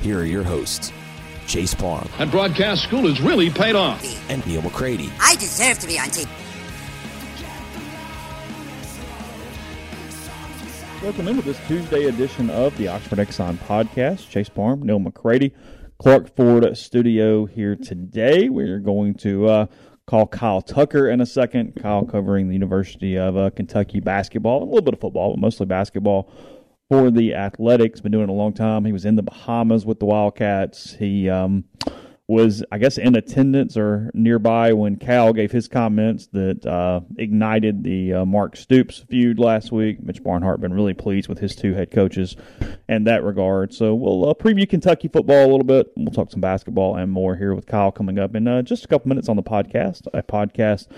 [0.00, 0.92] here are your hosts,
[1.46, 2.08] Chase Parham.
[2.18, 4.02] That broadcast school has really paid off.
[4.30, 5.10] And Neal McCready.
[5.20, 6.28] I deserve to be on TV.
[11.02, 14.28] Welcome into this Tuesday edition of the Oxford Exxon podcast.
[14.30, 15.52] Chase Parham, Neal McCready,
[15.98, 18.48] Clark Ford Studio here today.
[18.48, 19.66] We're going to uh,
[20.06, 21.74] call Kyle Tucker in a second.
[21.76, 25.66] Kyle covering the University of uh, Kentucky basketball, a little bit of football, but mostly
[25.66, 26.30] basketball
[26.90, 28.00] for the Athletics.
[28.00, 28.84] Been doing it a long time.
[28.84, 30.92] He was in the Bahamas with the Wildcats.
[30.94, 31.64] He um,
[32.26, 37.84] was, I guess, in attendance or nearby when Cal gave his comments that uh, ignited
[37.84, 40.02] the uh, Mark Stoops feud last week.
[40.02, 42.36] Mitch Barnhart been really pleased with his two head coaches
[42.88, 43.72] in that regard.
[43.72, 45.92] So we'll uh, preview Kentucky football a little bit.
[45.96, 48.88] We'll talk some basketball and more here with Kyle coming up in uh, just a
[48.88, 50.08] couple minutes on the podcast.
[50.12, 50.88] A podcast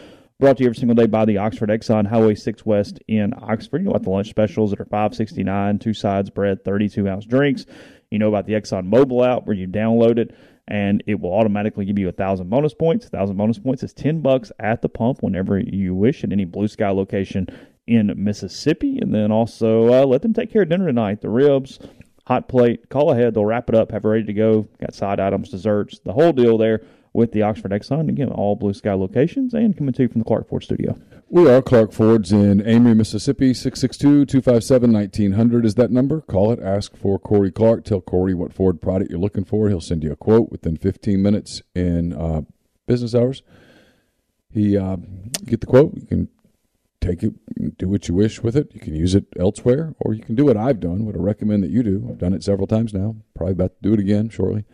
[0.43, 3.79] Brought to you every single day by the Oxford Exxon Highway 6 West in Oxford.
[3.79, 6.89] You know about the lunch specials that are five sixty nine, two sides bread, thirty
[6.89, 7.65] two ounce drinks.
[8.11, 10.35] You know about the Exxon mobile app where you download it
[10.67, 13.07] and it will automatically give you a thousand bonus points.
[13.07, 16.45] A thousand bonus points is ten bucks at the pump whenever you wish at any
[16.45, 17.47] Blue Sky location
[17.87, 18.99] in Mississippi.
[19.01, 21.21] And then also uh, let them take care of dinner tonight.
[21.21, 21.79] The ribs,
[22.27, 23.35] hot plate, call ahead.
[23.35, 24.63] They'll wrap it up, have it ready to go.
[24.81, 26.81] Got side items, desserts, the whole deal there
[27.13, 28.09] with the Oxford Exxon.
[28.09, 30.99] Again, all Blue Sky locations and coming to you from the Clark Ford studio.
[31.29, 33.55] We are Clark Ford's in Amory, Mississippi.
[33.55, 36.21] 662 257 1900 is that number.
[36.23, 36.61] Call it.
[36.61, 37.85] Ask for Corey Clark.
[37.85, 39.69] Tell Corey what Ford product you're looking for.
[39.69, 42.43] He'll send you a quote within 15 minutes in uh,
[42.87, 43.43] business hours.
[44.51, 44.97] He uh,
[45.45, 45.95] get the quote.
[45.97, 46.29] You can
[47.03, 47.35] take it,
[47.77, 48.71] do what you wish with it.
[48.73, 51.05] You can use it elsewhere, or you can do what I've done.
[51.05, 52.07] What I recommend that you do.
[52.09, 53.17] I've done it several times now.
[53.35, 54.65] Probably about to do it again shortly,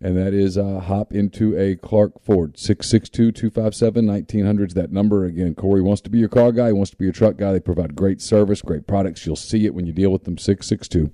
[0.00, 5.54] and that is uh, hop into a Clark Ford 662-257-1900 is that number again.
[5.56, 6.68] Corey wants to be your car guy.
[6.68, 7.50] He wants to be your truck guy.
[7.52, 9.26] They provide great service, great products.
[9.26, 10.38] You'll see it when you deal with them.
[10.38, 11.10] 662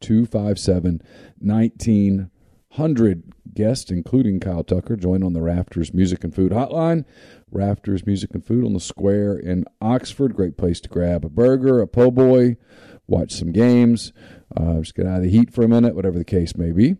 [0.00, 1.00] 257
[1.40, 2.30] 1900
[2.76, 7.04] 100 guests, including Kyle Tucker, join on the Rafters Music and Food Hotline.
[7.50, 10.34] Rafters Music and Food on the Square in Oxford.
[10.34, 12.56] Great place to grab a burger, a po' boy,
[13.06, 14.12] watch some games,
[14.56, 16.96] uh, just get out of the heat for a minute, whatever the case may be.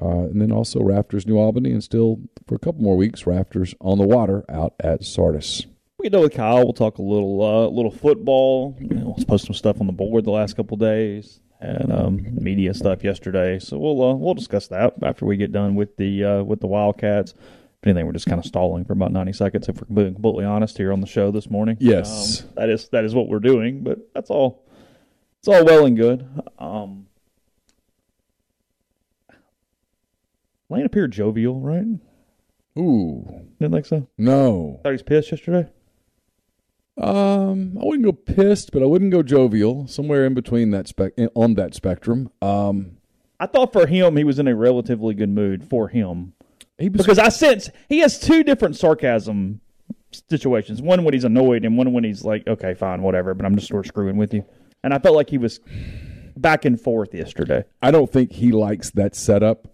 [0.00, 2.18] Uh, and then also Rafters New Albany, and still
[2.48, 5.66] for a couple more weeks, Rafters on the Water out at Sardis.
[6.00, 6.64] We get done with Kyle.
[6.64, 8.76] We'll talk a little, uh, little football.
[8.80, 12.26] You know, let's post some stuff on the board the last couple days and um,
[12.42, 13.58] media stuff yesterday.
[13.58, 16.66] So we'll uh, we'll discuss that after we get done with the uh, with the
[16.66, 17.32] Wildcats.
[17.32, 19.68] If anything, we're just kind of stalling for about ninety seconds.
[19.68, 22.88] If we're being completely honest here on the show this morning, yes, um, that is
[22.88, 23.82] that is what we're doing.
[23.82, 24.64] But that's all.
[25.38, 26.28] It's all well and good.
[26.58, 27.06] Um,
[30.68, 31.84] Lane appeared jovial, right?
[32.78, 34.08] Ooh, didn't think so.
[34.18, 35.68] No, thought he was pissed yesterday.
[36.98, 39.86] Um, I wouldn't go pissed, but I wouldn't go jovial.
[39.86, 42.30] Somewhere in between that spec on that spectrum.
[42.40, 42.92] Um,
[43.40, 46.34] I thought for him he was in a relatively good mood for him.
[46.78, 49.60] because I sense he has two different sarcasm
[50.28, 50.82] situations.
[50.82, 53.68] One when he's annoyed, and one when he's like, "Okay, fine, whatever," but I'm just
[53.68, 54.44] sort of screwing with you.
[54.84, 55.60] And I felt like he was
[56.36, 57.64] back and forth yesterday.
[57.80, 59.68] I don't think he likes that setup.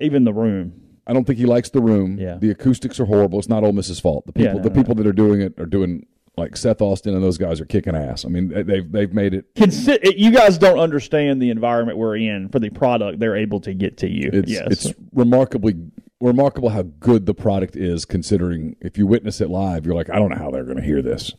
[0.00, 0.87] Even the room.
[1.08, 2.18] I don't think he likes the room.
[2.18, 2.36] Yeah.
[2.38, 3.38] The acoustics are horrible.
[3.38, 4.26] It's not Ole Miss's fault.
[4.26, 5.02] The people, yeah, no, the no, people no.
[5.02, 6.06] that are doing it are doing
[6.36, 8.24] like Seth Austin and those guys are kicking ass.
[8.26, 9.54] I mean, they've they've made it.
[9.54, 13.72] Consi- you guys don't understand the environment we're in for the product they're able to
[13.72, 14.28] get to you.
[14.32, 14.68] It's, yes.
[14.86, 15.74] it's remarkably
[16.20, 18.04] remarkable how good the product is.
[18.04, 20.82] Considering if you witness it live, you're like, I don't know how they're going to
[20.84, 21.32] hear this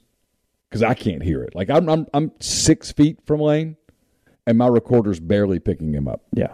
[0.68, 1.54] because I can't hear it.
[1.54, 3.78] Like I'm I'm I'm six feet from Lane,
[4.48, 6.24] and my recorder's barely picking him up.
[6.34, 6.54] Yeah.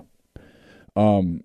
[0.97, 1.43] Um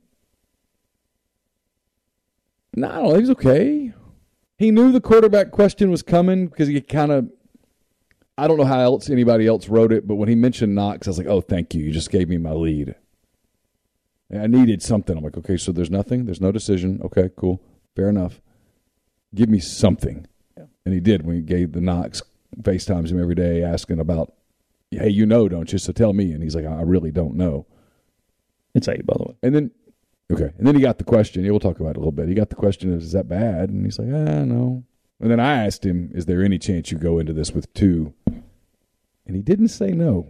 [2.74, 3.92] no, he was okay.
[4.58, 7.28] He knew the quarterback question was coming because he kind of.
[8.38, 11.10] I don't know how else anybody else wrote it, but when he mentioned Knox, I
[11.10, 11.82] was like, "Oh, thank you.
[11.82, 12.94] You just gave me my lead.
[14.34, 16.24] I needed something." I'm like, "Okay, so there's nothing.
[16.24, 17.00] There's no decision.
[17.04, 17.60] Okay, cool,
[17.96, 18.40] fair enough.
[19.34, 20.26] Give me something."
[20.56, 20.66] Yeah.
[20.86, 22.22] And he did when he gave the Knox
[22.62, 24.32] FaceTimes him every day asking about,
[24.90, 25.78] "Hey, you know, don't you?
[25.78, 27.66] So tell me." And he's like, "I really don't know."
[28.74, 29.34] It's eight, by the way.
[29.42, 29.70] And then
[30.30, 30.50] Okay.
[30.58, 31.44] And then he got the question.
[31.44, 32.28] Yeah, we'll talk about it a little bit.
[32.28, 33.70] He got the question of, is that bad?
[33.70, 34.84] And he's like, ah, no.
[35.18, 38.14] And then I asked him, is there any chance you go into this with two?
[38.26, 40.28] And he didn't say no.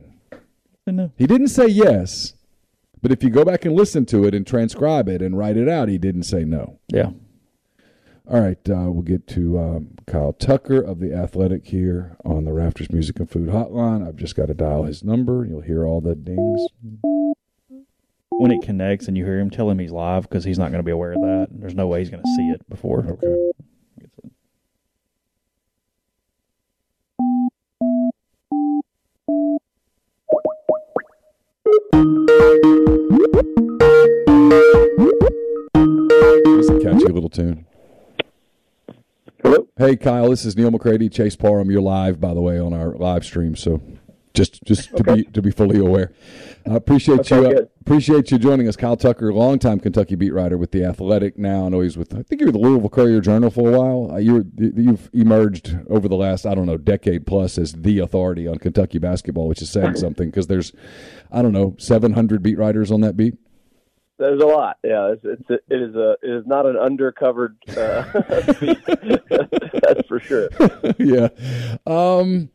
[0.87, 1.13] No.
[1.17, 2.35] He didn't say yes.
[3.01, 5.69] But if you go back and listen to it and transcribe it and write it
[5.69, 6.79] out, he didn't say no.
[6.93, 7.11] Yeah.
[8.29, 12.53] All right, uh, we'll get to um, Kyle Tucker of the Athletic here on the
[12.53, 14.07] Rafters Music and Food Hotline.
[14.07, 15.45] I've just got to dial his number.
[15.45, 16.67] You'll hear all the dings
[18.41, 20.79] when it connects and you hear him, tell him he's live because he's not going
[20.79, 21.49] to be aware of that.
[21.51, 23.01] There's no way he's going to see it before.
[23.07, 23.37] Okay.
[36.57, 37.67] That's a catchy little tune.
[39.43, 39.69] Hello.
[39.77, 40.31] Hey, Kyle.
[40.31, 41.71] This is Neal McCready, Chase Parham.
[41.71, 43.55] You're live, by the way, on our live stream.
[43.55, 43.83] So
[44.35, 44.97] just just okay.
[45.03, 46.13] to be to be fully aware.
[46.69, 50.71] I appreciate you uh, appreciate you joining us, Kyle Tucker, longtime Kentucky beat writer with
[50.73, 51.37] the Athletic.
[51.39, 53.79] Now I know he's with I think you were the Louisville Courier Journal for a
[53.79, 54.13] while.
[54.15, 58.47] Uh, you you've emerged over the last I don't know decade plus as the authority
[58.47, 60.73] on Kentucky basketball, which is saying something because there's
[61.33, 63.37] I don't know 700 beat writers on that beat.
[64.19, 64.77] There's a lot.
[64.85, 69.81] Yeah, it's, it's it is a it is not an undercovered uh, beat.
[69.83, 70.51] That's for sure.
[70.99, 71.29] yeah.
[71.87, 72.51] Um,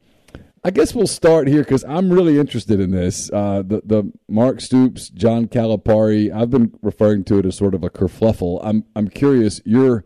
[0.67, 3.29] I guess we'll start here because I'm really interested in this.
[3.31, 6.33] Uh, the the Mark Stoops, John Calipari.
[6.35, 8.59] I've been referring to it as sort of a kerfluffle.
[8.63, 9.61] I'm I'm curious.
[9.63, 10.03] You're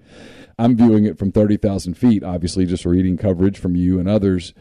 [0.57, 2.25] I'm viewing it from thirty thousand feet.
[2.25, 4.53] Obviously, just reading coverage from you and others.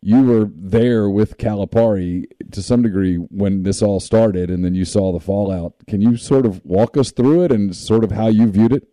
[0.00, 4.86] You were there with Calipari to some degree when this all started, and then you
[4.86, 5.74] saw the fallout.
[5.86, 8.88] Can you sort of walk us through it and sort of how you viewed it?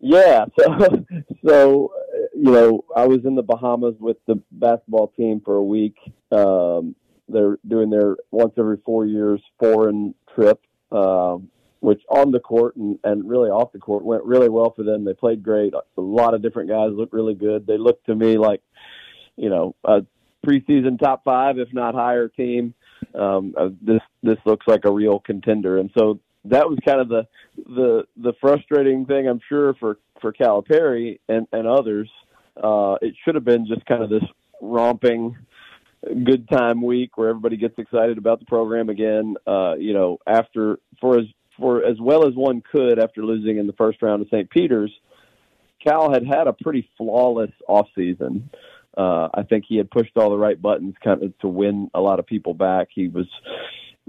[0.00, 1.04] Yeah, so
[1.46, 1.92] so
[2.40, 5.96] you know, I was in the Bahamas with the basketball team for a week.
[6.32, 6.96] Um,
[7.28, 10.58] they're doing their once every four years foreign trip,
[10.90, 11.50] um,
[11.80, 15.04] which on the court and, and really off the court went really well for them.
[15.04, 15.74] They played great.
[15.74, 17.66] A lot of different guys looked really good.
[17.66, 18.62] They looked to me like,
[19.36, 20.04] you know, a
[20.44, 22.72] preseason top five, if not higher team.
[23.14, 27.08] Um, uh, this this looks like a real contender, and so that was kind of
[27.08, 27.26] the
[27.58, 32.08] the the frustrating thing I'm sure for for Calipari and and others
[32.56, 34.24] uh, it should have been just kind of this
[34.60, 35.36] romping
[36.24, 39.34] good time week where everybody gets excited about the program again.
[39.46, 41.26] Uh, you know, after for as
[41.58, 44.48] for as well as one could after losing in the first round of St.
[44.50, 44.92] Peter's,
[45.84, 47.50] Cal had had a pretty flawless
[47.94, 48.48] season.
[48.96, 52.00] Uh, I think he had pushed all the right buttons kind of to win a
[52.00, 52.88] lot of people back.
[52.92, 53.26] He was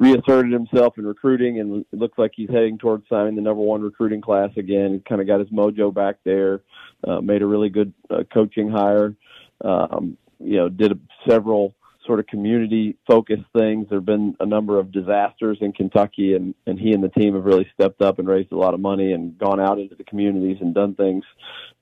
[0.02, 3.82] reasserted himself in recruiting, and it looks like he's heading towards signing the number one
[3.84, 5.02] recruiting class again.
[5.08, 6.62] kind of got his mojo back there.
[7.08, 9.16] Uh, made a really good uh, coaching hire.
[9.64, 11.76] Um, you know, did several
[12.08, 13.86] sort of community focused things.
[13.90, 17.36] There have been a number of disasters in Kentucky, and, and he and the team
[17.36, 20.04] have really stepped up and raised a lot of money and gone out into the
[20.04, 21.24] communities and done things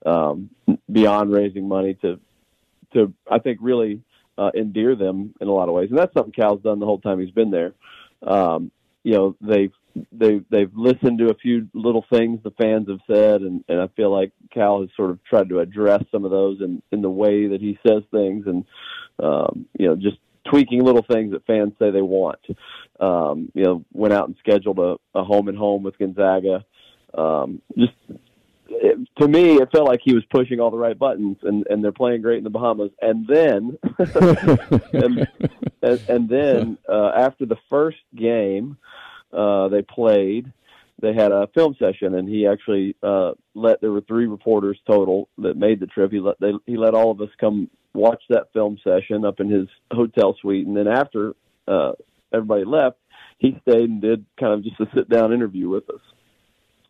[0.04, 0.50] um,
[0.92, 2.20] beyond raising money to,
[2.92, 4.02] to I think, really
[4.36, 5.88] uh, endear them in a lot of ways.
[5.88, 7.72] And that's something Cal's done the whole time he's been there
[8.26, 8.70] um,
[9.02, 9.72] you know they've
[10.12, 13.88] they they've listened to a few little things the fans have said, and and I
[13.88, 17.10] feel like Cal has sort of tried to address some of those in in the
[17.10, 18.64] way that he says things, and
[19.18, 22.38] um, you know just tweaking little things that fans say they want.
[22.98, 26.64] Um, you know, went out and scheduled a, a home and home with Gonzaga.
[27.14, 27.92] Um, just
[28.70, 31.82] it, to me, it felt like he was pushing all the right buttons, and, and
[31.82, 32.90] they're playing great in the Bahamas.
[33.02, 35.28] And then, and,
[35.82, 38.76] and, and, then uh, after the first game,
[39.32, 40.52] uh, they played.
[41.00, 45.28] They had a film session, and he actually uh, let there were three reporters total
[45.38, 46.12] that made the trip.
[46.12, 49.48] He let they, he let all of us come watch that film session up in
[49.50, 51.34] his hotel suite, and then after
[51.66, 51.92] uh,
[52.34, 52.98] everybody left,
[53.38, 56.00] he stayed and did kind of just a sit down interview with us.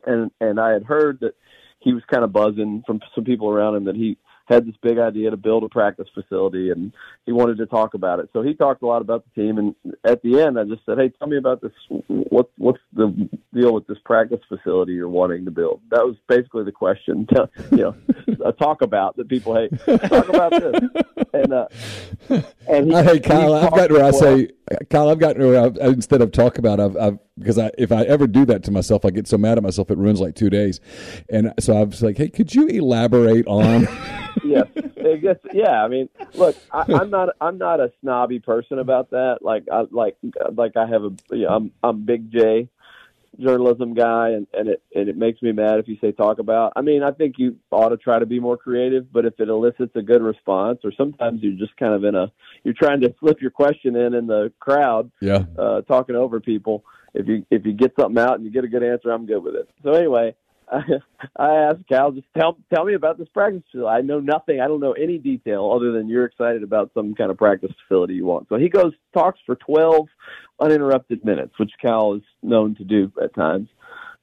[0.05, 1.37] And and I had heard that
[1.81, 4.17] he was kind of buzzing from some people around him that he
[4.51, 6.93] had this big idea to build a practice facility and
[7.25, 8.29] he wanted to talk about it.
[8.33, 10.99] So he talked a lot about the team and at the end I just said,
[10.99, 11.71] "Hey, tell me about this
[12.09, 16.65] what what's the deal with this practice facility you're wanting to build?" That was basically
[16.65, 17.27] the question,
[17.71, 17.95] you know,
[18.45, 19.71] a talk about that people hate.
[20.09, 20.83] Talk about this.
[21.33, 21.67] And uh
[22.69, 23.55] and he, I hate Kyle.
[23.55, 24.49] I've gotten where I say
[24.91, 28.03] Kyle, I've gotten where I've, instead of talk about I've, I've because I if I
[28.03, 30.51] ever do that to myself, I get so mad at myself it ruins like 2
[30.51, 30.81] days.
[31.31, 33.87] And so I was like, "Hey, could you elaborate on
[34.45, 34.63] yeah,
[35.53, 35.83] yeah.
[35.85, 39.37] I mean, look, I, I'm not I'm not a snobby person about that.
[39.43, 40.17] Like I like
[40.55, 42.69] like I have a you know, I'm I'm Big J
[43.39, 46.73] journalism guy, and and it and it makes me mad if you say talk about.
[46.77, 49.49] I mean, I think you ought to try to be more creative, but if it
[49.49, 52.31] elicits a good response, or sometimes you're just kind of in a
[52.65, 56.85] you're trying to slip your question in in the crowd, yeah, uh, talking over people.
[57.15, 59.41] If you if you get something out and you get a good answer, I'm good
[59.41, 59.69] with it.
[59.83, 60.35] So anyway,
[61.39, 63.89] I, asked Cal, just tell tell me about this practice facility.
[63.91, 64.61] I know nothing.
[64.61, 68.15] I don't know any detail other than you're excited about some kind of practice facility
[68.15, 68.49] you want.
[68.49, 70.07] So he goes talks for 12
[70.61, 73.69] uninterrupted minutes, which Cal is known to do at times,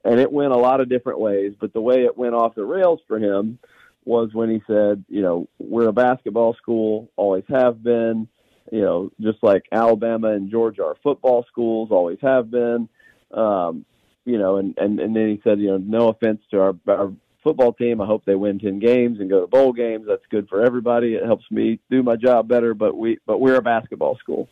[0.06, 1.54] and it went a lot of different ways.
[1.60, 3.60] But the way it went off the rails for him
[4.06, 8.28] was when he said, you know, we're a basketball school, always have been.
[8.70, 12.88] You know, just like Alabama and Georgia are football schools, always have been.
[13.34, 13.86] Um,
[14.28, 17.14] you know, and, and, and then he said, you know, no offense to our, our
[17.46, 18.02] football team.
[18.02, 20.06] I hope they win 10 games and go to bowl games.
[20.06, 21.16] That's good for everybody.
[21.16, 24.50] It helps me do my job better, but we, but we're a basketball school.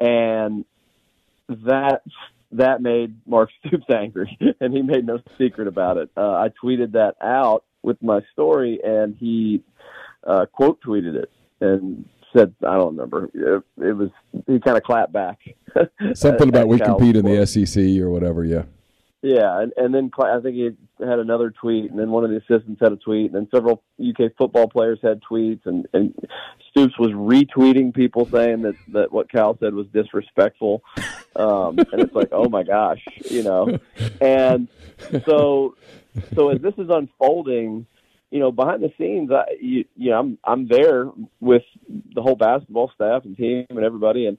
[0.00, 0.64] And
[1.46, 2.00] that,
[2.52, 6.08] that made Mark Stoops angry and he made no secret about it.
[6.16, 9.62] Uh, I tweeted that out with my story and he,
[10.26, 13.24] uh, quote tweeted it and said, I don't remember.
[13.34, 14.08] It, it was,
[14.46, 15.38] he kind of clapped back.
[16.14, 18.42] Something about we compete in the SEC or whatever.
[18.46, 18.62] Yeah.
[19.22, 20.62] Yeah, and, and then I think he
[20.98, 23.84] had another tweet, and then one of the assistants had a tweet, and then several
[24.00, 26.12] UK football players had tweets, and, and
[26.70, 30.82] Stoops was retweeting people saying that, that what Cal said was disrespectful.
[31.36, 33.00] Um, and it's like, oh my gosh,
[33.30, 33.78] you know.
[34.20, 34.66] And
[35.24, 35.76] so,
[36.34, 37.86] so as this is unfolding,
[38.32, 41.06] you know, behind the scenes, I, you, you know, I'm I'm there
[41.40, 41.62] with
[42.12, 44.36] the whole basketball staff and team and everybody, and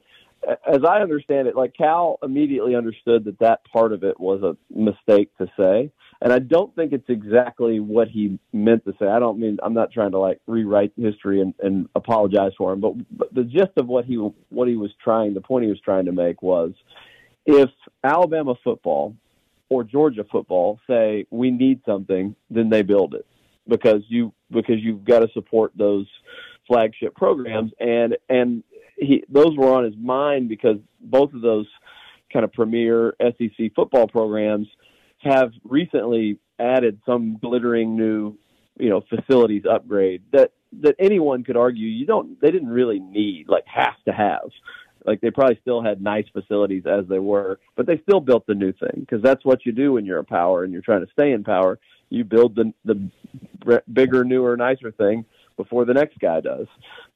[0.66, 4.56] as I understand it, like Cal immediately understood that that part of it was a
[4.76, 9.06] mistake to say, and I don't think it's exactly what he meant to say.
[9.06, 12.80] I don't mean I'm not trying to like rewrite history and, and apologize for him,
[12.80, 15.80] but, but the gist of what he what he was trying, the point he was
[15.80, 16.72] trying to make was,
[17.46, 17.70] if
[18.02, 19.14] Alabama football
[19.70, 23.26] or Georgia football say we need something, then they build it
[23.66, 26.06] because you because you've got to support those
[26.68, 28.62] flagship programs and and
[28.96, 31.66] he those were on his mind because both of those
[32.32, 34.66] kind of premier SEC football programs
[35.18, 38.36] have recently added some glittering new,
[38.78, 43.48] you know, facilities upgrade that that anyone could argue you don't they didn't really need
[43.48, 44.50] like have to have.
[45.06, 48.54] Like they probably still had nice facilities as they were, but they still built the
[48.54, 51.12] new thing because that's what you do when you're a power and you're trying to
[51.12, 51.78] stay in power.
[52.08, 55.24] You build the the bigger, newer, nicer thing
[55.56, 56.66] before the next guy does.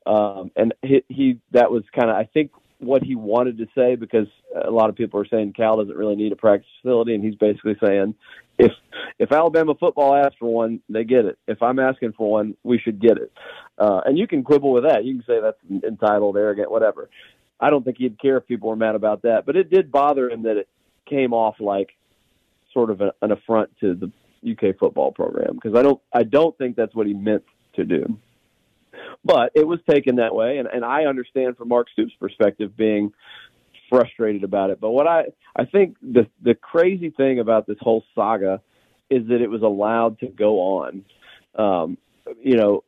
[0.07, 3.97] Um, and he, he that was kind of I think what he wanted to say
[3.97, 4.29] because
[4.65, 7.35] a lot of people are saying Cal doesn't really need a practice facility, and he's
[7.35, 8.15] basically saying
[8.59, 8.73] if
[9.19, 11.39] if Alabama football asks for one, they get it.
[11.47, 13.33] If I'm asking for one, we should get it.
[13.77, 15.05] Uh, and you can quibble with that.
[15.05, 17.09] You can say that's entitled, arrogant, whatever.
[17.61, 20.29] I don't think he'd care if people were mad about that, but it did bother
[20.31, 20.69] him that it
[21.09, 21.91] came off like
[22.73, 24.13] sort of a, an affront to the
[24.53, 27.43] UK football program because I don't I don't think that's what he meant
[27.75, 28.17] to do.
[29.25, 33.11] But it was taken that way, and, and I understand from Mark Stoops' perspective being
[33.91, 34.81] frustrated about it.
[34.81, 35.25] But what I
[35.57, 38.61] I think the the crazy thing about this whole saga
[39.11, 41.05] is that it was allowed to go on.
[41.57, 41.99] Um,
[42.41, 42.85] you know,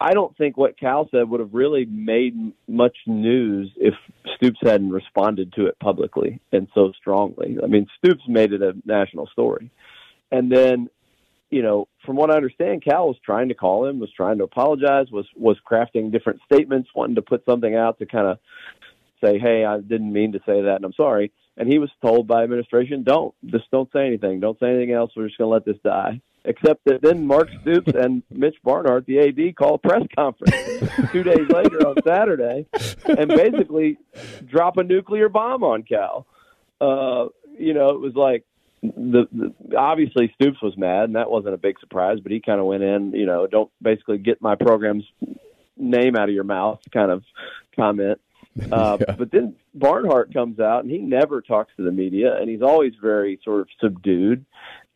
[0.00, 2.34] I don't think what Cal said would have really made
[2.66, 3.94] much news if
[4.36, 7.58] Stoops hadn't responded to it publicly and so strongly.
[7.62, 9.70] I mean, Stoops made it a national story.
[10.32, 10.88] And then
[11.50, 14.44] you know, from what I understand, Cal was trying to call him, was trying to
[14.44, 18.38] apologize, was was crafting different statements, wanting to put something out to kind of
[19.22, 22.26] say, "Hey, I didn't mean to say that, and I'm sorry." And he was told
[22.26, 24.40] by administration, "Don't just don't say anything.
[24.40, 25.12] Don't say anything else.
[25.14, 29.06] We're just going to let this die." Except that then Mark Stoops and Mitch Barnhart,
[29.06, 30.56] the AD, call a press conference
[31.12, 32.66] two days later on Saturday,
[33.06, 33.98] and basically
[34.46, 36.26] drop a nuclear bomb on Cal.
[36.80, 38.44] Uh, you know, it was like
[38.96, 39.28] the,
[39.68, 42.18] the obviously Stoops was mad, and that wasn't a big surprise.
[42.20, 45.04] But he kind of went in, you know, don't basically get my program's
[45.76, 47.22] name out of your mouth, kind of
[47.74, 48.20] comment.
[48.70, 49.16] Uh, yeah.
[49.18, 52.92] But then Barnhart comes out, and he never talks to the media, and he's always
[53.02, 54.44] very sort of subdued.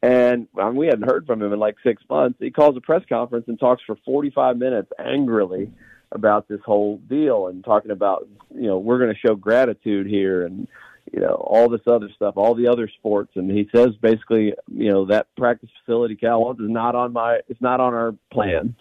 [0.00, 2.38] And I mean, we hadn't heard from him in like six months.
[2.40, 5.72] He calls a press conference and talks for 45 minutes angrily
[6.12, 10.46] about this whole deal and talking about, you know, we're going to show gratitude here
[10.46, 10.68] and
[11.12, 13.32] you know, all this other stuff, all the other sports.
[13.36, 17.40] And he says basically, you know, that practice facility Cal wants is not on my,
[17.48, 18.74] it's not on our plan.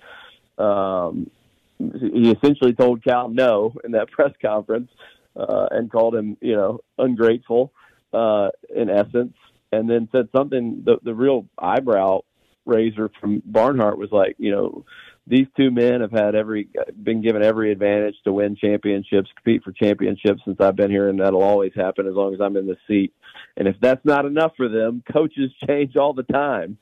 [0.58, 1.30] Um,
[1.78, 4.90] he essentially told Cal no in that press conference
[5.36, 7.72] uh, and called him, you know, ungrateful
[8.14, 9.34] uh, in essence.
[9.72, 12.22] And then said something, the, the real eyebrow
[12.66, 14.86] raiser from Barnhart was like, you know,
[15.28, 16.70] these two men have had every
[17.04, 21.20] been given every advantage to win championships, compete for championships since I've been here, and
[21.20, 23.14] that'll always happen as long as I'm in the seat.
[23.58, 26.78] And if that's not enough for them, coaches change all the time.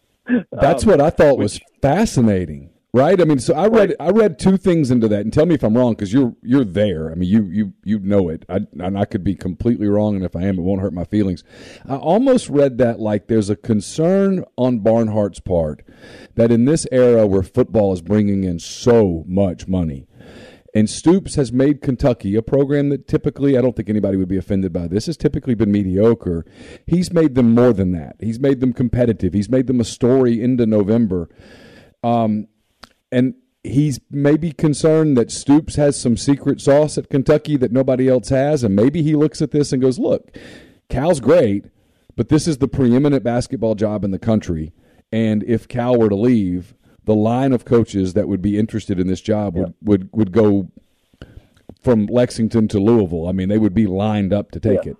[0.51, 3.19] That's um, what I thought which, was fascinating right?
[3.19, 4.07] I mean, so I read right.
[4.07, 6.63] I read two things into that, and tell me if I'm wrong because you're you're
[6.63, 7.11] there.
[7.11, 10.23] I mean, you you you know it, I, and I could be completely wrong, and
[10.23, 11.43] if I am, it won't hurt my feelings.
[11.87, 15.83] I almost read that like there's a concern on Barnhart's part
[16.35, 20.07] that in this era where football is bringing in so much money.
[20.73, 24.35] And Stoops has made Kentucky a program that typically, I don't think anybody would be
[24.35, 26.45] offended by this, has typically been mediocre.
[26.85, 28.17] He's made them more than that.
[28.19, 29.33] He's made them competitive.
[29.33, 31.29] He's made them a story into November.
[32.03, 32.47] Um,
[33.15, 38.27] and he's maybe concerned that Stoops has some secret sauce at Kentucky that nobody else
[38.29, 40.27] has, and maybe he looks at this and goes, "Look,
[40.89, 41.65] Cal's great,
[42.17, 44.73] but this is the preeminent basketball job in the country,
[45.13, 49.05] and if Cal were to leave." The line of coaches that would be interested in
[49.05, 49.73] this job would, yeah.
[49.83, 50.71] would, would go
[51.79, 53.27] from Lexington to Louisville.
[53.27, 54.91] I mean, they would be lined up to take yeah.
[54.93, 54.97] it.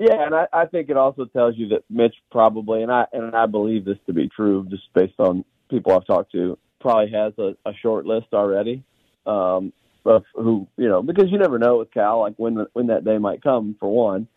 [0.00, 3.32] Yeah, and I, I think it also tells you that Mitch probably, and I and
[3.36, 7.32] I believe this to be true, just based on people I've talked to probably has
[7.38, 8.82] a, a short list already
[9.24, 9.72] um,
[10.04, 13.16] of who you know because you never know with Cal like when when that day
[13.16, 14.28] might come for one.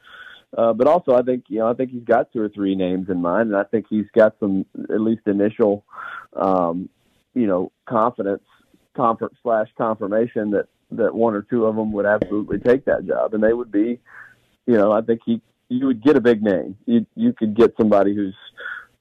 [0.55, 3.09] Uh, but also, I think you know, I think he's got two or three names
[3.09, 5.83] in mind, and I think he's got some at least initial,
[6.33, 6.87] um,
[7.33, 8.43] you know, confidence,
[8.95, 13.33] comfort slash confirmation that that one or two of them would absolutely take that job,
[13.33, 13.99] and they would be,
[14.65, 16.77] you know, I think he you would get a big name.
[16.85, 18.35] You you could get somebody who's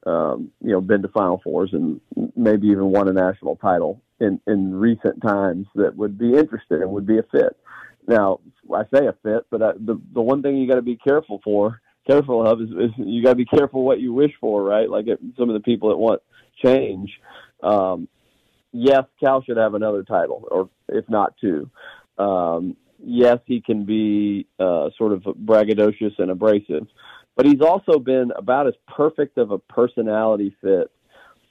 [0.06, 2.00] um, you know, been to Final Fours and
[2.37, 6.90] maybe even won a national title in, in recent times that would be interested and
[6.90, 7.56] would be a fit.
[8.06, 8.40] Now,
[8.75, 10.97] I say a fit, but I, uh, the the one thing you got to be
[10.97, 14.62] careful for, careful of, is, is you got to be careful what you wish for,
[14.62, 14.90] right?
[14.90, 16.21] Like it, some of the people that want
[16.62, 17.10] change.
[17.62, 18.08] Um,
[18.73, 21.71] yes, Cal should have another title, or if not two.
[22.19, 26.86] Um, yes, he can be uh, sort of braggadocious and abrasive
[27.36, 30.90] but he's also been about as perfect of a personality fit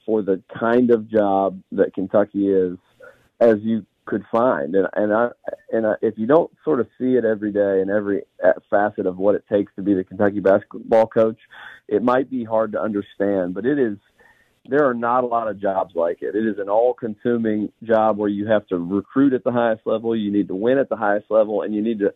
[0.06, 2.76] for the kind of job that Kentucky is
[3.40, 4.74] as you could find.
[4.74, 5.28] And and I
[5.72, 9.06] and I, if you don't sort of see it every day and every uh, facet
[9.06, 11.38] of what it takes to be the Kentucky basketball coach,
[11.88, 13.54] it might be hard to understand.
[13.54, 13.96] But it is
[14.66, 16.34] there are not a lot of jobs like it.
[16.34, 20.32] It is an all-consuming job where you have to recruit at the highest level, you
[20.32, 22.14] need to win at the highest level, and you need to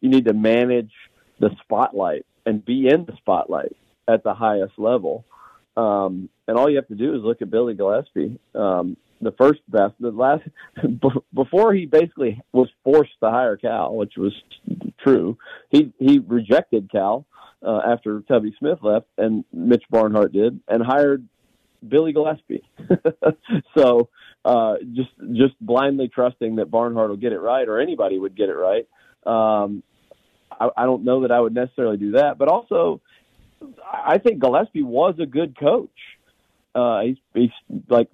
[0.00, 0.92] you need to manage
[1.40, 3.76] the spotlight and be in the spotlight
[4.08, 5.24] at the highest level.
[5.76, 8.38] Um, and all you have to do is look at Billy Gillispie.
[8.54, 10.44] Um, the first best, the last,
[11.34, 14.32] before he basically was forced to hire Cal, which was
[15.04, 15.36] true.
[15.70, 17.26] He he rejected Cal
[17.62, 21.26] uh, after Tubby Smith left, and Mitch Barnhart did, and hired
[21.86, 22.62] Billy Gillispie.
[23.76, 24.08] so
[24.46, 28.48] uh, just just blindly trusting that Barnhart will get it right, or anybody would get
[28.48, 28.88] it right.
[29.26, 29.82] Um,
[30.50, 32.38] I, I don't know that I would necessarily do that.
[32.38, 33.00] But also,
[33.84, 35.90] I think Gillispie was a good coach.
[36.74, 38.08] Uh, he's, he's like,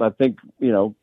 [0.00, 0.94] I think you know,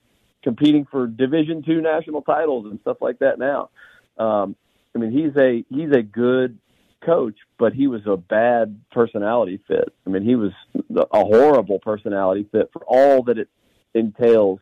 [0.43, 3.39] competing for Division two national titles and stuff like that.
[3.39, 3.69] Now,
[4.17, 4.55] um,
[4.95, 6.57] I mean, he's a he's a good
[7.03, 9.93] coach, but he was a bad personality fit.
[10.05, 10.51] I mean, he was
[10.95, 13.47] a horrible personality fit for all that it
[13.93, 14.59] entails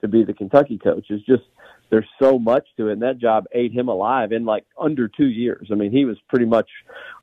[0.00, 1.06] to be the Kentucky coach.
[1.10, 1.42] It's just
[1.90, 2.94] there's so much to it.
[2.94, 5.68] And that job ate him alive in like under two years.
[5.70, 6.68] I mean, he was pretty much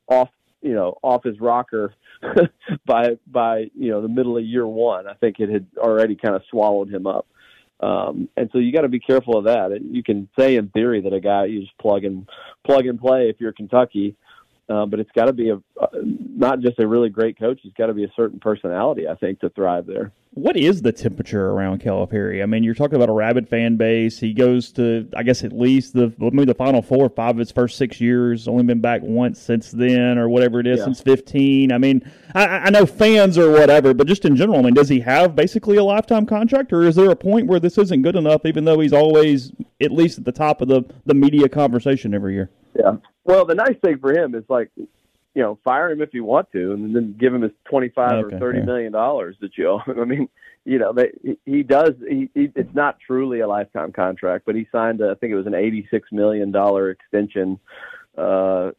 [0.09, 0.29] off,
[0.61, 1.93] you know, off his rocker
[2.85, 5.07] by, by, you know, the middle of year one.
[5.07, 7.25] I think it had already kind of swallowed him up.
[7.79, 9.71] Um, and so you got to be careful of that.
[9.71, 12.27] And you can say in theory that a guy you just plug and
[12.65, 14.15] plug and play if you're Kentucky,
[14.69, 15.87] uh, but it's got to be a uh,
[16.29, 17.61] not just a really great coach.
[17.63, 20.11] It's got to be a certain personality, I think, to thrive there.
[20.33, 22.43] What is the temperature around Calipari?
[22.43, 24.19] I mean, you're talking about a rabid fan base.
[24.19, 27.37] He goes to, I guess, at least the maybe the final four or five of
[27.37, 28.45] his first six years.
[28.49, 30.83] Only been back once since then, or whatever it is, yeah.
[30.85, 31.71] since 15.
[31.71, 34.89] I mean, I, I know fans or whatever, but just in general, I mean, does
[34.89, 38.17] he have basically a lifetime contract, or is there a point where this isn't good
[38.17, 42.13] enough, even though he's always at least at the top of the the media conversation
[42.13, 42.51] every year?
[42.77, 42.97] Yeah.
[43.27, 44.87] Well, the nice thing for him is like, you
[45.43, 48.39] know, fire him if you want to, and then give him his twenty-five okay, or
[48.39, 48.65] thirty yeah.
[48.65, 49.99] million dollars that you owe him.
[49.99, 50.29] I mean,
[50.63, 51.91] you know, they, he, he does.
[52.09, 55.35] He, he, it's not truly a lifetime contract, but he signed, a, I think it
[55.35, 57.59] was an eighty-six million dollar extension
[58.17, 58.71] uh,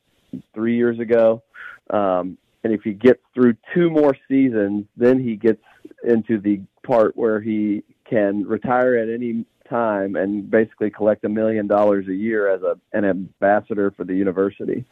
[0.54, 1.42] three years ago.
[1.90, 5.62] Um, and if he gets through two more seasons, then he gets
[6.02, 11.66] into the part where he can retire at any time and basically collect a million
[11.66, 14.85] dollars a year as a an ambassador for the university.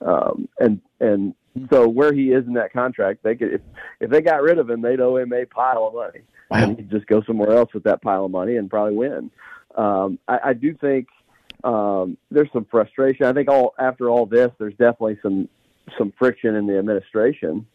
[0.00, 1.66] Um, and and hmm.
[1.70, 3.60] so where he is in that contract, they could if,
[4.00, 6.62] if they got rid of him, they'd owe him a pile of money, wow.
[6.62, 9.30] and he'd just go somewhere else with that pile of money and probably win.
[9.76, 11.08] Um, I, I do think
[11.64, 13.26] um, there's some frustration.
[13.26, 15.48] I think all after all this, there's definitely some
[15.96, 17.66] some friction in the administration,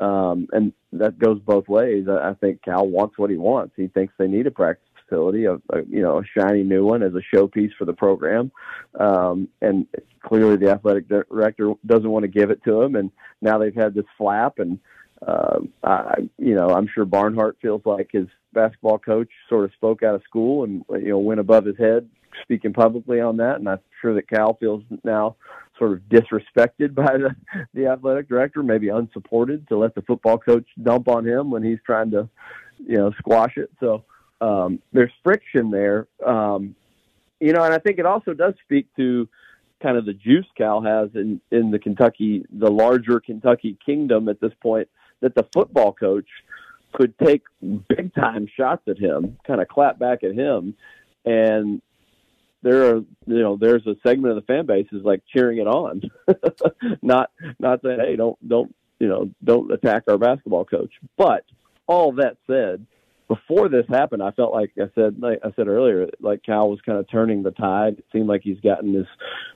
[0.00, 2.06] um, and that goes both ways.
[2.08, 3.72] I, I think Cal wants what he wants.
[3.76, 7.02] He thinks they need a practice facility, a, a, you know, a shiny new one
[7.02, 8.50] as a showpiece for the program.
[8.98, 9.86] Um, and
[10.24, 12.94] clearly, the athletic director doesn't want to give it to him.
[12.96, 14.78] And now they've had this flap, and
[15.26, 20.02] uh, I, you know, I'm sure Barnhart feels like his basketball coach sort of spoke
[20.02, 22.08] out of school and you know went above his head
[22.42, 23.56] speaking publicly on that.
[23.56, 25.36] And I'm sure that Cal feels now
[25.78, 27.34] sort of disrespected by the,
[27.74, 31.78] the athletic director, maybe unsupported to let the football coach dump on him when he's
[31.84, 32.26] trying to,
[32.78, 33.70] you know, squash it.
[33.80, 34.04] So
[34.42, 36.08] um, there's friction there.
[36.26, 36.74] Um,
[37.40, 39.28] you know, and I think it also does speak to
[39.82, 44.40] kind of the juice Cal has in in the Kentucky, the larger Kentucky kingdom at
[44.40, 44.88] this point,
[45.20, 46.26] that the football coach
[46.92, 47.42] could take
[47.88, 50.74] big time shots at him, kind of clap back at him,
[51.24, 51.80] and
[52.62, 55.66] there are you know there's a segment of the fan base is like cheering it
[55.68, 56.00] on,
[57.02, 60.92] not not saying hey don't don't you know don't attack our basketball coach.
[61.18, 61.44] But
[61.88, 62.86] all that said,
[63.32, 66.80] before this happened, I felt like I said, like I said earlier, like Cal was
[66.84, 67.94] kind of turning the tide.
[67.98, 69.06] It seemed like he's gotten his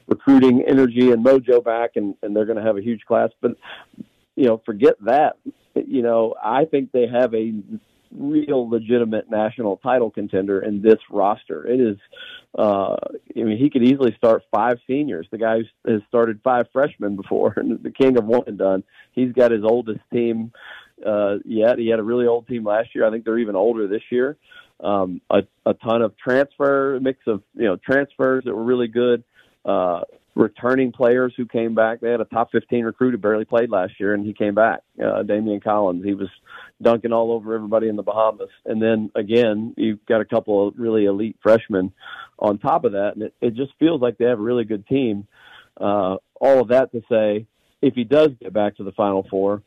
[0.09, 3.29] recruiting energy and mojo back, and and they're going to have a huge class.
[3.43, 3.53] But
[4.35, 5.37] you know, forget that.
[5.75, 7.53] You know, I think they have a
[8.19, 11.67] real legitimate national title contender in this roster.
[11.67, 11.97] It is,
[12.57, 12.95] uh,
[13.37, 15.27] I mean, he could easily start five seniors.
[15.31, 18.85] The guy has started five freshmen before, and the king of one and done.
[19.13, 20.53] He's got his oldest team
[21.05, 21.79] uh, yet.
[21.79, 23.07] He had a really old team last year.
[23.07, 24.37] I think they're even older this year.
[24.81, 29.25] Um, a, a ton of transfer, mix of you know transfers that were really good.
[29.65, 30.03] Uh,
[30.35, 32.01] returning players who came back.
[32.01, 34.81] They had a top 15 recruit who barely played last year, and he came back.
[35.01, 36.29] Uh, Daimion Collins, he was
[36.81, 38.51] dunking all over everybody in the Bahamas.
[38.67, 41.91] And then again, you've got a couple of really elite freshmen
[42.39, 44.87] on top of that, and it, it just feels like they have a really good
[44.87, 45.27] team.
[45.81, 47.47] Uh, all of that to say,
[47.81, 49.63] if he does get back to the Final Four,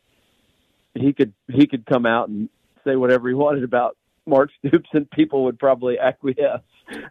[0.94, 2.48] he could he could come out and
[2.84, 6.60] say whatever he wanted about Mark Stoops, and people would probably acquiesce.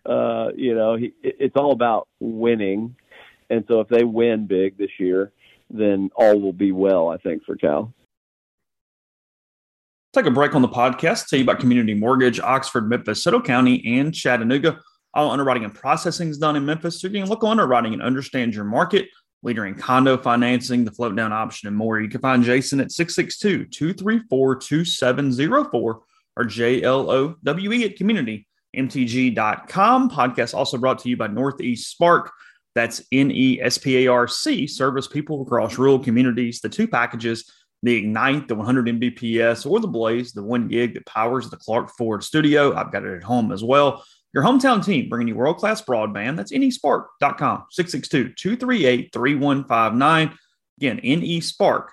[0.06, 2.96] Uh, you know, he, it's all about winning,
[3.50, 5.32] and so if they win big this year,
[5.70, 7.10] then all will be well.
[7.10, 7.94] I think for Cal.
[10.13, 11.28] Take a break on the podcast.
[11.28, 14.80] Tell you about Community Mortgage, Oxford, Memphis, Soto County, and Chattanooga.
[15.13, 18.02] All underwriting and processing is done in Memphis, so you can look on underwriting and
[18.02, 19.08] understand your market
[19.43, 21.99] leader in condo financing, the float down option, and more.
[21.99, 26.02] You can find Jason at 662 234 2704
[26.38, 27.38] or JLOWE
[27.84, 30.10] at communitymtg.com.
[30.10, 32.32] Podcast also brought to you by Northeast Spark.
[32.75, 36.60] That's N E S P A R C, service people across rural communities.
[36.62, 37.49] The two packages,
[37.82, 41.89] the Ignite, the 100 Mbps, or the Blaze, the one gig that powers the Clark
[41.97, 42.75] Ford studio.
[42.75, 44.04] I've got it at home as well.
[44.34, 46.38] Your hometown team bringing you world class broadband.
[46.38, 50.38] That's nesparc.com, 662 238 3159.
[50.78, 51.89] Again, nesparc.com.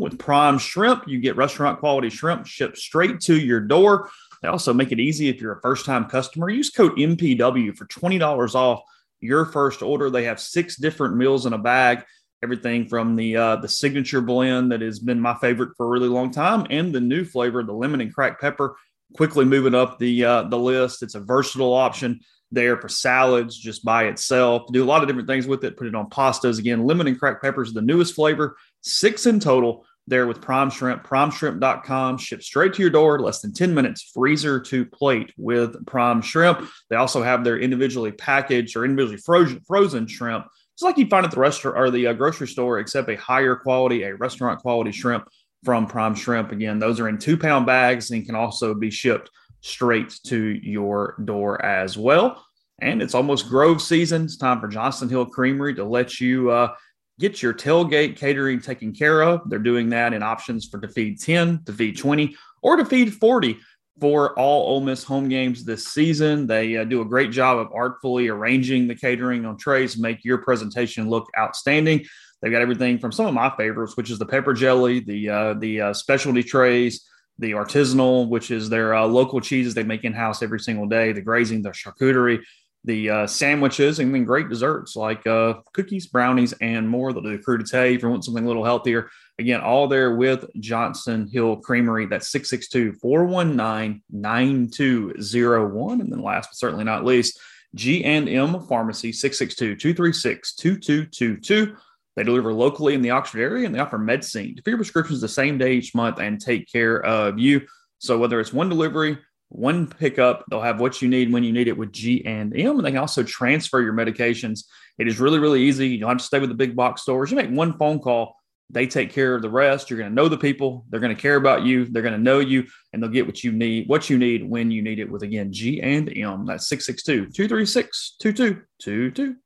[0.00, 4.10] With Prime Shrimp, you get restaurant quality shrimp shipped straight to your door.
[4.42, 6.50] They also make it easy if you're a first time customer.
[6.50, 8.82] Use code MPW for $20 off
[9.20, 10.10] your first order.
[10.10, 12.02] They have six different meals in a bag.
[12.42, 16.08] Everything from the uh, the signature blend that has been my favorite for a really
[16.08, 18.74] long time, and the new flavor, the lemon and cracked pepper
[19.14, 21.02] quickly moving up the uh, the list.
[21.02, 22.20] It's a versatile option
[22.52, 24.64] there for salads just by itself.
[24.72, 25.76] Do a lot of different things with it.
[25.76, 26.84] Put it on pastas again.
[26.84, 31.04] Lemon and cracked peppers, the newest flavor, six in total there with prime shrimp.
[31.04, 36.20] Primeshrimp.com Ship straight to your door, less than 10 minutes, freezer to plate with prime
[36.20, 36.68] shrimp.
[36.88, 40.46] They also have their individually packaged or individually frozen, frozen shrimp.
[40.74, 43.54] It's like you find at the restaurant or the uh, grocery store, except a higher
[43.54, 45.28] quality, a restaurant quality shrimp
[45.64, 46.52] from Prime Shrimp.
[46.52, 51.16] Again, those are in two pound bags and can also be shipped straight to your
[51.24, 52.44] door as well.
[52.80, 54.24] And it's almost Grove season.
[54.24, 56.74] It's time for Johnston Hill Creamery to let you uh,
[57.18, 59.42] get your tailgate catering taken care of.
[59.50, 63.14] They're doing that in options for to feed 10, to feed 20, or to feed
[63.14, 63.58] 40
[64.00, 66.46] for all Ole Miss home games this season.
[66.46, 70.38] They uh, do a great job of artfully arranging the catering on trays, make your
[70.38, 72.06] presentation look outstanding.
[72.40, 75.54] They've got everything from some of my favorites, which is the pepper jelly, the uh,
[75.54, 77.06] the uh, specialty trays,
[77.38, 81.12] the artisanal, which is their uh, local cheeses they make in house every single day,
[81.12, 82.40] the grazing, the charcuterie,
[82.84, 87.12] the uh, sandwiches, and then great desserts like uh, cookies, brownies, and more.
[87.12, 89.10] They'll do the crudité if you want something a little healthier.
[89.38, 92.06] Again, all there with Johnson Hill Creamery.
[92.06, 96.00] That's 662 419 9201.
[96.00, 97.38] And then last but certainly not least,
[97.74, 98.26] G&M
[98.66, 101.76] Pharmacy, 662 236 2222.
[102.20, 104.56] They deliver locally in the Oxford area and they offer MedSync.
[104.62, 107.62] Fill your prescriptions the same day each month and take care of you.
[107.96, 109.16] So whether it's one delivery,
[109.48, 112.76] one pickup, they'll have what you need when you need it with G and M,
[112.76, 114.64] and they can also transfer your medications.
[114.98, 115.88] It is really, really easy.
[115.88, 117.30] You don't have to stay with the big box stores.
[117.30, 118.36] You make one phone call,
[118.68, 119.88] they take care of the rest.
[119.88, 120.84] You're going to know the people.
[120.90, 121.86] They're going to care about you.
[121.86, 124.70] They're going to know you, and they'll get what you need, what you need when
[124.70, 126.44] you need it with again G and M.
[126.44, 129.36] That's 662-236-2222.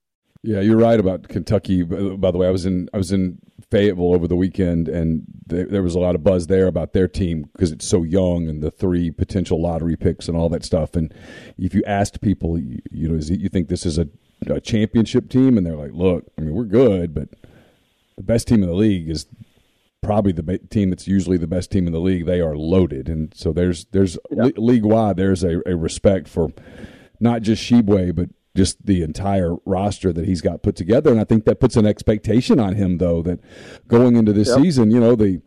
[0.46, 1.82] Yeah, you're right about Kentucky.
[1.84, 3.38] By the way, I was in I was in
[3.70, 7.46] Fayetteville over the weekend, and there was a lot of buzz there about their team
[7.54, 10.96] because it's so young and the three potential lottery picks and all that stuff.
[10.96, 11.14] And
[11.56, 14.06] if you asked people, you, you know, is it, you think this is a,
[14.46, 17.30] a championship team, and they're like, look, I mean, we're good, but
[18.18, 19.24] the best team in the league is
[20.02, 22.26] probably the team that's usually the best team in the league.
[22.26, 24.50] They are loaded, and so there's there's yeah.
[24.58, 26.52] league wide there's a, a respect for
[27.18, 31.10] not just Tshiebwe, but just the entire roster that he's got put together.
[31.10, 33.40] And I think that puts an expectation on him, though, that
[33.88, 34.58] going into this yep.
[34.58, 35.42] season, you know, the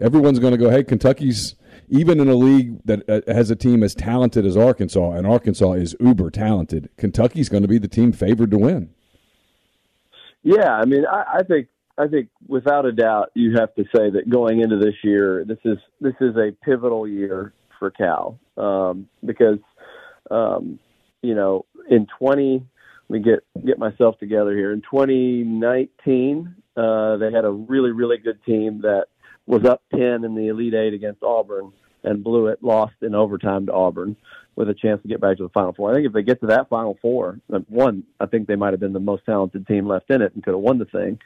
[0.00, 1.54] everyone's going to go, hey, Kentucky's
[1.88, 5.72] even in a league that uh, has a team as talented as Arkansas, and Arkansas
[5.72, 6.88] is uber talented.
[6.96, 8.90] Kentucky's going to be the team favored to win.
[10.42, 14.10] Yeah, I mean, I, I think I think without a doubt you have to say
[14.10, 19.06] that going into this year, this is this is a pivotal year for Cal um,
[19.24, 19.58] because
[20.30, 20.80] um,
[21.20, 22.64] you know in 20,
[23.08, 24.72] let me get get myself together here.
[24.72, 29.06] In 2019, uh, they had a really really good team that
[29.46, 31.72] was up 10 in the Elite Eight against Auburn
[32.04, 34.16] and blew it, lost in overtime to Auburn
[34.56, 35.90] with a chance to get back to the Final Four.
[35.90, 38.72] I think if they get to that Final Four, uh, one, I think they might
[38.72, 41.18] have been the most talented team left in it and could have won the thing.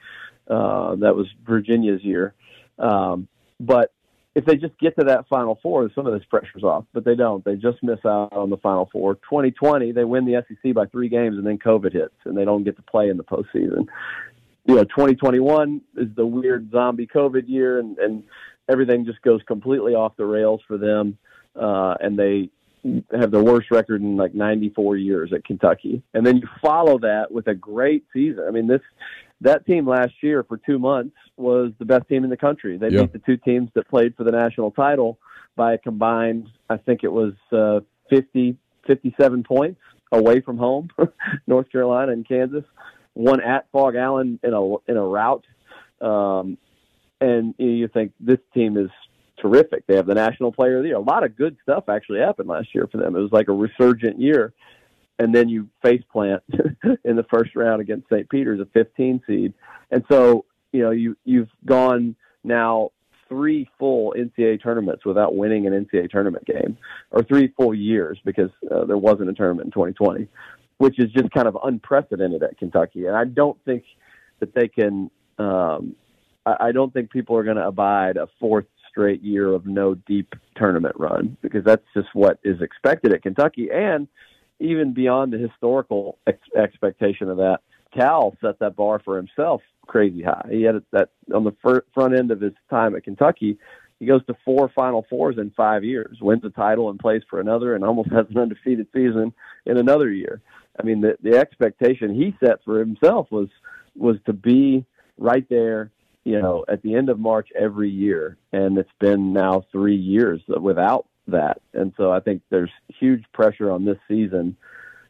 [0.47, 2.33] Uh, that was Virginia's year.
[2.79, 3.27] Um,
[3.59, 3.91] but
[4.37, 7.15] if they just get to that final four, some of this pressure's off, but they
[7.15, 7.43] don't.
[7.43, 9.15] They just miss out on the final four.
[9.15, 12.63] 2020, they win the SEC by three games, and then COVID hits, and they don't
[12.63, 13.87] get to play in the postseason.
[14.65, 18.23] You know, 2021 is the weird zombie COVID year, and, and
[18.69, 21.17] everything just goes completely off the rails for them,
[21.59, 22.51] uh, and they
[23.19, 26.03] have the worst record in like 94 years at Kentucky.
[26.13, 28.45] And then you follow that with a great season.
[28.47, 28.81] I mean, this
[29.41, 32.77] that team last year for two months was the best team in the country.
[32.77, 35.19] They beat the two teams that played for the national title
[35.55, 39.79] by a combined, I think it was uh, 50, 57 points
[40.11, 40.89] away from home,
[41.47, 42.63] North Carolina and Kansas.
[43.13, 45.43] One at Phog Allen in a in a rout,
[46.01, 46.55] um,
[47.19, 48.91] and you think this team is
[49.41, 49.87] terrific.
[49.87, 50.97] They have the national player of the year.
[50.97, 53.15] A lot of good stuff actually happened last year for them.
[53.15, 54.53] It was like a resurgent year
[55.19, 56.43] and then you face plant
[57.05, 58.29] in the first round against St.
[58.29, 59.53] Peter's, a 15 seed.
[59.91, 62.91] And so, you know, you you've gone now
[63.27, 66.77] three full NCAA tournaments without winning an NCAA tournament game,
[67.11, 70.27] or three full years because uh, there wasn't a tournament in 2020,
[70.77, 73.07] which is just kind of unprecedented at Kentucky.
[73.07, 73.83] And I don't think
[74.39, 75.09] that they can.
[75.39, 75.95] Um,
[76.45, 79.95] I, I don't think people are going to abide a fourth straight year of no
[79.95, 84.07] deep tournament run because that's just what is expected at Kentucky and
[84.59, 87.59] even beyond the historical ex- expectation of that.
[87.95, 90.45] Cal set that bar for himself crazy high.
[90.51, 93.57] He had that on the fir- front end of his time at Kentucky.
[93.99, 97.39] He goes to four Final Fours in five years, wins a title and plays for
[97.39, 99.33] another, and almost has an undefeated season
[99.65, 100.41] in another year.
[100.79, 103.47] I mean, the, the expectation he set for himself was
[103.95, 104.85] was to be
[105.17, 105.89] right there,
[106.23, 110.39] you know, at the end of March every year, and it's been now three years
[110.61, 111.61] without that.
[111.73, 114.57] And so I think there's huge pressure on this season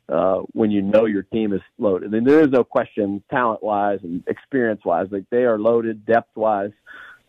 [0.09, 2.13] uh, when you know your team is loaded.
[2.13, 6.05] I And there is no question, talent wise and experience wise, like they are loaded
[6.05, 6.71] depth wise.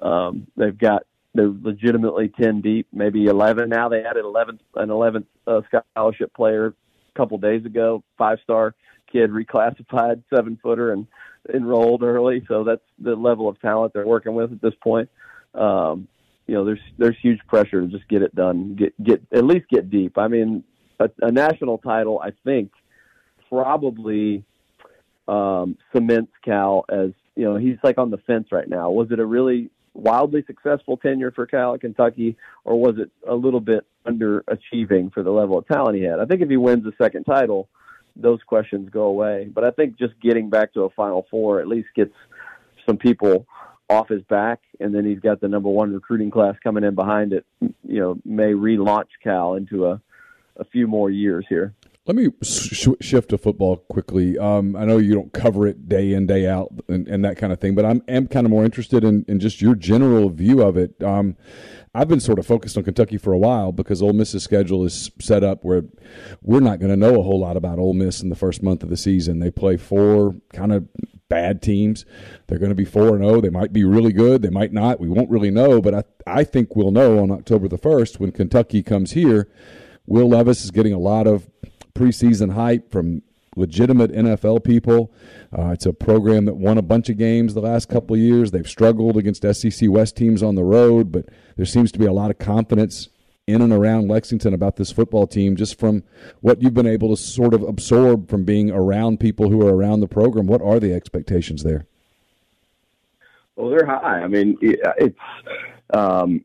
[0.00, 3.68] Um, they've got they're legitimately ten deep, maybe eleven.
[3.68, 5.60] Now they added eleven an eleventh uh,
[5.92, 8.74] scholarship player a couple days ago, five star
[9.12, 11.06] kid reclassified seven footer and
[11.52, 12.44] enrolled early.
[12.46, 15.08] So that's the level of talent they're working with at this point.
[15.54, 16.08] Um,
[16.48, 19.66] you know, there's there's huge pressure to just get it done, get get at least
[19.68, 20.16] get deep.
[20.18, 20.64] I mean,
[20.98, 22.72] a, a national title, I think,
[23.50, 24.44] probably
[25.28, 28.90] um, cements Cal as you know he's like on the fence right now.
[28.90, 33.34] Was it a really wildly successful tenure for Cal at Kentucky, or was it a
[33.34, 36.18] little bit underachieving for the level of talent he had?
[36.18, 37.68] I think if he wins a second title,
[38.16, 39.50] those questions go away.
[39.54, 42.14] But I think just getting back to a Final Four at least gets
[42.88, 43.46] some people
[43.90, 47.32] off his back, and then he's got the number one recruiting class coming in behind
[47.32, 47.46] it.
[47.60, 50.00] You know, may relaunch Cal into a
[50.56, 51.72] a few more years here.
[52.06, 54.36] Let me sh- shift to football quickly.
[54.38, 57.52] Um, I know you don't cover it day in day out and, and that kind
[57.52, 60.62] of thing, but I'm am kind of more interested in, in just your general view
[60.62, 61.00] of it.
[61.02, 61.36] Um,
[61.94, 65.10] I've been sort of focused on Kentucky for a while because Ole Miss's schedule is
[65.20, 65.82] set up where
[66.42, 68.82] we're not going to know a whole lot about Ole Miss in the first month
[68.82, 69.38] of the season.
[69.38, 70.88] They play four kind of
[71.28, 72.04] bad teams.
[72.46, 73.40] They're going to be 4 0.
[73.40, 74.40] They might be really good.
[74.42, 74.98] They might not.
[75.00, 78.32] We won't really know, but I, I think we'll know on October the 1st when
[78.32, 79.48] Kentucky comes here.
[80.06, 81.50] Will Levis is getting a lot of
[81.94, 83.20] preseason hype from
[83.56, 85.12] legitimate NFL people.
[85.56, 88.50] Uh, it's a program that won a bunch of games the last couple years.
[88.50, 92.12] They've struggled against SEC West teams on the road, but there seems to be a
[92.12, 93.10] lot of confidence
[93.48, 96.04] in and around Lexington about this football team just from
[96.42, 100.00] what you've been able to sort of absorb from being around people who are around
[100.00, 100.46] the program?
[100.46, 101.86] What are the expectations there?
[103.56, 104.20] Well, they're high.
[104.22, 105.18] I mean, it's
[105.94, 106.44] um,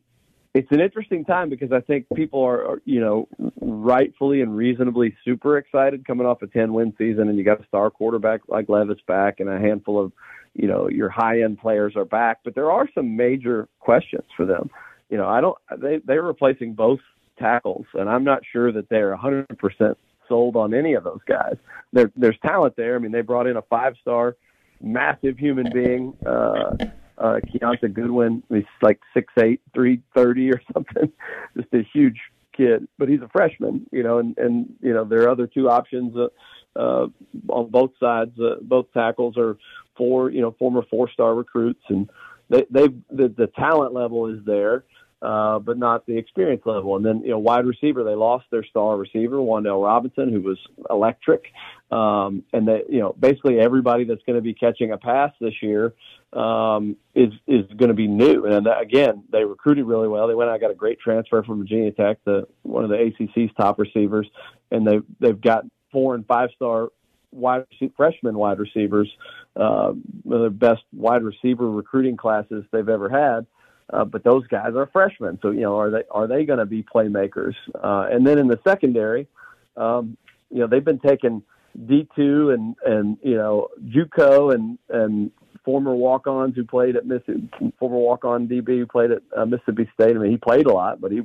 [0.53, 3.27] it's an interesting time because I think people are, you know,
[3.59, 7.65] rightfully and reasonably super excited coming off a 10 win season, and you got a
[7.65, 10.11] star quarterback like Levis back, and a handful of,
[10.55, 12.39] you know, your high end players are back.
[12.43, 14.69] But there are some major questions for them
[15.13, 16.99] you know, I don't, they, they're replacing both
[17.37, 19.95] tackles, and I'm not sure that they're 100%
[20.27, 21.53] sold on any of those guys.
[21.93, 22.95] There, there's talent there.
[22.95, 24.35] I mean, they brought in a five star,
[24.81, 26.75] massive human being, uh,
[27.19, 28.41] uh, Kiyaunta Goodwin.
[28.49, 31.11] He's like six eight, three thirty or something,
[31.55, 32.17] just a huge
[32.57, 35.69] kid, but he's a freshman, you know, and, and, you know, there are other two
[35.69, 36.27] options, uh,
[36.75, 37.05] uh,
[37.49, 39.57] on both sides, uh, both tackles are
[39.95, 42.09] four, you know, former four-star recruits and,
[42.49, 44.83] they, they've the, the talent level is there.
[45.23, 46.97] Uh, but not the experience level.
[46.97, 50.59] And then, you know, wide receiver, they lost their star receiver, Wan'Dale Robinson, who was
[50.89, 51.45] electric.
[51.91, 55.53] Um, and that, you know, basically everybody that's going to be catching a pass this
[55.61, 55.93] year
[56.33, 58.43] um, is is going to be new.
[58.45, 60.27] And that, uh, again, they recruited really well.
[60.27, 63.55] They went out got a great transfer from Virginia Tech, the one of the ACC's
[63.55, 64.27] top receivers,
[64.71, 66.89] and they they've got four and five star
[67.31, 67.63] wide
[67.95, 69.09] freshman wide receivers,
[69.55, 73.47] uh, one of the best wide receiver recruiting classes they've ever had.
[73.91, 76.65] Uh, but those guys are freshmen, so you know are they are they going to
[76.65, 77.53] be playmakers?
[77.75, 79.27] Uh, and then in the secondary,
[79.75, 80.15] um,
[80.49, 81.43] you know they've been taking
[81.87, 85.31] D two and and you know JUCO and and
[85.65, 89.45] former walk ons who played at Mississippi, former walk on DB who played at uh,
[89.45, 90.15] Mississippi State.
[90.15, 91.21] I mean he played a lot, but he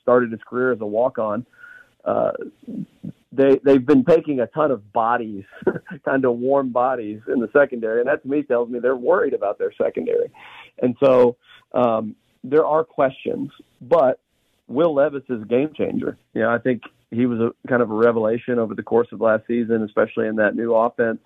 [0.00, 1.44] started his career as a walk on.
[2.04, 2.30] Uh,
[3.32, 5.44] they they've been taking a ton of bodies,
[6.04, 9.34] kind of warm bodies in the secondary, and that to me tells me they're worried
[9.34, 10.30] about their secondary.
[10.82, 11.36] And so
[11.72, 14.20] um, there are questions, but
[14.66, 16.16] Will Levis is a game changer.
[16.34, 19.20] You know, I think he was a kind of a revelation over the course of
[19.20, 21.18] last season, especially in that new offense.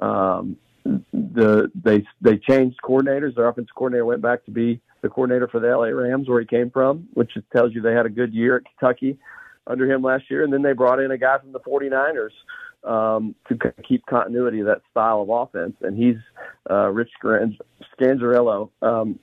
[0.00, 3.34] Um, the they they changed coordinators.
[3.34, 6.46] Their offensive coordinator went back to be the coordinator for the LA Rams, where he
[6.46, 9.18] came from, which tells you they had a good year at Kentucky
[9.66, 10.44] under him last year.
[10.44, 13.56] And then they brought in a guy from the 49ers um, to
[13.86, 15.74] keep continuity of that style of offense.
[15.80, 16.16] And he's
[16.70, 18.70] uh, Rich Scangarello.
[18.82, 19.18] Um,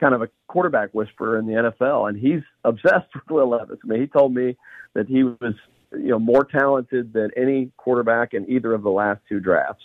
[0.00, 3.78] kind of a quarterback whisperer in the NFL, and he's obsessed with Will Levis.
[3.84, 4.56] I mean, he told me
[4.94, 5.54] that he was
[5.92, 9.84] you know more talented than any quarterback in either of the last two drafts.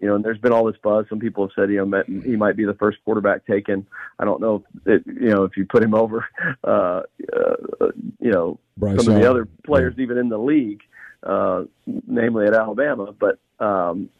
[0.00, 1.04] You know, and there's been all this buzz.
[1.10, 3.86] Some people have said you know he might be the first quarterback taken.
[4.18, 6.24] I don't know if it, you know if you put him over,
[6.64, 7.02] uh,
[7.34, 7.86] uh,
[8.20, 9.16] you know, Bryce some Allen.
[9.16, 10.02] of the other players yeah.
[10.04, 10.80] even in the league,
[11.22, 13.12] uh, namely at Alabama.
[13.12, 14.10] But um,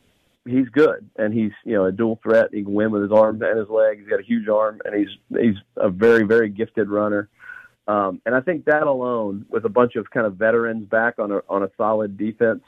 [0.51, 2.47] he's good and he's you know a dual threat.
[2.53, 4.01] He can win with his arms and his legs.
[4.01, 7.29] He's got a huge arm and he's he's a very very gifted runner.
[7.89, 11.31] Um, and I think that alone, with a bunch of kind of veterans back on
[11.33, 12.63] a on a solid defense,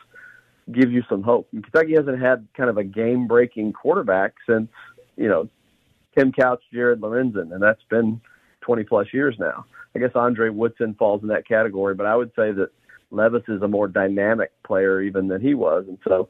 [0.70, 1.48] gives you some hope.
[1.52, 4.68] And Kentucky hasn't had kind of a game breaking quarterback since
[5.16, 5.48] you know
[6.16, 8.20] Tim Couch, Jared Lorenzen, and that's been
[8.62, 9.66] 20 plus years now.
[9.94, 12.68] I guess Andre Woodson falls in that category, but I would say that
[13.10, 16.28] Levis is a more dynamic player even than he was, and so.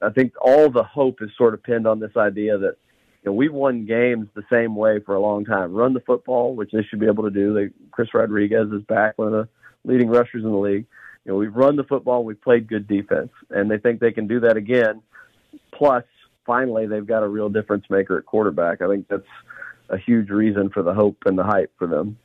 [0.00, 2.76] I think all the hope is sort of pinned on this idea that
[3.24, 5.72] you know, we've won games the same way for a long time.
[5.72, 7.54] Run the football, which they should be able to do.
[7.54, 9.48] They, Chris Rodriguez is back, one of the
[9.90, 10.86] leading rushers in the league.
[11.24, 14.26] You know, we've run the football, we've played good defense, and they think they can
[14.26, 15.02] do that again.
[15.72, 16.04] Plus,
[16.44, 18.82] finally, they've got a real difference maker at quarterback.
[18.82, 19.22] I think that's
[19.88, 22.16] a huge reason for the hope and the hype for them.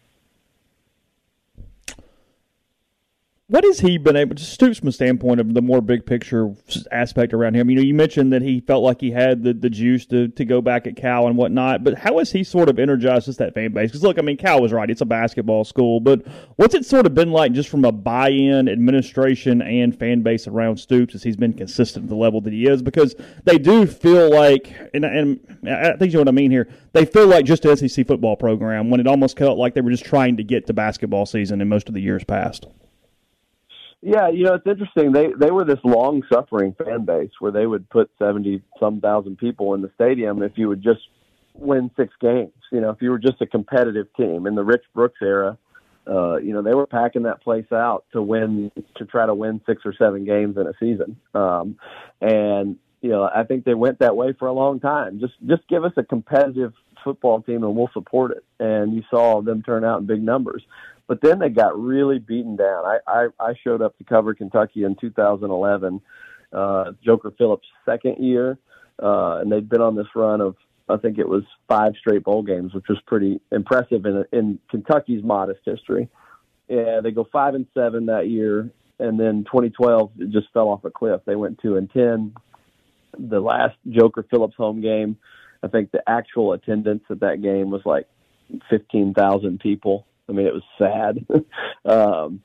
[3.50, 6.54] what has he been able to Stoops from a standpoint of the more big picture
[6.92, 7.70] aspect around him?
[7.70, 10.44] You know, you mentioned that he felt like he had the, the juice to, to
[10.44, 13.54] go back at Cal and whatnot, but how has he sort of energized just that
[13.54, 13.90] fan base?
[13.92, 16.28] Because look, I mean, Cal was right; it's a basketball school, but
[16.58, 20.76] what's it sort of been like just from a buy-in administration and fan base around
[20.76, 22.82] Stoops as he's been consistent at the level that he is?
[22.82, 26.68] Because they do feel like, and, and I think you know what I mean here.
[26.92, 29.92] They feel like just an SEC football program when it almost felt like they were
[29.92, 32.66] just trying to get to basketball season in most of the years past.
[34.02, 35.12] Yeah, you know it's interesting.
[35.12, 39.38] They they were this long suffering fan base where they would put seventy some thousand
[39.40, 41.00] people in the stadium if you would just
[41.56, 42.54] win six games.
[42.72, 45.58] You know, if you were just a competitive team in the Rich Brooks era,
[46.08, 49.62] uh, you know they were packing that place out to win to try to win
[49.66, 51.18] six or seven games in a season.
[51.34, 51.78] Um,
[52.22, 55.20] and you know I think they went that way for a long time.
[55.20, 56.72] Just just give us a competitive
[57.04, 58.44] football team and we'll support it.
[58.60, 60.62] And you saw them turn out in big numbers.
[61.08, 62.84] But then they got really beaten down.
[62.86, 66.02] I, I, I showed up to cover Kentucky in 2011,
[66.54, 68.58] uh, Joker Phillips' second year,
[69.02, 70.56] uh, and they'd been on this run of
[70.90, 75.22] I think it was five straight bowl games, which was pretty impressive in in Kentucky's
[75.22, 76.08] modest history.
[76.70, 80.86] Yeah, they go five and seven that year, and then 2012 it just fell off
[80.86, 81.20] a cliff.
[81.26, 82.34] They went two and ten.
[83.20, 85.18] The last Joker Phillips home game,
[85.62, 88.08] I think the actual attendance at that game was like
[88.70, 90.07] 15,000 people.
[90.30, 91.26] I mean, it was sad.
[91.86, 92.42] um,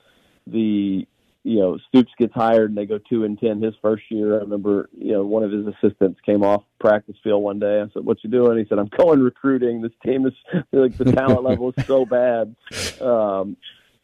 [0.47, 1.07] the
[1.45, 4.37] you know Stoops gets hired and they go two and ten his first year.
[4.37, 7.81] I remember you know one of his assistants came off practice field one day.
[7.81, 9.83] I said, "What you doing?" He said, "I'm going recruiting.
[9.83, 10.33] This team is
[10.73, 12.55] like the talent level is so bad."
[13.01, 13.57] Um,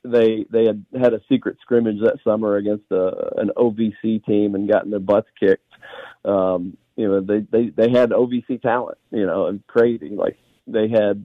[0.04, 4.54] they they had had a secret scrimmage that summer against a, uh, an OVC team
[4.56, 5.64] and gotten their butts kicked.
[6.24, 8.98] Um, you know they they they had OVC talent.
[9.12, 11.24] You know, and crazy like they had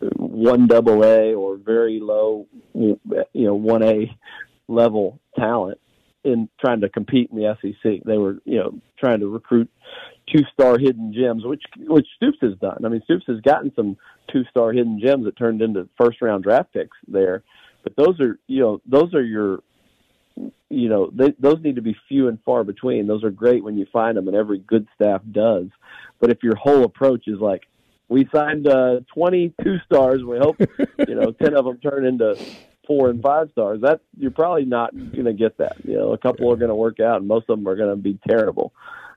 [0.00, 2.98] one double A or very low, you
[3.34, 4.16] know, one A
[4.68, 5.78] level talent
[6.24, 8.02] in trying to compete in the SEC.
[8.04, 9.68] They were, you know, trying to recruit
[10.32, 12.84] two star hidden gems, which which Stoops has done.
[12.84, 13.96] I mean, Stoops has gotten some
[14.32, 17.42] two star hidden gems that turned into first round draft picks there,
[17.82, 19.60] but those are, you know, those are your
[20.70, 23.06] you know they, those need to be few and far between.
[23.08, 25.66] Those are great when you find them, and every good staff does.
[26.20, 27.62] But if your whole approach is like,
[28.08, 30.24] we signed uh, 22 stars.
[30.24, 32.38] We hope you know 10 of them turn into
[32.86, 33.80] four and five stars.
[33.82, 35.76] That you're probably not going to get that.
[35.84, 37.90] You know, a couple are going to work out, and most of them are going
[37.90, 38.72] to be terrible.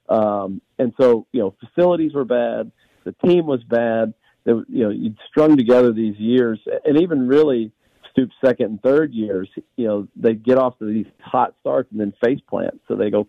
[0.09, 2.71] Um, and so, you know, facilities were bad.
[3.05, 4.13] The team was bad.
[4.43, 7.71] They, you know, you'd strung together these years, and even really
[8.11, 12.01] Stoops' second and third years, you know, they get off to these hot starts and
[12.01, 12.79] then face plants.
[12.89, 13.25] So they go.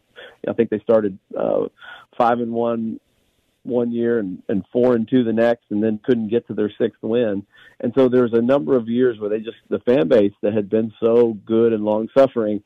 [0.49, 1.67] I think they started uh,
[2.19, 2.99] five and one
[3.65, 6.73] one year and, and four and two the next, and then couldn't get to their
[6.81, 7.47] sixth win.
[7.81, 10.53] And so there was a number of years where they just the fan base that
[10.53, 12.63] had been so good and long suffering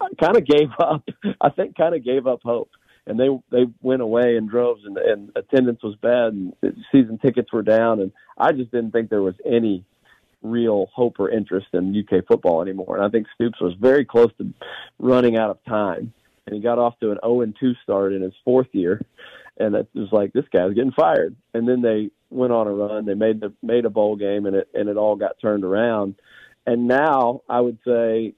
[0.00, 1.04] uh, kind of gave up.
[1.40, 2.70] I think kind of gave up hope,
[3.06, 6.54] and they they went away in droves, and, and attendance was bad, and
[6.92, 9.84] season tickets were down, and I just didn't think there was any
[10.42, 12.96] real hope or interest in UK football anymore.
[12.96, 14.52] And I think Stoops was very close to
[14.98, 16.14] running out of time.
[16.46, 19.02] And he got off to an 0 2 start in his fourth year
[19.60, 21.36] and it was like this guy's getting fired.
[21.54, 23.04] And then they went on a run.
[23.04, 26.16] They made the made a bowl game, and it and it all got turned around.
[26.66, 28.34] And now I would say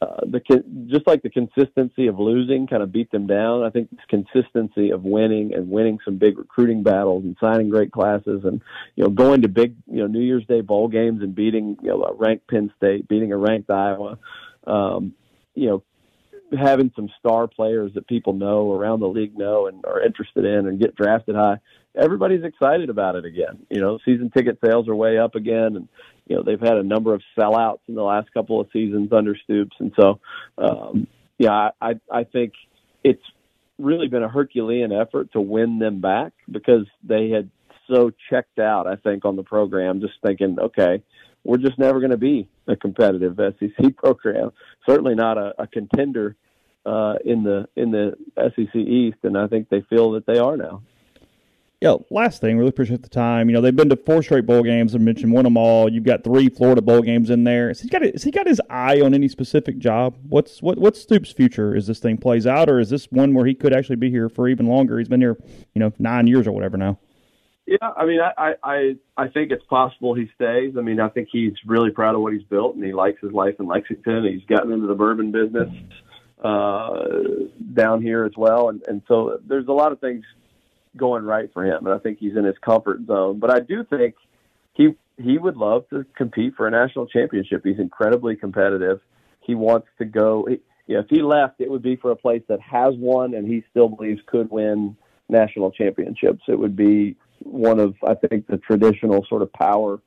[0.00, 0.40] uh, the
[0.86, 3.64] just like the consistency of losing kind of beat them down.
[3.64, 7.90] I think this consistency of winning and winning some big recruiting battles and signing great
[7.90, 8.62] classes and
[8.94, 11.88] you know going to big you know New Year's Day bowl games and beating you
[11.90, 14.18] know a ranked Penn State, beating a ranked Iowa.
[14.66, 15.14] Um,
[15.56, 15.82] you know,
[16.58, 20.66] having some star players that people know around the league know and are interested in
[20.66, 21.56] and get drafted high,
[21.94, 23.66] everybody's excited about it again.
[23.70, 25.88] You know, season ticket sales are way up again, and
[26.26, 29.36] you know they've had a number of sellouts in the last couple of seasons under
[29.44, 30.20] Stoops, and so
[30.58, 31.06] um,
[31.38, 32.54] yeah, I I think
[33.04, 33.22] it's
[33.78, 37.48] really been a Herculean effort to win them back because they had
[37.90, 38.86] so checked out.
[38.86, 41.02] I think on the program, just thinking, okay,
[41.44, 44.50] we're just never going to be a competitive SEC program.
[44.86, 46.36] Certainly not a, a contender
[46.86, 50.56] uh, in the in the SEC East, and I think they feel that they are
[50.56, 50.82] now.
[51.82, 53.48] Yeah, last thing, really appreciate the time.
[53.48, 54.94] You know, they've been to four straight bowl games.
[54.94, 55.90] I mentioned one of them all.
[55.90, 57.68] You've got three Florida bowl games in there.
[57.68, 60.14] Has he got, has he got his eye on any specific job?
[60.28, 63.46] What's what what's Stoops' future as this thing plays out, or is this one where
[63.46, 64.98] he could actually be here for even longer?
[64.98, 65.38] He's been here,
[65.74, 66.98] you know, nine years or whatever now.
[67.70, 68.76] Yeah, I mean, I, I
[69.16, 70.74] I think it's possible he stays.
[70.76, 73.30] I mean, I think he's really proud of what he's built, and he likes his
[73.30, 74.24] life in Lexington.
[74.24, 75.68] He's gotten into the bourbon business
[76.42, 80.24] uh, down here as well, and and so there's a lot of things
[80.96, 83.38] going right for him, and I think he's in his comfort zone.
[83.38, 84.16] But I do think
[84.72, 87.60] he he would love to compete for a national championship.
[87.62, 88.98] He's incredibly competitive.
[89.42, 90.44] He wants to go.
[90.50, 90.58] He,
[90.88, 93.46] you know, if he left, it would be for a place that has won and
[93.46, 94.96] he still believes could win
[95.28, 96.42] national championships.
[96.48, 100.00] It would be one of I think the traditional sort of power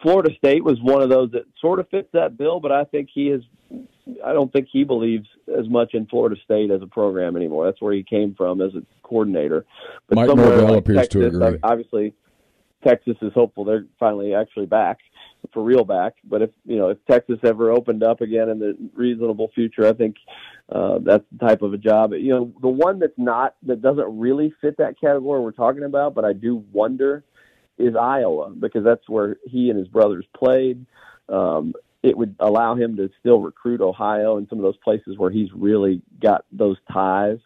[0.00, 3.08] Florida State was one of those that sort of fits that bill but I think
[3.12, 3.42] he is
[4.24, 5.26] I don't think he believes
[5.58, 8.72] as much in Florida State as a program anymore that's where he came from as
[8.74, 9.64] a coordinator
[10.06, 12.14] but Mike Norvell like appears Texas, to agree obviously
[12.86, 14.98] Texas is hopeful they're finally actually back
[15.52, 16.14] for real back.
[16.24, 19.92] But if you know if Texas ever opened up again in the reasonable future, I
[19.92, 20.16] think
[20.68, 22.12] uh, that's the type of a job.
[22.12, 26.14] You know, the one that's not that doesn't really fit that category we're talking about,
[26.14, 27.24] but I do wonder
[27.78, 30.86] is Iowa because that's where he and his brothers played.
[31.28, 31.72] Um,
[32.02, 35.48] it would allow him to still recruit Ohio and some of those places where he's
[35.54, 37.38] really got those ties.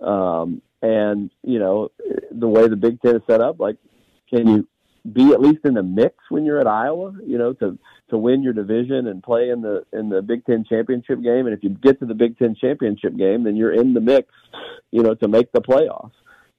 [0.00, 1.90] Um, and you know
[2.30, 3.76] the way the Big Ten is set up, like
[4.30, 4.68] can you
[5.12, 7.78] be at least in the mix when you're at Iowa, you know, to
[8.10, 11.54] to win your division and play in the in the Big 10 championship game and
[11.56, 14.28] if you get to the Big 10 championship game, then you're in the mix,
[14.90, 16.12] you know, to make the playoffs.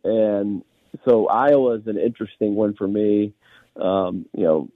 [0.04, 0.64] And
[1.08, 3.34] so Iowa is an interesting one for me.
[3.80, 4.70] Um, you know,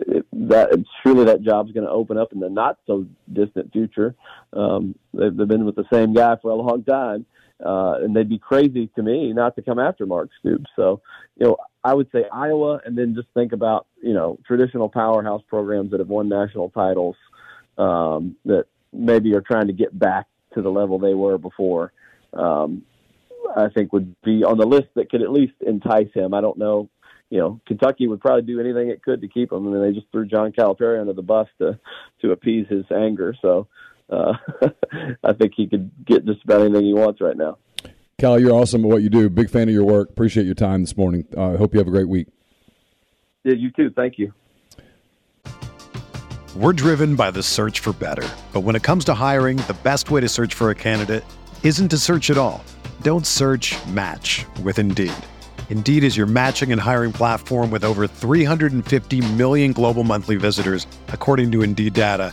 [0.00, 4.14] it, that truly, that job's going to open up in the not so distant future.
[4.52, 7.24] Um, they've, they've been with the same guy for a long time,
[7.64, 10.70] uh, and they'd be crazy to me not to come after Mark Stoops.
[10.74, 11.00] So,
[11.38, 15.42] you know, I would say Iowa, and then just think about you know traditional powerhouse
[15.48, 17.16] programs that have won national titles
[17.78, 21.92] um, that maybe are trying to get back to the level they were before.
[22.32, 22.82] Um,
[23.56, 26.34] I think would be on the list that could at least entice him.
[26.34, 26.88] I don't know.
[27.30, 30.10] You know, Kentucky would probably do anything it could to keep him, and they just
[30.12, 31.78] threw John Calipari under the bus to
[32.22, 33.34] to appease his anger.
[33.40, 33.68] So
[34.12, 34.34] uh,
[35.24, 37.58] I think he could get just about anything he wants right now.
[38.20, 39.28] Cal, you're awesome at what you do.
[39.30, 40.10] Big fan of your work.
[40.10, 41.26] Appreciate your time this morning.
[41.36, 42.28] I uh, hope you have a great week.
[43.42, 43.90] Yeah, you too.
[43.96, 44.32] Thank you.
[46.54, 48.28] We're driven by the search for better.
[48.52, 51.24] But when it comes to hiring, the best way to search for a candidate
[51.64, 52.62] isn't to search at all.
[53.00, 55.10] Don't search match with Indeed.
[55.70, 61.50] Indeed is your matching and hiring platform with over 350 million global monthly visitors, according
[61.52, 62.32] to Indeed data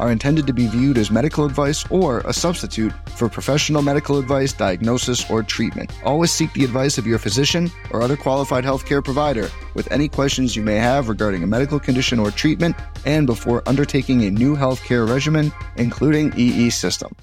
[0.00, 4.52] are intended to be viewed as medical advice or a substitute for professional medical advice,
[4.52, 5.92] diagnosis, or treatment.
[6.04, 10.56] Always seek the advice of your physician or other qualified healthcare provider with any questions
[10.56, 12.74] you may have regarding a medical condition or treatment
[13.04, 17.14] and before undertaking a new healthcare regimen, including EE system.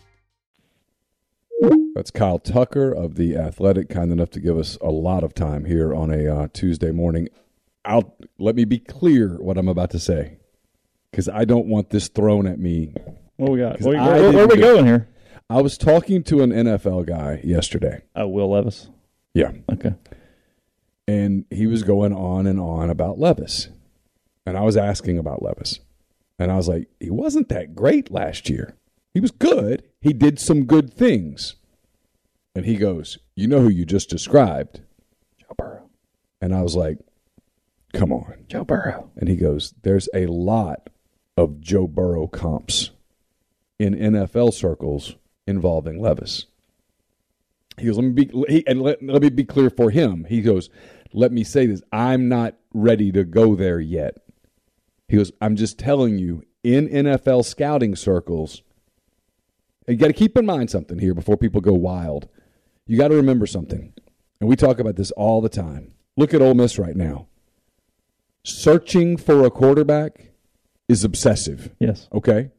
[1.96, 5.66] That's Kyle Tucker of The Athletic, kind enough to give us a lot of time
[5.66, 7.28] here on a uh, Tuesday morning.
[7.84, 10.38] I'll, let me be clear what I'm about to say
[11.12, 12.94] because I don't want this thrown at me.
[13.38, 13.80] What we got?
[13.82, 15.08] Where, where, where are we going here?
[15.50, 18.02] I was talking to an NFL guy yesterday.
[18.16, 18.90] Oh, Will Levis.
[19.34, 19.52] Yeah.
[19.72, 19.94] Okay.
[21.08, 23.70] And he was going on and on about Levis,
[24.46, 25.80] and I was asking about Levis,
[26.38, 28.76] and I was like, he wasn't that great last year.
[29.14, 29.84] He was good.
[30.02, 31.56] He did some good things.
[32.54, 34.82] And he goes, "You know who you just described?"
[35.40, 35.90] Joe Burrow.
[36.42, 36.98] And I was like,
[37.94, 40.90] "Come on, Joe Burrow." And he goes, "There's a lot
[41.38, 42.90] of Joe Burrow comps
[43.80, 45.16] in NFL circles
[45.46, 46.48] involving Levis.
[47.78, 50.26] He goes, let me be, he, and let, let me be clear for him.
[50.28, 50.72] He goes,
[51.14, 51.84] let me say this.
[51.94, 54.18] I'm not ready to go there yet.
[55.08, 58.64] He goes, I'm just telling you, in NFL scouting circles,
[59.88, 62.28] you got to keep in mind something here before people go wild.
[62.88, 63.94] You got to remember something.
[64.42, 65.94] And we talk about this all the time.
[66.18, 67.28] Look at Ole Miss right now.
[68.44, 70.27] Searching for a quarterback
[70.88, 71.72] is obsessive.
[71.80, 72.08] Yes.
[72.14, 72.52] Okay?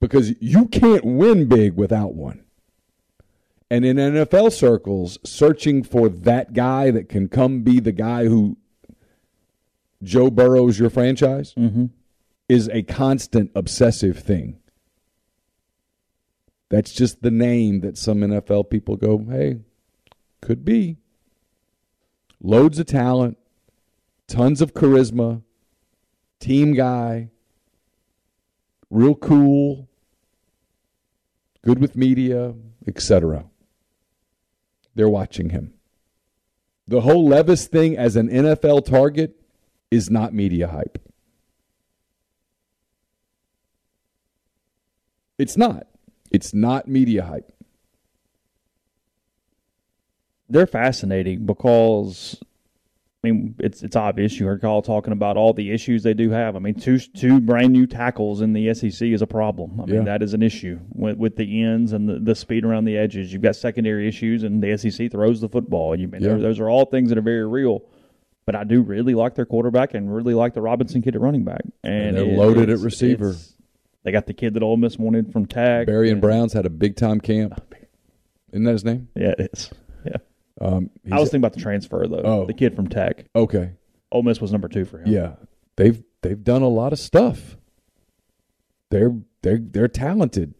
[0.00, 2.44] Because you can't win big without one.
[3.70, 8.56] And in NFL circles, searching for that guy that can come be the guy who
[10.02, 11.86] Joe Burrow's your franchise mm-hmm.
[12.48, 14.58] is a constant obsessive thing.
[16.70, 19.58] That's just the name that some NFL people go, hey,
[20.40, 20.96] could be.
[22.40, 23.36] Loads of talent,
[24.28, 25.42] tons of charisma,
[26.40, 27.30] team guy,
[28.90, 29.88] real cool,
[31.64, 32.54] good with media,
[32.86, 33.44] etc.
[34.94, 35.74] They're watching him.
[36.86, 39.36] The whole Levis thing as an NFL target
[39.90, 40.98] is not media hype.
[45.38, 45.86] It's not.
[46.30, 47.52] It's not media hype.
[50.48, 52.38] They're fascinating because
[53.24, 54.38] I mean, it's it's obvious.
[54.38, 56.54] You heard Kyle talking about all the issues they do have.
[56.54, 59.80] I mean, two two brand new tackles in the SEC is a problem.
[59.80, 62.84] I mean, that is an issue with, with the ends and the, the speed around
[62.84, 63.32] the edges.
[63.32, 65.98] You've got secondary issues, and the SEC throws the football.
[65.98, 66.34] You yeah.
[66.36, 67.82] those are all things that are very real.
[68.46, 71.42] But I do really like their quarterback and really like the Robinson kid at running
[71.42, 73.34] back, and, and they're it, loaded at receiver.
[74.04, 75.88] They got the kid that Ole Miss wanted from Tag.
[75.88, 77.60] Barry and, and Browns had a big time camp.
[78.52, 79.08] Isn't that his name?
[79.16, 79.70] Yeah, it is.
[80.60, 82.22] Um, I was thinking about the transfer though.
[82.24, 82.44] Oh.
[82.46, 83.24] the kid from Tech.
[83.34, 83.72] Okay.
[84.10, 85.08] Ole Miss was number two for him.
[85.12, 85.34] Yeah,
[85.76, 87.56] they've they've done a lot of stuff.
[88.90, 90.54] They're they're they're talented.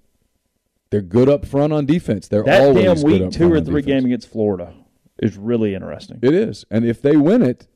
[0.91, 2.29] They're good up front on defense.
[2.29, 4.75] They're that always damn week two or three game against Florida
[5.19, 6.19] is really interesting.
[6.23, 7.67] It is, and if they win it,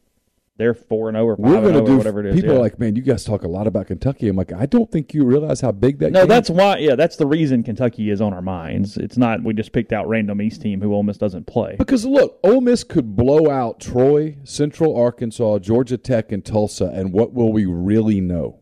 [0.63, 2.37] they're four and over, going to do whatever it is.
[2.37, 2.57] People yeah.
[2.57, 4.29] are like, man, you guys talk a lot about Kentucky.
[4.29, 6.13] I'm like, I don't think you realize how big that.
[6.13, 6.55] No, that's is.
[6.57, 6.77] why.
[6.79, 8.97] Yeah, that's the reason Kentucky is on our minds.
[8.97, 11.75] It's not we just picked out random East team who Ole Miss doesn't play.
[11.79, 17.13] Because look, Ole Miss could blow out Troy, Central Arkansas, Georgia Tech, and Tulsa, and
[17.13, 18.61] what will we really know?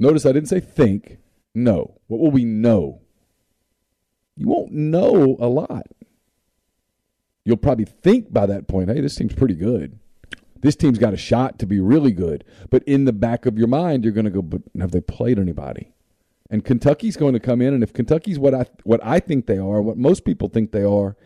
[0.00, 1.18] Notice I didn't say think.
[1.54, 3.02] No, what will we know?
[4.36, 5.86] You won't know a lot
[7.42, 9.98] you'll probably think by that point, hey, this seems pretty good
[10.60, 12.44] this team's got a shot to be really good.
[12.70, 15.38] But in the back of your mind, you're going to go, but have they played
[15.38, 15.92] anybody?
[16.50, 19.58] And Kentucky's going to come in, and if Kentucky's what I what I think they
[19.58, 21.16] are, what most people think they are,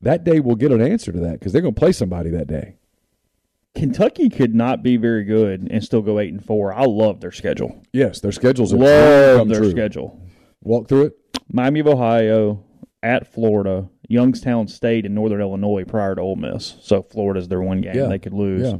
[0.00, 2.48] that day we'll get an answer to that because they're going to play somebody that
[2.48, 2.76] day.
[3.76, 6.74] Kentucky could not be very good and still go eight and four.
[6.74, 7.82] I love their schedule.
[7.92, 9.70] Yes, their schedule's love their true.
[9.70, 10.20] schedule.
[10.60, 11.16] Walk through it.
[11.50, 12.64] Miami of Ohio,
[13.04, 16.76] at Florida, Youngstown State in Northern Illinois prior to Ole Miss.
[16.82, 18.06] So Florida's their one game yeah.
[18.06, 18.68] they could lose.
[18.70, 18.76] Yeah.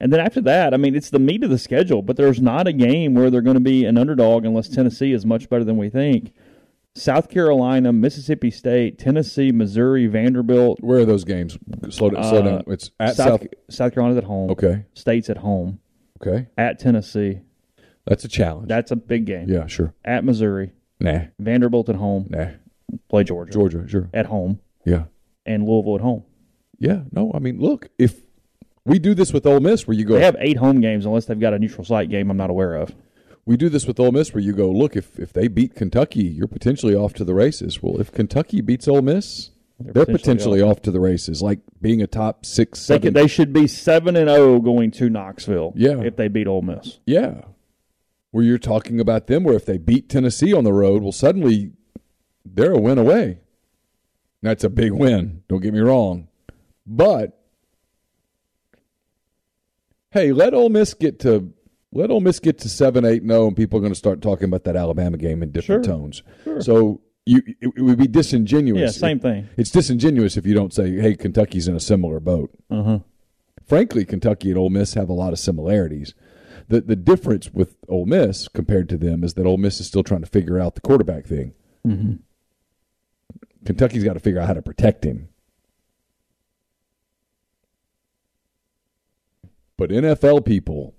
[0.00, 2.68] And then after that, I mean, it's the meat of the schedule, but there's not
[2.68, 5.76] a game where they're going to be an underdog unless Tennessee is much better than
[5.76, 6.32] we think.
[6.94, 10.78] South Carolina, Mississippi State, Tennessee, Missouri, Vanderbilt.
[10.80, 11.58] Where are those games?
[11.90, 12.22] Slow down.
[12.24, 12.58] Slow down.
[12.58, 14.50] Uh, it's at South, South, South Carolina's at home.
[14.50, 14.84] Okay.
[14.94, 15.80] State's at home.
[16.22, 16.46] Okay.
[16.56, 17.40] At Tennessee.
[18.06, 18.68] That's a challenge.
[18.68, 19.48] That's a big game.
[19.48, 19.92] Yeah, sure.
[20.04, 20.72] At Missouri.
[21.00, 21.22] Nah.
[21.40, 22.26] Vanderbilt at home.
[22.30, 22.46] Nah.
[23.08, 23.52] Play Georgia.
[23.52, 24.10] Georgia, sure.
[24.14, 24.60] At home.
[24.88, 25.04] Yeah.
[25.46, 26.24] And Louisville at home.
[26.78, 27.02] Yeah.
[27.12, 28.16] No, I mean, look, if
[28.84, 31.26] we do this with Ole Miss, where you go, they have eight home games unless
[31.26, 32.94] they've got a neutral site game I'm not aware of.
[33.44, 36.24] We do this with Ole Miss, where you go, look, if if they beat Kentucky,
[36.24, 37.82] you're potentially off to the races.
[37.82, 41.60] Well, if Kentucky beats Ole Miss, they're, they're potentially, potentially off to the races, like
[41.80, 42.86] being a top six.
[42.86, 45.72] They, they should be seven and zero oh going to Knoxville.
[45.76, 46.98] Yeah, if they beat Ole Miss.
[47.06, 47.42] Yeah,
[48.32, 51.72] where you're talking about them, where if they beat Tennessee on the road, well, suddenly
[52.44, 53.38] they're a win away.
[54.42, 55.42] That's a big win.
[55.48, 56.28] Don't get me wrong.
[56.86, 57.38] But
[60.10, 61.52] hey, let Ole Miss get to
[61.92, 64.44] let Ole Miss get to seven, eight, no, and people are going to start talking
[64.44, 65.94] about that Alabama game in different sure.
[65.96, 66.22] tones.
[66.44, 66.60] Sure.
[66.60, 68.80] So you, it, it, would be disingenuous.
[68.80, 69.48] Yeah, same thing.
[69.56, 73.00] it's disingenuous if you don't say, "Hey, Kentucky's in a similar boat." Uh-huh.
[73.66, 76.14] Frankly, Kentucky and Ole Miss have a lot of similarities.
[76.68, 80.04] The the difference with Ole Miss compared to them is that Ole Miss is still
[80.04, 81.54] trying to figure out the quarterback thing.
[81.86, 82.12] Mm-hmm.
[83.68, 85.28] Kentucky's got to figure out how to protect him.
[89.76, 90.94] But NFL people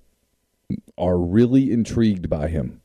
[0.95, 2.81] are really intrigued by him.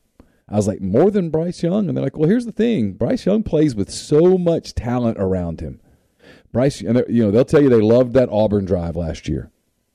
[0.49, 1.87] I was like, more than Bryce Young?
[1.87, 5.59] And they're like, well, here's the thing Bryce Young plays with so much talent around
[5.61, 5.79] him.
[6.51, 9.51] Bryce, and you know, they'll tell you they loved that Auburn drive last year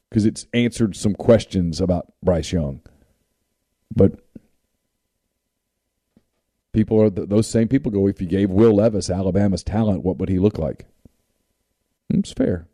[0.08, 2.80] because it's answered some questions about Bryce Young.
[3.92, 4.20] But
[6.72, 8.06] People are those same people go.
[8.06, 10.86] If you gave Will Levis Alabama's talent, what would he look like?
[12.08, 12.66] It's fair.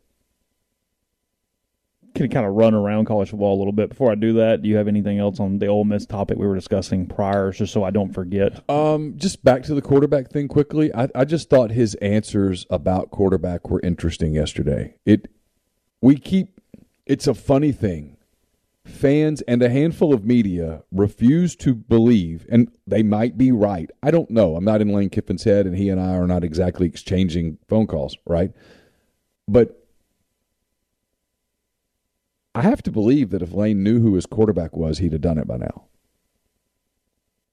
[2.13, 4.61] Can kind of run around college football a little bit before I do that.
[4.61, 7.73] Do you have anything else on the Ole Miss topic we were discussing prior, just
[7.73, 8.67] so I don't forget?
[8.69, 10.93] Um, just back to the quarterback thing quickly.
[10.95, 14.95] I, I just thought his answers about quarterback were interesting yesterday.
[15.05, 15.27] It
[16.01, 16.59] we keep
[17.07, 18.16] it's a funny thing
[18.89, 23.89] fans and a handful of media refuse to believe, and they might be right.
[24.01, 24.55] I don't know.
[24.55, 27.87] I'm not in Lane Kiffin's head, and he and I are not exactly exchanging phone
[27.87, 28.51] calls, right?
[29.47, 29.85] But
[32.55, 35.37] I have to believe that if Lane knew who his quarterback was, he'd have done
[35.37, 35.85] it by now.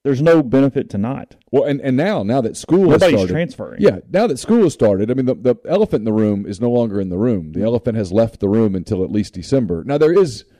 [0.03, 1.35] There's no benefit to not.
[1.51, 3.81] Well, and, and now now that school Nobody's started, transferring.
[3.81, 6.61] Yeah, now that school has started, I mean, the, the elephant in the room is
[6.61, 7.53] no longer in the room.
[7.53, 9.83] The elephant has left the room until at least December.
[9.83, 10.45] Now, there is–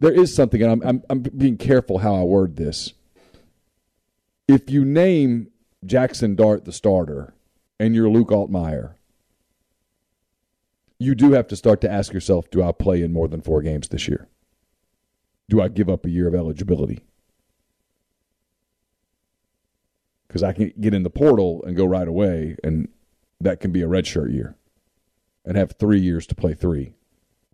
[0.00, 2.94] there is something, and I'm, I'm, I'm being careful how I word this.
[4.48, 5.48] If you name
[5.84, 7.34] Jackson Dart the starter
[7.78, 8.94] and you're Luke Altmeyer,
[10.98, 13.62] you do have to start to ask yourself do I play in more than four
[13.62, 14.26] games this year?
[15.48, 17.00] Do I give up a year of eligibility?
[20.26, 22.88] Because I can get in the portal and go right away, and
[23.40, 24.56] that can be a redshirt year
[25.44, 26.92] and have three years to play three.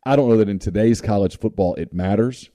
[0.07, 2.49] I don't know that in today's college football it matters.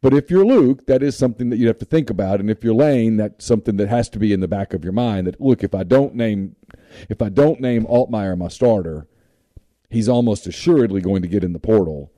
[0.00, 2.40] But if you're Luke, that is something that you have to think about.
[2.40, 4.92] And if you're Lane, that's something that has to be in the back of your
[4.94, 6.56] mind that look, if I don't name
[7.10, 9.06] if I don't name Altmeyer my starter,
[9.90, 12.10] he's almost assuredly going to get in the portal.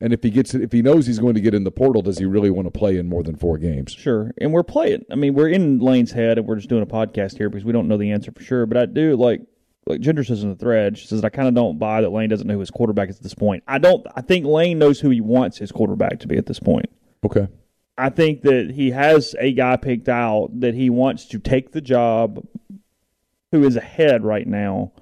[0.00, 2.18] And if he gets if he knows he's going to get in the portal, does
[2.18, 3.92] he really want to play in more than four games?
[3.92, 4.32] Sure.
[4.40, 5.04] And we're playing.
[5.12, 7.72] I mean, we're in Lane's head and we're just doing a podcast here because we
[7.72, 8.66] don't know the answer for sure.
[8.66, 9.42] But I do like
[9.88, 12.28] like Ginger says in the thread, she says, I kind of don't buy that Lane
[12.28, 13.64] doesn't know who his quarterback is at this point.
[13.66, 16.60] I don't, I think Lane knows who he wants his quarterback to be at this
[16.60, 16.86] point.
[17.24, 17.48] Okay.
[17.96, 21.80] I think that he has a guy picked out that he wants to take the
[21.80, 22.46] job
[23.50, 24.92] who is ahead right now.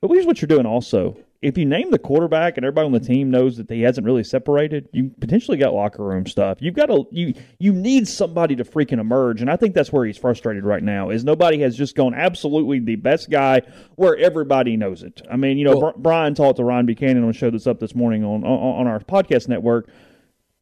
[0.00, 3.00] But here's what you're doing also if you name the quarterback and everybody on the
[3.00, 6.58] team knows that he hasn't really separated, you potentially got locker room stuff.
[6.60, 10.06] You've got to you you need somebody to freaking emerge, and I think that's where
[10.06, 11.10] he's frustrated right now.
[11.10, 13.62] Is nobody has just gone absolutely the best guy
[13.96, 15.20] where everybody knows it.
[15.30, 17.80] I mean, you know, well, Br- Brian talked to Ryan Buchanan on show this up
[17.80, 19.90] this morning on, on on our podcast network.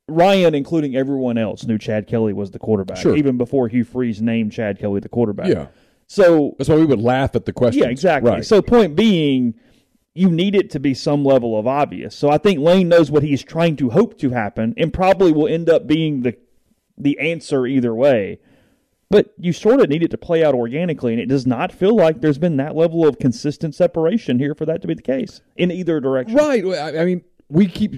[0.08, 3.16] Ryan, including everyone else, knew Chad Kelly was the quarterback sure.
[3.16, 5.48] even before Hugh Freeze named Chad Kelly the quarterback.
[5.48, 5.66] Yeah.
[6.06, 7.82] So that's why we would laugh at the question.
[7.84, 8.30] Yeah, exactly.
[8.32, 8.44] Right.
[8.44, 9.54] So point being
[10.20, 12.14] you need it to be some level of obvious.
[12.14, 15.48] So I think Lane knows what he's trying to hope to happen and probably will
[15.48, 16.36] end up being the
[16.98, 18.38] the answer either way.
[19.08, 21.96] But you sort of need it to play out organically, and it does not feel
[21.96, 25.40] like there's been that level of consistent separation here for that to be the case
[25.56, 26.36] in either direction.
[26.36, 26.64] Right.
[26.66, 27.94] I mean, we keep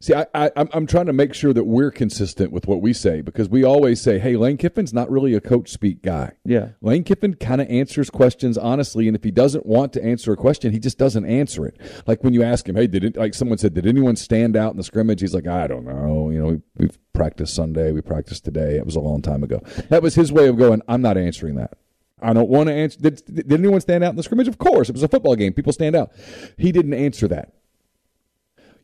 [0.00, 3.20] See, I, I, am trying to make sure that we're consistent with what we say
[3.20, 6.32] because we always say, hey, Lane Kiffin's not really a coach speak guy.
[6.44, 6.70] Yeah.
[6.80, 9.06] Lane Kiffin kind of answers questions honestly.
[9.08, 11.78] And if he doesn't want to answer a question, he just doesn't answer it.
[12.06, 14.72] Like when you ask him, hey, did it, like someone said, did anyone stand out
[14.72, 15.20] in the scrimmage?
[15.20, 16.30] He's like, I don't know.
[16.30, 18.76] You know, we, we've practiced Sunday, we practiced today.
[18.76, 19.60] It was a long time ago.
[19.90, 21.74] That was his way of going, I'm not answering that.
[22.20, 22.98] I don't want to answer.
[23.00, 24.48] Did, did anyone stand out in the scrimmage?
[24.48, 24.88] Of course.
[24.88, 25.52] It was a football game.
[25.52, 26.10] People stand out.
[26.56, 27.52] He didn't answer that.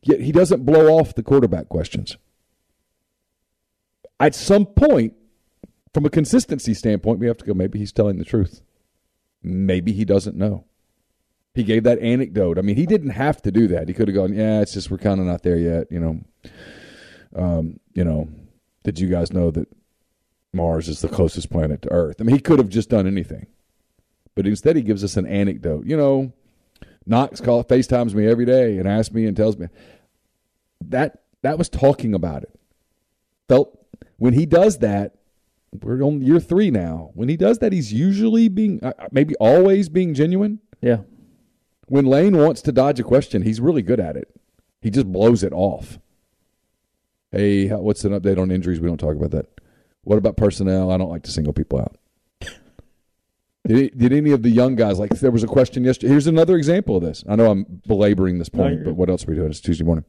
[0.03, 2.17] Yet he doesn't blow off the quarterback questions.
[4.19, 5.13] At some point,
[5.93, 8.61] from a consistency standpoint, we have to go, maybe he's telling the truth.
[9.43, 10.65] Maybe he doesn't know.
[11.53, 12.57] He gave that anecdote.
[12.57, 13.87] I mean, he didn't have to do that.
[13.87, 15.87] He could have gone, yeah, it's just we're kind of not there yet.
[15.91, 16.19] You know,
[17.35, 18.29] um, you know,
[18.83, 19.67] did you guys know that
[20.53, 22.17] Mars is the closest planet to Earth?
[22.19, 23.47] I mean, he could have just done anything.
[24.33, 25.85] But instead, he gives us an anecdote.
[25.85, 26.31] You know,
[27.05, 29.67] Knox call FaceTimes me every day and asks me and tells me
[30.81, 32.53] that that was talking about it.
[33.49, 33.77] Felt
[34.17, 35.15] when he does that,
[35.81, 37.11] we're on year three now.
[37.13, 40.59] When he does that, he's usually being uh, uh, maybe always being genuine.
[40.81, 40.97] Yeah.
[41.87, 44.27] When Lane wants to dodge a question, he's really good at it.
[44.81, 45.97] He just blows it off.
[47.31, 48.79] Hey, what's an update on injuries?
[48.79, 49.45] We don't talk about that.
[50.03, 50.91] What about personnel?
[50.91, 51.95] I don't like to single people out.
[53.67, 56.11] Did, did any of the young guys like there was a question yesterday?
[56.11, 57.23] Here's another example of this.
[57.29, 59.49] I know I'm belaboring this point, but what else are we doing?
[59.51, 60.03] It's Tuesday morning.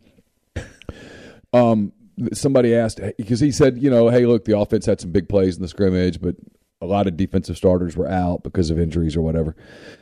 [1.52, 1.92] Um,
[2.32, 5.56] somebody asked because he said, you know, hey, look, the offense had some big plays
[5.56, 6.36] in the scrimmage, but
[6.80, 9.54] a lot of defensive starters were out because of injuries or whatever.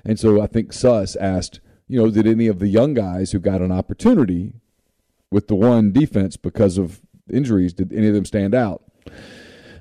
[0.04, 3.40] And so I think Suss asked, you know, did any of the young guys who
[3.40, 4.52] got an opportunity
[5.32, 8.82] with the one defense because of injuries, did any of them stand out?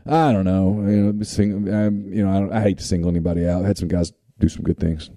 [0.05, 0.71] I don't know.
[0.89, 3.63] You know, sing, um, you know I, I, hate to single anybody out.
[3.63, 5.09] I had some guys do some good things.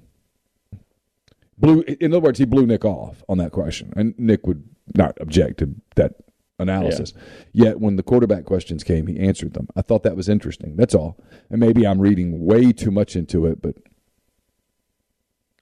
[1.58, 4.64] Blue, in other words, he blew Nick off on that question, and Nick would
[4.96, 6.14] not object to that
[6.58, 7.12] analysis.
[7.52, 7.66] Yeah.
[7.68, 9.68] Yet when the quarterback questions came, he answered them.
[9.76, 10.76] I thought that was interesting.
[10.76, 11.16] That's all.
[11.50, 13.76] And maybe I'm reading way too much into it, but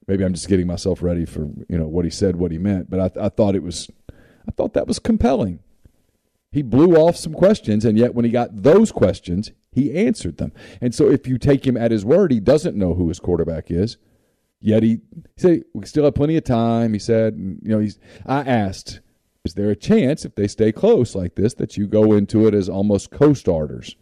[0.07, 2.89] maybe I'm just getting myself ready for you know what he said, what he meant.
[2.89, 3.89] But I, I thought it was,
[4.47, 5.59] I thought that was compelling.
[6.51, 10.51] He blew off some questions, and yet when he got those questions, he answered them.
[10.81, 13.71] And so if you take him at his word, he doesn't know who his quarterback
[13.71, 13.97] is.
[14.59, 14.99] Yet he,
[15.35, 16.91] he said, We still have plenty of time.
[16.93, 18.99] He said, You know, he's, I asked,
[19.45, 22.53] Is there a chance if they stay close like this that you go into it
[22.53, 23.95] as almost co starters?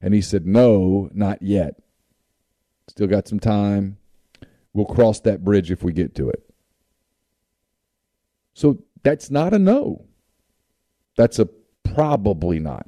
[0.00, 1.80] And he said, No, not yet.
[2.88, 3.96] Still got some time.
[4.74, 6.44] We'll cross that bridge if we get to it.
[8.52, 10.04] So that's not a no.
[11.16, 11.48] That's a
[11.94, 12.86] Probably not.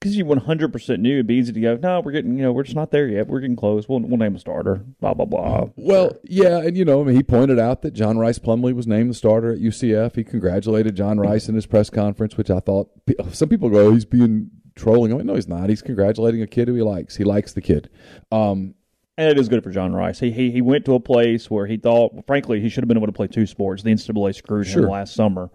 [0.00, 2.62] Because you 100% knew it'd be easy to go, no, we're getting, you know, we're
[2.62, 3.26] just not there yet.
[3.26, 3.88] We're getting close.
[3.88, 5.70] We'll, we'll name a starter, blah, blah, blah.
[5.74, 6.18] Well, sure.
[6.22, 6.58] yeah.
[6.58, 9.14] And, you know, I mean, he pointed out that John Rhys Plumlee was named the
[9.14, 10.14] starter at UCF.
[10.14, 12.90] He congratulated John Rhys in his press conference, which I thought
[13.32, 15.12] some people go, oh, he's being trolling.
[15.12, 15.68] I mean, no, he's not.
[15.68, 17.16] He's congratulating a kid who he likes.
[17.16, 17.90] He likes the kid.
[18.30, 18.76] Um,
[19.16, 20.20] and it is good for John Rhys.
[20.20, 22.98] He, he he went to a place where he thought, frankly, he should have been
[22.98, 23.82] able to play two sports.
[23.82, 24.84] The NCAA screwed sure.
[24.84, 25.50] him last summer,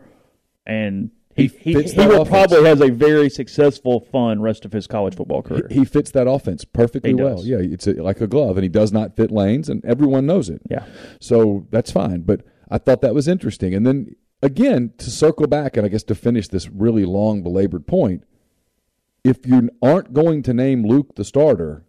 [0.66, 4.72] and he he, fits he, he will probably has a very successful, fun rest of
[4.74, 5.68] his college football career.
[5.70, 7.44] He, he fits that offense perfectly well.
[7.44, 10.50] Yeah, it's a, like a glove, and he does not fit lanes, and everyone knows
[10.50, 10.62] it.
[10.70, 10.86] Yeah,
[11.20, 12.22] so that's fine.
[12.22, 16.04] But I thought that was interesting, and then again to circle back and I guess
[16.04, 18.24] to finish this really long belabored point.
[19.24, 21.86] If you aren't going to name Luke the starter,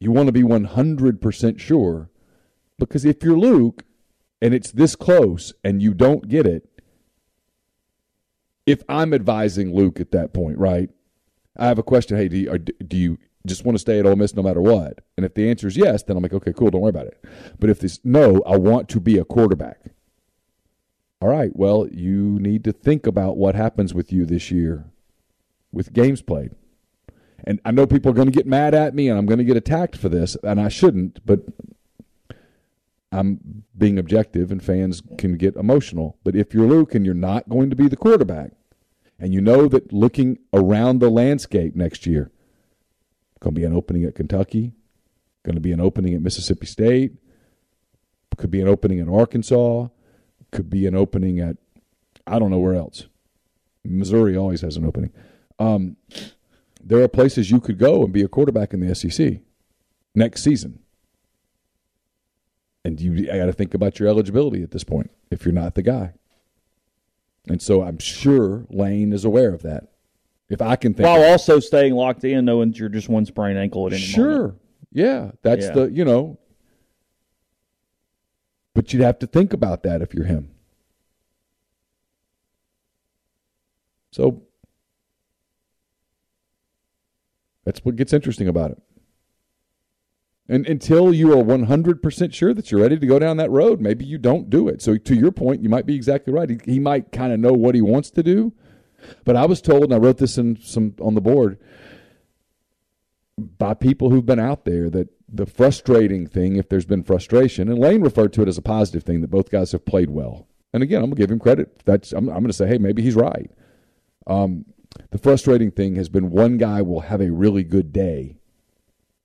[0.00, 2.10] you want to be 100% sure
[2.80, 3.84] because if you're Luke
[4.42, 6.68] and it's this close and you don't get it,
[8.66, 10.90] if I'm advising Luke at that point, right?
[11.56, 12.16] I have a question.
[12.18, 15.02] Hey, do you, do you just want to stay at Ole Miss no matter what?
[15.16, 17.24] And if the answer is yes, then I'm like, okay, cool, don't worry about it.
[17.58, 19.80] But if this no, I want to be a quarterback.
[21.22, 24.84] All right, well, you need to think about what happens with you this year
[25.72, 26.50] with games played.
[27.44, 29.44] And I know people are going to get mad at me and I'm going to
[29.44, 31.40] get attacked for this, and I shouldn't, but
[33.16, 36.18] I'm being objective, and fans can get emotional.
[36.22, 38.52] But if you're Luke and you're not going to be the quarterback,
[39.18, 42.30] and you know that looking around the landscape next year,
[43.40, 44.74] going to be an opening at Kentucky,
[45.44, 47.12] going to be an opening at Mississippi State,
[48.36, 49.88] could be an opening in Arkansas,
[50.52, 51.56] could be an opening at
[52.26, 53.06] I don't know where else.
[53.84, 55.12] Missouri always has an opening.
[55.58, 55.96] Um,
[56.84, 59.40] there are places you could go and be a quarterback in the SEC
[60.14, 60.80] next season
[62.86, 65.74] and you I got to think about your eligibility at this point if you're not
[65.74, 66.12] the guy.
[67.48, 69.88] And so I'm sure Lane is aware of that.
[70.48, 71.62] If I can think while also it.
[71.62, 74.38] staying locked in, knowing you're just one sprained ankle at any sure.
[74.38, 74.60] Moment.
[74.92, 75.70] Yeah, that's yeah.
[75.72, 76.38] the you know.
[78.72, 80.50] But you'd have to think about that if you're him.
[84.12, 84.42] So
[87.64, 88.80] that's what gets interesting about it.
[90.48, 94.04] And until you are 100% sure that you're ready to go down that road, maybe
[94.04, 94.80] you don't do it.
[94.80, 96.48] So, to your point, you might be exactly right.
[96.50, 98.52] He, he might kind of know what he wants to do.
[99.24, 101.58] But I was told, and I wrote this in some on the board
[103.38, 107.78] by people who've been out there that the frustrating thing, if there's been frustration, and
[107.78, 110.46] Lane referred to it as a positive thing that both guys have played well.
[110.72, 111.82] And again, I'm gonna give him credit.
[111.84, 113.50] That's I'm, I'm gonna say, hey, maybe he's right.
[114.28, 114.64] Um,
[115.10, 118.36] the frustrating thing has been one guy will have a really good day,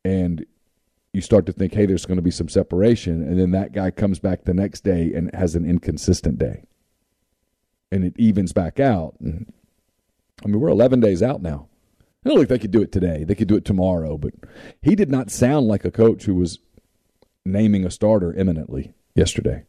[0.03, 0.45] and
[1.13, 3.21] you start to think, hey, there's going to be some separation.
[3.21, 6.63] And then that guy comes back the next day and has an inconsistent day.
[7.91, 9.15] And it evens back out.
[9.19, 11.67] I mean, we're 11 days out now.
[12.25, 13.23] I don't think they could do it today.
[13.23, 14.17] They could do it tomorrow.
[14.17, 14.33] But
[14.81, 16.59] he did not sound like a coach who was
[17.43, 19.63] naming a starter imminently yesterday.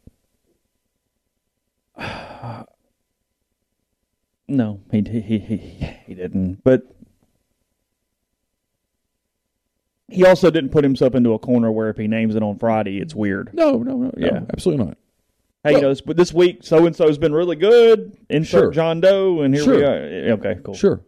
[4.45, 5.55] No, he he he
[6.05, 6.63] he didn't.
[6.65, 6.93] But
[10.13, 12.99] He also didn't put himself into a corner where if he names it on Friday,
[12.99, 13.49] it's weird.
[13.53, 14.97] No, no, no, yeah, no, absolutely not.
[15.63, 18.15] Hey, well, you know, but this week so and so's been really good.
[18.29, 18.71] Insert sure.
[18.71, 19.75] John Doe, and here sure.
[19.75, 20.33] we are.
[20.33, 20.73] Okay, cool.
[20.75, 21.01] Sure.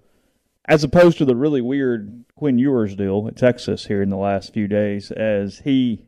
[0.68, 4.54] As opposed to the really weird Quinn Ewers deal at Texas here in the last
[4.54, 6.06] few days, as he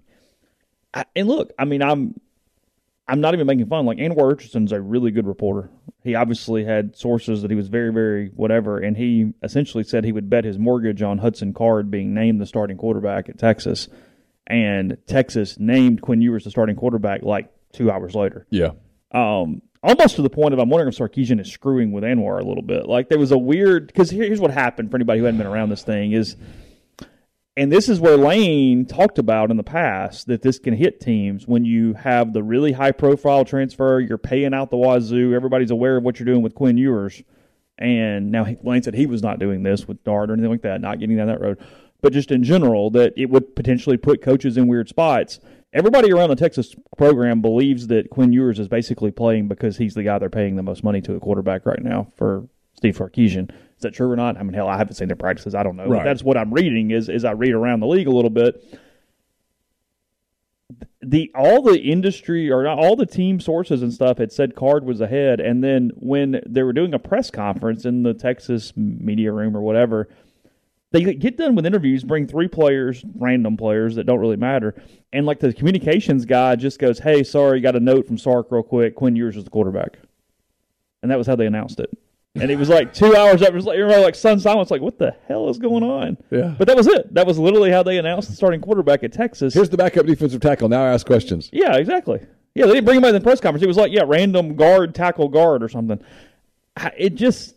[0.93, 2.15] I, and look, I mean, I'm
[3.09, 3.85] I'm not even making fun.
[3.85, 5.69] Like Anwar Richardson's a really good reporter.
[6.03, 10.11] He obviously had sources that he was very, very whatever, and he essentially said he
[10.11, 13.87] would bet his mortgage on Hudson Card being named the starting quarterback at Texas,
[14.45, 18.45] and Texas named Quinn Ewers the starting quarterback like two hours later.
[18.49, 18.71] Yeah.
[19.13, 22.45] Um, almost to the point of I'm wondering if Sarkisian is screwing with Anwar a
[22.45, 22.87] little bit.
[22.87, 25.69] Like there was a weird because here's what happened for anybody who hadn't been around
[25.69, 26.35] this thing is
[27.57, 31.47] and this is where Lane talked about in the past that this can hit teams
[31.47, 35.97] when you have the really high profile transfer, you're paying out the wazoo, everybody's aware
[35.97, 37.23] of what you're doing with Quinn Ewers.
[37.79, 40.81] And now Lane said he was not doing this with Dart or anything like that,
[40.81, 41.57] not getting down that road.
[41.99, 45.39] But just in general, that it would potentially put coaches in weird spots.
[45.73, 50.03] Everybody around the Texas program believes that Quinn Ewers is basically playing because he's the
[50.03, 52.47] guy they're paying the most money to a quarterback right now for
[52.77, 53.49] Steve Sarkisian.
[53.49, 54.37] Is that true or not?
[54.37, 55.53] I mean, hell, I haven't seen their practices.
[55.55, 55.87] I don't know.
[55.87, 56.03] Right.
[56.03, 56.91] that's what I'm reading.
[56.91, 58.63] Is is I read around the league a little bit.
[61.01, 64.83] The all the industry or not all the team sources and stuff had said Card
[64.85, 69.31] was ahead, and then when they were doing a press conference in the Texas media
[69.31, 70.07] room or whatever,
[70.91, 74.75] they get done with interviews, bring three players, random players that don't really matter,
[75.13, 78.63] and like the communications guy just goes, "Hey, sorry, got a note from Sark real
[78.63, 78.95] quick.
[78.95, 79.97] Quinn Ewers is the quarterback,"
[81.03, 81.89] and that was how they announced it
[82.41, 83.49] and it was like two hours up.
[83.49, 86.17] It was like like sun silence, like what the hell is going on?
[86.31, 86.55] Yeah.
[86.57, 87.13] But that was it.
[87.13, 89.53] That was literally how they announced the starting quarterback at Texas.
[89.53, 90.69] Here's the backup defensive tackle.
[90.69, 91.49] Now I ask questions.
[91.51, 92.25] Yeah, exactly.
[92.55, 93.63] Yeah, they didn't bring him by the press conference.
[93.63, 95.99] It was like yeah, random guard tackle guard or something.
[96.97, 97.55] It just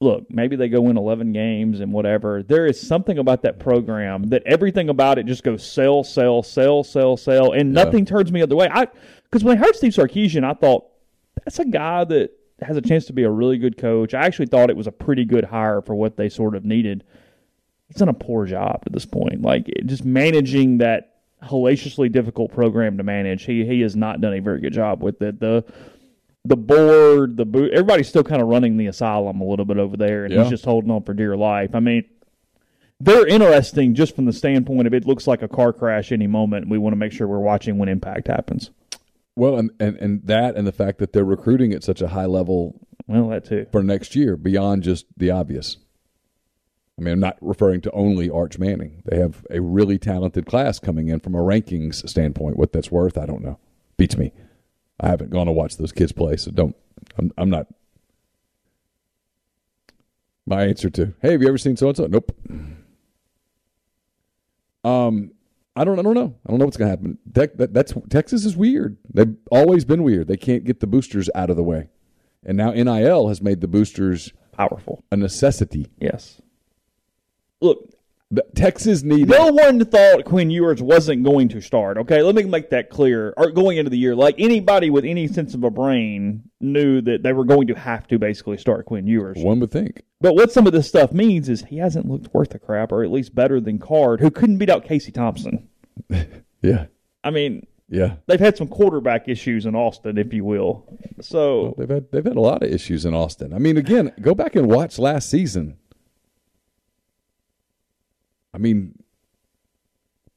[0.00, 2.44] look, maybe they go win 11 games and whatever.
[2.44, 6.84] There is something about that program that everything about it just goes sell, sell, sell,
[6.84, 8.68] sell, sell, and nothing turns me the other way.
[8.72, 8.88] I
[9.24, 10.87] because when I heard Steve Sarkisian, I thought
[11.48, 12.30] that's a guy that
[12.60, 14.12] has a chance to be a really good coach.
[14.12, 17.04] I actually thought it was a pretty good hire for what they sort of needed.
[17.88, 19.40] He's done a poor job at this point.
[19.40, 23.44] Like just managing that hellaciously difficult program to manage.
[23.46, 25.40] He he has not done a very good job with it.
[25.40, 25.64] The
[26.44, 29.96] the board, the boot, everybody's still kind of running the asylum a little bit over
[29.96, 30.42] there, and yeah.
[30.42, 31.74] he's just holding on for dear life.
[31.74, 32.04] I mean,
[33.00, 36.68] they're interesting just from the standpoint of it looks like a car crash any moment.
[36.68, 38.68] We want to make sure we're watching when impact happens.
[39.38, 42.26] Well, and, and, and that and the fact that they're recruiting at such a high
[42.26, 43.66] level Well, that too.
[43.70, 45.76] for next year beyond just the obvious.
[46.98, 49.00] I mean, I'm not referring to only Arch Manning.
[49.06, 52.56] They have a really talented class coming in from a rankings standpoint.
[52.56, 53.60] What that's worth, I don't know.
[53.96, 54.32] Beats me.
[54.98, 56.74] I haven't gone to watch those kids play, so don't.
[57.16, 57.68] I'm, I'm not.
[60.46, 62.06] My answer to, hey, have you ever seen so and so?
[62.08, 62.36] Nope.
[64.82, 65.30] Um,
[65.78, 66.34] I don't I don't know.
[66.44, 67.18] I don't know what's going to happen.
[67.34, 68.96] that, that's Texas is weird.
[69.14, 70.26] They've always been weird.
[70.26, 71.88] They can't get the boosters out of the way.
[72.44, 75.04] And now NIL has made the boosters powerful.
[75.12, 75.86] A necessity.
[76.00, 76.42] Yes.
[77.60, 77.90] Look,
[78.54, 79.28] Texas needed.
[79.28, 81.96] No one thought Quinn Ewers wasn't going to start.
[81.96, 83.32] Okay, let me make that clear.
[83.38, 87.22] Or going into the year, like anybody with any sense of a brain knew that
[87.22, 89.38] they were going to have to basically start Quinn Ewers.
[89.42, 90.02] One would think.
[90.20, 93.02] But what some of this stuff means is he hasn't looked worth a crap, or
[93.02, 95.68] at least better than Card, who couldn't beat out Casey Thompson.
[96.62, 96.86] yeah.
[97.24, 100.84] I mean, yeah, they've had some quarterback issues in Austin, if you will.
[101.22, 103.54] So well, they've had they've had a lot of issues in Austin.
[103.54, 105.77] I mean, again, go back and watch last season.
[108.54, 108.98] I mean,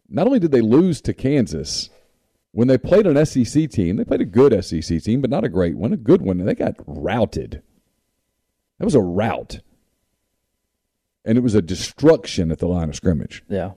[0.09, 1.89] not only did they lose to Kansas,
[2.51, 5.49] when they played an SEC team, they played a good SEC team, but not a
[5.49, 7.61] great one, a good one, and they got routed.
[8.79, 9.59] That was a rout.
[11.23, 13.43] And it was a destruction at the line of scrimmage.
[13.47, 13.71] Yeah.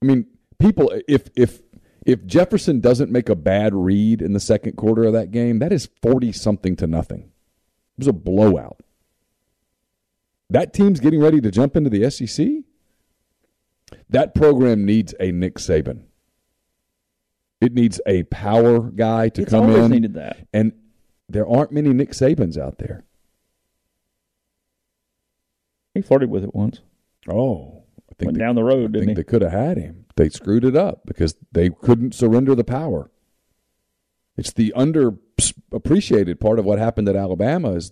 [0.00, 0.26] I mean,
[0.58, 1.62] people if if
[2.06, 5.72] if Jefferson doesn't make a bad read in the second quarter of that game, that
[5.72, 7.20] is 40 something to nothing.
[7.22, 8.78] It was a blowout.
[10.48, 12.46] That team's getting ready to jump into the SEC?
[14.10, 16.02] That program needs a Nick Saban.
[17.60, 19.90] It needs a power guy to it's come always in.
[19.90, 20.72] Needed that, and
[21.28, 23.02] there aren't many Nick Sabans out there.
[25.94, 26.80] He flirted with it once.
[27.28, 28.94] Oh, I think went they, down the road.
[28.94, 29.14] I think he?
[29.14, 30.04] they could have had him.
[30.16, 33.10] They screwed it up because they couldn't surrender the power.
[34.36, 37.90] It's the underappreciated part of what happened at Alabama is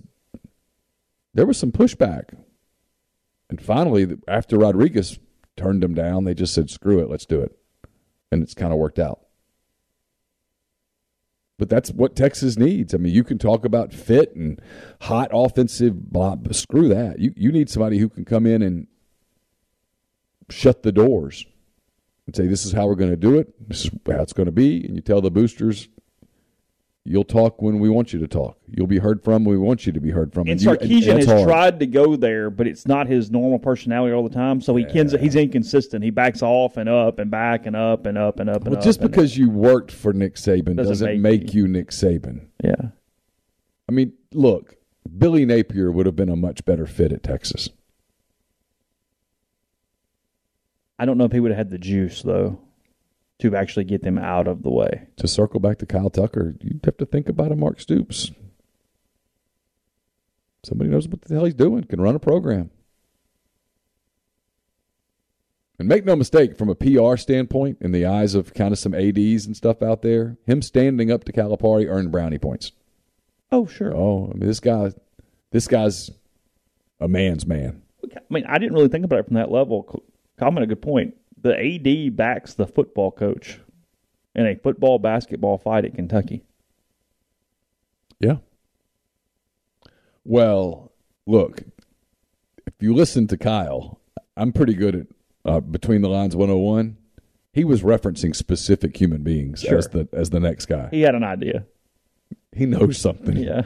[1.32, 2.36] there was some pushback,
[3.48, 5.18] and finally, after Rodriguez
[5.56, 6.24] turned them down.
[6.24, 7.56] They just said, screw it, let's do it.
[8.30, 9.20] And it's kind of worked out.
[11.56, 12.94] But that's what Texas needs.
[12.94, 14.60] I mean, you can talk about fit and
[15.02, 17.20] hot offensive blah, screw that.
[17.20, 18.88] You you need somebody who can come in and
[20.50, 21.46] shut the doors
[22.26, 24.46] and say, This is how we're going to do it, this is how it's going
[24.46, 25.88] to be, and you tell the boosters
[27.06, 28.56] You'll talk when we want you to talk.
[28.66, 30.48] You'll be heard from when we want you to be heard from.
[30.48, 31.44] And, and Sarkisian you, and has hard.
[31.44, 34.62] tried to go there, but it's not his normal personality all the time.
[34.62, 34.90] So he yeah.
[35.04, 36.02] can, he's inconsistent.
[36.02, 38.64] He backs off and up and back and up and up and up.
[38.64, 41.62] Well, just because you worked for Nick Saban doesn't, doesn't make, make you.
[41.62, 42.46] you Nick Saban.
[42.62, 42.74] Yeah.
[43.86, 44.74] I mean, look,
[45.18, 47.68] Billy Napier would have been a much better fit at Texas.
[50.98, 52.60] I don't know if he would have had the juice though
[53.40, 55.08] to actually get them out of the way.
[55.16, 58.30] To circle back to Kyle Tucker, you'd have to think about a Mark Stoops.
[60.62, 62.70] Somebody knows what the hell he's doing, can run a program.
[65.78, 68.94] And make no mistake, from a PR standpoint, in the eyes of kind of some
[68.94, 72.70] ADs and stuff out there, him standing up to Calipari earned brownie points.
[73.50, 73.92] Oh, sure.
[73.94, 74.92] Oh, I mean, this guy,
[75.50, 76.10] this guy's
[77.00, 77.82] a man's man.
[78.04, 80.02] I mean, I didn't really think about it from that level.
[80.38, 81.14] Comment a good point.
[81.44, 83.60] The AD backs the football coach
[84.34, 86.42] in a football basketball fight at Kentucky.
[88.18, 88.36] Yeah.
[90.24, 90.90] Well,
[91.26, 91.60] look,
[92.66, 94.00] if you listen to Kyle,
[94.38, 95.06] I'm pretty good at
[95.44, 96.96] uh, between the lines 101.
[97.52, 99.76] He was referencing specific human beings sure.
[99.76, 100.88] as the as the next guy.
[100.90, 101.66] He had an idea.
[102.52, 103.36] He knows something.
[103.36, 103.64] Yeah.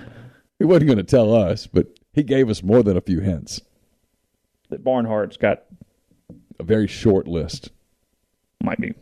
[0.59, 3.61] He wasn't going to tell us, but he gave us more than a few hints.
[4.69, 5.63] That Barnhart's got
[6.59, 7.71] a very short list.
[8.63, 8.93] Might be.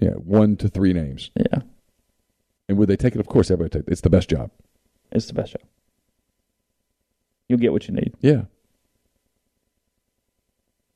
[0.00, 1.30] Yeah, one to three names.
[1.38, 1.62] Yeah.
[2.68, 3.20] And would they take it?
[3.20, 3.92] Of course, everybody take it.
[3.92, 4.50] It's the best job.
[5.12, 5.62] It's the best job.
[7.48, 8.14] You'll get what you need.
[8.20, 8.42] Yeah.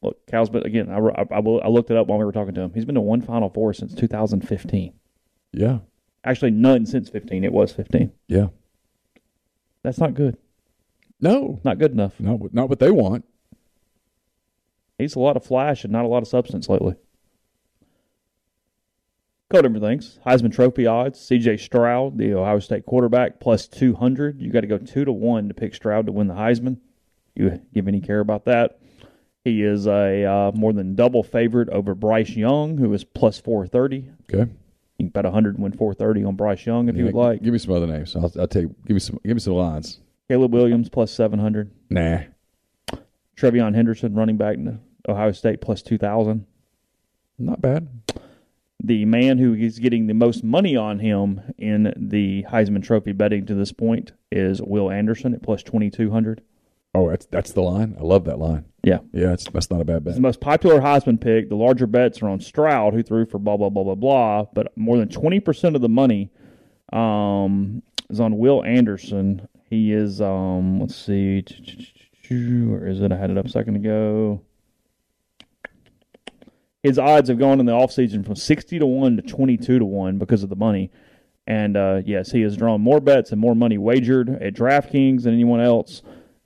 [0.03, 0.91] Look, Cal's been again.
[0.91, 2.73] I, I, I, will, I looked it up while we were talking to him.
[2.75, 4.93] He's been to one Final Four since 2015.
[5.53, 5.79] Yeah.
[6.25, 7.45] Actually, none since 15.
[7.45, 8.11] It was 15.
[8.27, 8.49] Yeah.
[9.83, 10.37] That's not good.
[11.21, 12.19] No, not good enough.
[12.19, 13.27] No, not what they want.
[15.01, 16.95] He's a lot of flash and not a lot of substance lately.
[19.49, 20.21] Couple different things.
[20.25, 21.19] Heisman Trophy odds.
[21.21, 21.57] C.J.
[21.57, 24.41] Stroud, the Ohio State quarterback, plus 200.
[24.41, 26.79] You got to go 2 to 1 to pick Stroud to win the Heisman.
[27.35, 28.79] You give any care about that.
[29.45, 34.11] He is a uh, more than double favorite over Bryce Young, who is plus 430.
[34.33, 34.51] Okay.
[34.99, 37.43] You can bet 100 and win 430 on Bryce Young if yeah, you would like.
[37.43, 38.15] Give me some other names.
[38.15, 38.67] I'll, I'll take.
[38.87, 39.19] Give me some.
[39.25, 39.99] Give me some lines.
[40.29, 41.71] Caleb Williams plus 700.
[41.89, 42.19] Nah.
[43.37, 44.59] TreVeyon Henderson, running back,
[45.09, 46.47] Ohio State plus 2,000.
[47.39, 47.89] Not bad.
[48.83, 53.47] The man who is getting the most money on him in the Heisman Trophy betting
[53.47, 56.41] to this point is Will Anderson at plus 2,200.
[56.93, 57.97] Oh, that's that's the line.
[58.01, 58.65] I love that line.
[58.83, 60.11] Yeah, yeah, that's that's not a bad bet.
[60.11, 61.49] It's the most popular Heisman pick.
[61.49, 64.47] The larger bets are on Stroud, who threw for blah blah blah blah blah.
[64.53, 66.31] But more than twenty percent of the money
[66.93, 69.47] um, is on Will Anderson.
[69.67, 71.43] He is um, let's see,
[72.29, 73.13] where is it?
[73.13, 74.43] I had it up a second ago
[76.83, 80.19] his odds have gone in the offseason from 60 to 1 to 22 to 1
[80.19, 80.91] because of the money.
[81.47, 85.35] And uh, yes, he has drawn more bets and more money wagered at DraftKings than
[85.35, 86.03] anyone else.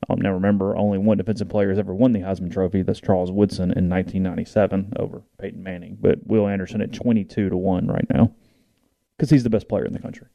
[0.09, 2.83] now remember, only one defensive player has ever won the Heisman Trophy.
[2.83, 5.99] That's Charles Woodson in 1997 over Peyton Manning.
[6.01, 8.35] But Will Anderson at 22 to 1 right now
[9.17, 10.27] because he's the best player in the country.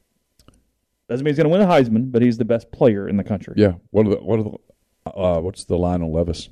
[1.08, 3.24] Doesn't mean he's going to win the Heisman, but he's the best player in the
[3.24, 3.54] country.
[3.56, 3.72] Yeah.
[3.90, 6.48] What are the, what are the, uh, what's the line on Levis?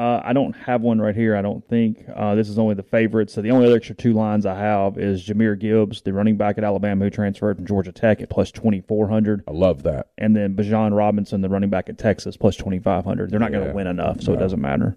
[0.00, 1.36] Uh, I don't have one right here.
[1.36, 3.30] I don't think uh, this is only the favorite.
[3.30, 6.56] So the only other extra two lines I have is Jahmyr Gibbs, the running back
[6.56, 9.42] at Alabama who transferred from Georgia Tech at plus twenty four hundred.
[9.46, 10.08] I love that.
[10.16, 13.30] And then Bijan Robinson, the running back at Texas, plus twenty five hundred.
[13.30, 13.58] They're not yeah.
[13.58, 14.38] going to win enough, so no.
[14.38, 14.96] it doesn't matter.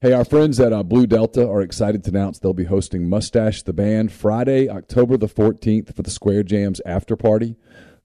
[0.00, 3.62] Hey, our friends at uh, Blue Delta are excited to announce they'll be hosting Mustache
[3.64, 7.54] the Band Friday, October the 14th for the Square Jams after party.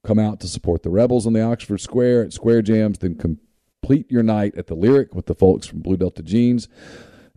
[0.04, 3.40] Come out to support the Rebels on the Oxford Square at Square Jams, then com-
[3.86, 6.68] complete your night at the Lyric with the folks from Blue Delta Jeans.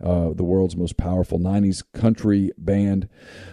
[0.03, 3.07] Uh, the world's most powerful 90s country band.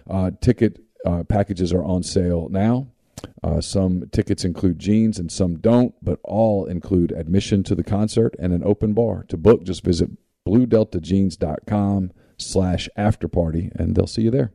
[0.08, 2.86] Uh, ticket uh, packages are on sale now.
[3.42, 8.34] Uh, some tickets include jeans and some don't, but all include admission to the concert
[8.38, 9.26] and an open bar.
[9.28, 10.08] To book, just visit
[10.48, 14.52] bluedeltajeans.com slash afterparty, and they'll see you there.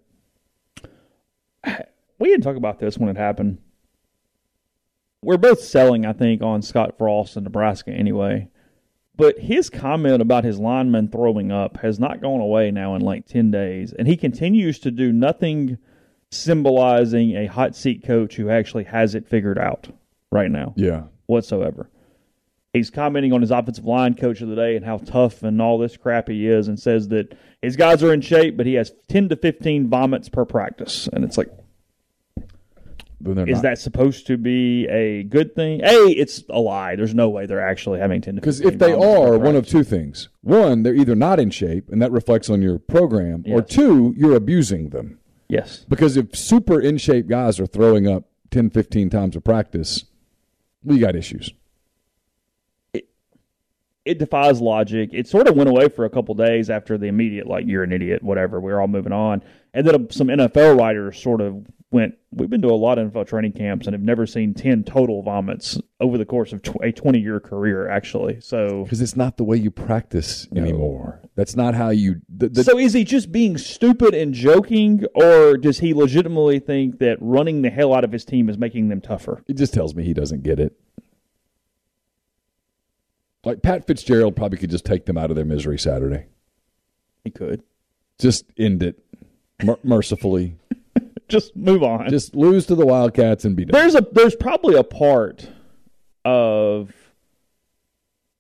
[2.18, 3.60] We didn't talk about this when it happened
[5.24, 8.48] we're both selling, I think, on Scott Frost in Nebraska anyway.
[9.16, 13.28] But his comment about his lineman throwing up has not gone away now in like
[13.28, 13.94] 10 days.
[13.94, 15.78] And he continues to do nothing
[16.32, 19.90] symbolizing a hot seat coach who actually has it figured out
[20.32, 20.74] right now.
[20.76, 21.04] Yeah.
[21.28, 21.88] Whatsoever.
[22.74, 25.78] He's commenting on his offensive line coach of the day and how tough and all
[25.78, 28.94] this crap he is and says that his guys are in shape, but he has
[29.10, 31.08] 10 to 15 vomits per practice.
[31.12, 31.52] And it's like,
[33.24, 33.64] then they're is not.
[33.64, 35.82] that supposed to be a good thing?
[35.84, 36.96] A, it's a lie.
[36.96, 38.36] There's no way they're actually having ten.
[38.36, 42.02] Because if they are, one of two things: one, they're either not in shape, and
[42.02, 43.58] that reflects on your program, yes.
[43.60, 45.20] or two, you're abusing them.
[45.48, 45.86] Yes.
[45.88, 50.06] Because if super in shape guys are throwing up 10, 15 times a practice,
[50.84, 51.52] we got issues
[54.04, 55.12] it defies logic.
[55.14, 57.92] It sort of went away for a couple days after the immediate, like, you're an
[57.94, 59.44] idiot, whatever, we're all moving on.
[59.76, 63.28] And then some NFL writers sort of went, We've been to a lot of NFL
[63.28, 66.92] training camps and have never seen 10 total vomits over the course of tw- a
[66.94, 68.40] 20 year career, actually.
[68.40, 71.22] So, because it's not the way you practice anymore.
[71.36, 72.22] That's not how you.
[72.30, 77.00] The, the, so, is he just being stupid and joking, or does he legitimately think
[77.00, 79.44] that running the hell out of his team is making them tougher?
[79.48, 80.80] It just tells me he doesn't get it.
[83.44, 86.28] Like Pat Fitzgerald probably could just take them out of their misery Saturday.
[87.26, 87.64] He could.
[88.20, 89.04] Just end it
[89.84, 90.56] mercifully
[91.32, 92.10] just move on.
[92.10, 93.72] Just lose to the Wildcats and be done.
[93.80, 95.48] There's a there's probably a part
[96.24, 96.94] of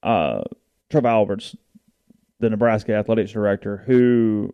[0.03, 0.43] uh,
[0.89, 1.55] Trev Alberts,
[2.39, 4.53] the Nebraska athletics director, who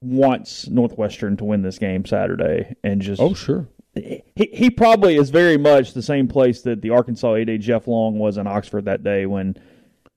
[0.00, 5.28] wants Northwestern to win this game Saturday and just oh sure he, he probably is
[5.28, 9.04] very much the same place that the Arkansas AD Jeff Long was in Oxford that
[9.04, 9.54] day when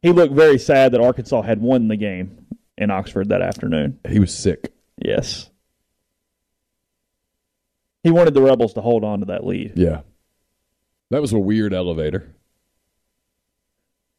[0.01, 2.45] he looked very sad that Arkansas had won the game
[2.77, 3.99] in Oxford that afternoon.
[4.07, 4.71] He was sick.
[5.03, 5.49] Yes
[8.03, 9.73] he wanted the Rebels to hold on to that lead.
[9.75, 10.01] Yeah.
[11.09, 12.35] That was a weird elevator.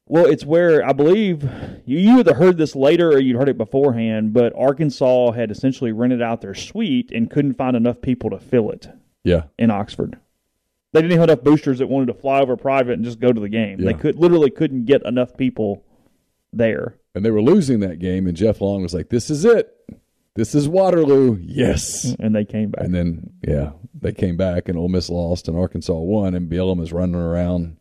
[0.07, 1.43] Well, it's where I believe
[1.87, 5.93] you, you either heard this later or you'd heard it beforehand, but Arkansas had essentially
[5.93, 8.89] rented out their suite and couldn't find enough people to fill it.
[9.23, 9.45] Yeah.
[9.59, 10.19] In Oxford.
[10.93, 13.41] They didn't have enough boosters that wanted to fly over private and just go to
[13.41, 13.81] the game.
[13.81, 13.93] Yeah.
[13.93, 15.85] They could literally couldn't get enough people
[16.53, 16.97] there.
[17.15, 19.71] And they were losing that game, and Jeff Long was like, This is it
[20.35, 21.39] this is Waterloo.
[21.41, 22.15] Yes.
[22.19, 22.85] And they came back.
[22.85, 26.83] And then, yeah, they came back and Ole Miss lost and Arkansas won and Bielema
[26.83, 27.77] is running around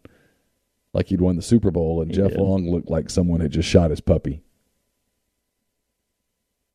[0.94, 2.40] like he'd won the Super Bowl and he Jeff did.
[2.40, 4.44] Long looked like someone had just shot his puppy.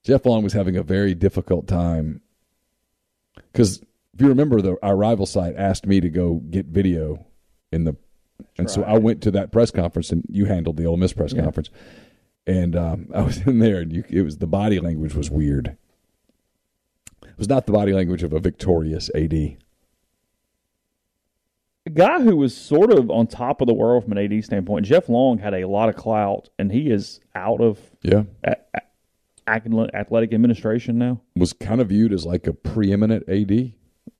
[0.04, 2.22] Jeff Long was having a very difficult time
[3.52, 3.78] because
[4.14, 7.24] if you remember, the, our rival site asked me to go get video
[7.70, 8.70] in the, That's and right.
[8.70, 11.42] so I went to that press conference and you handled the Ole Miss press yeah.
[11.44, 11.70] conference
[12.48, 15.76] and um, I was in there, and you, it was the body language was weird.
[17.22, 19.32] It was not the body language of a victorious AD.
[21.86, 24.86] A guy who was sort of on top of the world from an AD standpoint,
[24.86, 28.56] Jeff Long had a lot of clout, and he is out of yeah a,
[29.46, 31.20] athletic administration now.
[31.36, 33.74] Was kind of viewed as like a preeminent AD, and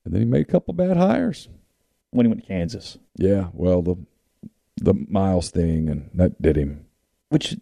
[0.07, 1.49] then he made a couple bad hires
[2.11, 2.99] when he went to Kansas.
[3.17, 3.97] Yeah, well the
[4.81, 6.87] the Miles thing and that did him.
[7.31, 7.57] Which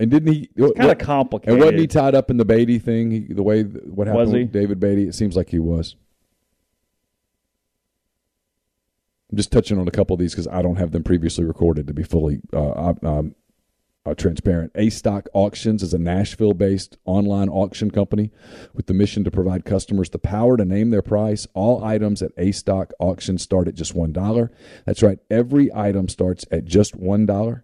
[0.00, 0.48] and didn't he?
[0.54, 1.54] It's kind of complicated.
[1.54, 3.10] And wasn't he tied up in the Beaty thing?
[3.10, 5.08] He, the way what happened with David Beaty?
[5.08, 5.96] It seems like he was.
[9.30, 11.86] I'm just touching on a couple of these because I don't have them previously recorded
[11.88, 13.34] to be fully uh, um,
[14.06, 14.72] uh, transparent.
[14.74, 18.30] A Stock Auctions is a Nashville based online auction company
[18.72, 21.46] with the mission to provide customers the power to name their price.
[21.54, 24.48] All items at A Stock Auctions start at just $1.
[24.86, 27.62] That's right, every item starts at just $1.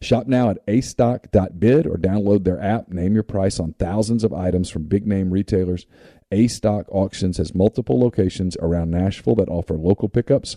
[0.00, 2.88] Shop now at astock.bid or download their app.
[2.88, 5.86] Name your price on thousands of items from big name retailers.
[6.30, 10.56] A-Stock Auctions has multiple locations around Nashville that offer local pickups.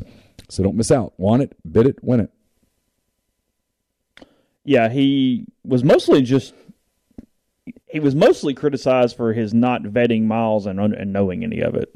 [0.49, 1.13] So don't miss out.
[1.17, 2.31] Want it, bid it, win it.
[4.65, 6.53] Yeah, he was mostly just
[7.87, 11.91] he was mostly criticized for his not vetting miles and and knowing any of it.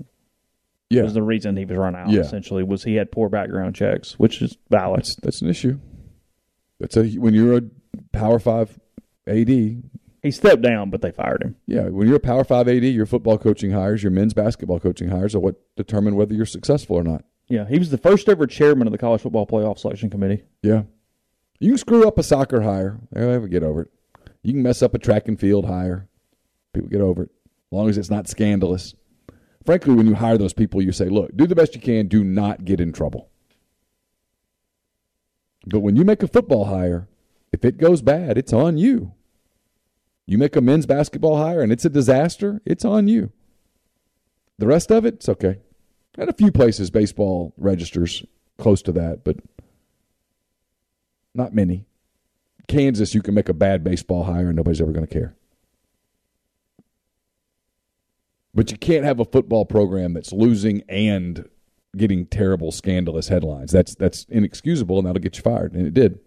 [0.90, 1.04] Yeah.
[1.04, 2.22] Was the reason he was run out yeah.
[2.22, 5.00] essentially was he had poor background checks, which is valid.
[5.02, 5.80] That's, that's an issue.
[6.80, 7.62] That's a when you're a
[8.12, 8.80] Power Five
[9.28, 9.48] AD.
[9.48, 11.56] He stepped down, but they fired him.
[11.68, 15.10] Yeah, when you're a Power Five AD, your football coaching hires, your men's basketball coaching
[15.10, 17.24] hires are what determine whether you're successful or not.
[17.48, 20.44] Yeah, he was the first ever chairman of the college football playoff selection committee.
[20.64, 20.84] Yeah,
[21.60, 23.92] you can screw up a soccer hire, they eh, ever eh, get over it.
[24.44, 26.08] You can mess up a track and field hire,
[26.74, 28.96] people get over it, as long as it's not scandalous.
[29.66, 32.08] Frankly, when you hire those people, you say, "Look, do the best you can.
[32.08, 33.30] Do not get in trouble."
[35.66, 37.08] But when you make a football hire,
[37.52, 39.14] if it goes bad, it's on you.
[40.28, 43.32] You make a men's basketball hire and it's a disaster, it's on you.
[44.58, 45.60] The rest of it, it's okay.
[46.18, 48.24] At a few places, baseball registers
[48.58, 49.38] close to that, but
[51.34, 51.86] not many.
[52.68, 55.36] Kansas, you can make a bad baseball hire and nobody's ever going to care.
[58.54, 61.50] But you can't have a football program that's losing and
[61.96, 63.72] getting terrible, scandalous headlines.
[63.72, 65.74] That's that's inexcusable, and that'll get you fired.
[65.74, 66.20] And it did.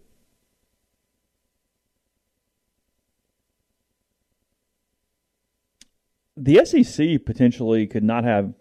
[6.36, 8.54] The SEC potentially could not have.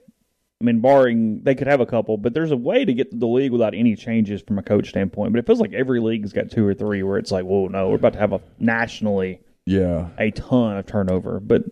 [0.61, 3.27] I mean, barring they could have a couple, but there's a way to get the
[3.27, 5.31] league without any changes from a coach standpoint.
[5.31, 7.89] But it feels like every league's got two or three where it's like, whoa, no,
[7.89, 11.39] we're about to have a nationally, yeah, a ton of turnover.
[11.39, 11.65] But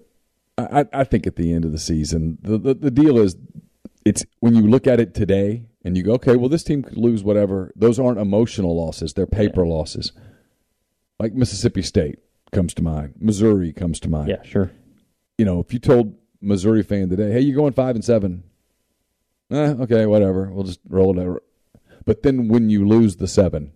[0.60, 3.36] I, I think at the end of the season, the, the, the deal is
[4.06, 6.98] it's when you look at it today and you go, okay, well, this team could
[6.98, 7.73] lose whatever.
[7.76, 9.72] Those aren't emotional losses; they're paper yeah.
[9.73, 10.11] losses.
[11.19, 12.19] Like Mississippi State
[12.52, 14.30] comes to mind, Missouri comes to mind.
[14.30, 14.72] Yeah, sure.
[15.38, 18.44] You know, if you told Missouri fan today, hey, you're going five and seven.
[19.52, 20.52] Eh, okay, whatever.
[20.52, 21.44] We'll just roll it out.
[22.06, 23.73] But then when you lose the seven,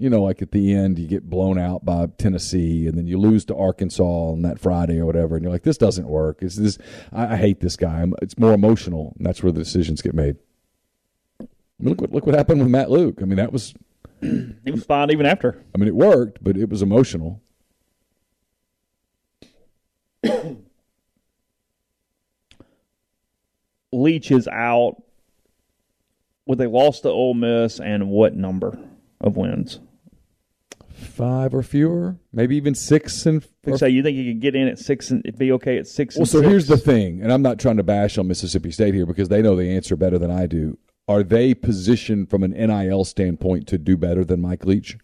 [0.00, 3.18] you know, like at the end, you get blown out by Tennessee, and then you
[3.18, 6.56] lose to Arkansas on that Friday or whatever, and you're like, "This doesn't work." Is
[6.56, 6.78] this.
[7.12, 8.00] I, I hate this guy.
[8.00, 10.36] I'm, it's more emotional, and that's where the decisions get made.
[11.42, 11.46] I
[11.78, 13.18] mean, look what look what happened with Matt Luke.
[13.20, 13.74] I mean, that was
[14.22, 15.62] he was fine even after.
[15.74, 17.42] I mean, it worked, but it was emotional.
[23.92, 24.96] Leach is out
[26.46, 28.78] with a loss to Ole Miss and what number
[29.20, 29.78] of wins?
[31.00, 33.44] five or fewer, maybe even six and.
[33.66, 36.16] Or, so you think you could get in at six and be okay at six?
[36.16, 36.48] Well, so six?
[36.50, 39.42] here's the thing, and I'm not trying to bash on Mississippi State here because they
[39.42, 40.78] know the answer better than I do.
[41.08, 44.96] Are they positioned from an NIL standpoint to do better than Mike Leach?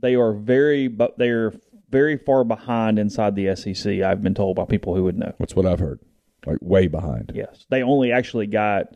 [0.00, 1.54] They are very, but they are
[1.88, 4.00] very far behind inside the SEC.
[4.02, 5.32] I've been told by people who would know.
[5.38, 6.00] That's what I've heard.
[6.44, 7.32] Like way behind.
[7.34, 8.94] Yes, they only actually got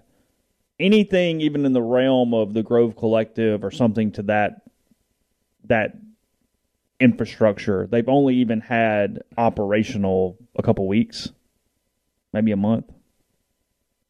[0.79, 4.63] anything even in the realm of the Grove Collective or something to that
[5.65, 5.95] that
[6.99, 7.87] infrastructure.
[7.87, 11.31] They've only even had operational a couple weeks,
[12.33, 12.87] maybe a month,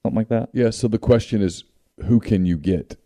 [0.02, 0.50] something like that.
[0.52, 0.70] Yeah.
[0.70, 1.64] So the question is,
[2.06, 2.96] who can you get?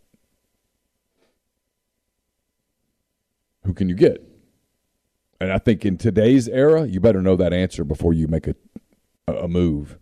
[3.65, 4.23] Who can you get?
[5.41, 8.55] And I think in today's era, you better know that answer before you make a
[9.27, 9.99] a move.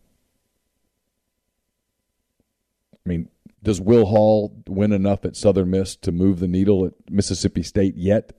[2.95, 3.29] I mean,
[3.63, 7.97] does Will Hall win enough at Southern Miss to move the needle at Mississippi State
[7.97, 8.33] yet?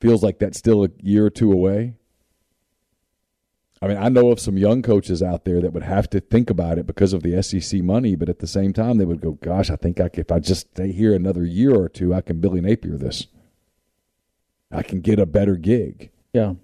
[0.00, 1.94] Feels like that's still a year or two away.
[3.82, 6.50] I mean, I know of some young coaches out there that would have to think
[6.50, 9.32] about it because of the SEC money, but at the same time, they would go,
[9.32, 12.20] "Gosh, I think I could, if I just stay here another year or two, I
[12.20, 13.26] can Billy Napier this.
[14.70, 16.54] I can get a better gig." Yeah.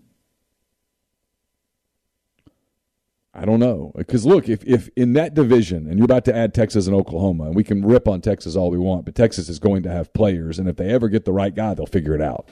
[3.37, 3.93] I don't know.
[3.95, 7.45] Because look, if, if in that division, and you're about to add Texas and Oklahoma,
[7.45, 10.13] and we can rip on Texas all we want, but Texas is going to have
[10.15, 12.49] players, and if they ever get the right guy, they'll figure it out.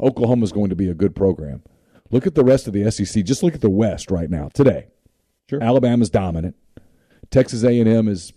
[0.00, 1.62] Oklahoma's going to be a good program.
[2.10, 3.22] Look at the rest of the SEC.
[3.24, 4.86] Just look at the West right now, today.
[5.50, 5.62] Sure.
[5.62, 6.56] Alabama's dominant.
[7.30, 8.32] Texas A&M is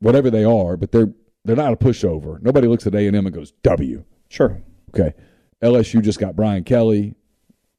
[0.00, 1.08] whatever they are, but they're
[1.44, 2.42] they're not a pushover.
[2.42, 4.60] Nobody looks at A&M and goes, "W." Sure.
[4.94, 5.14] Okay.
[5.62, 7.14] LSU just got Brian Kelly.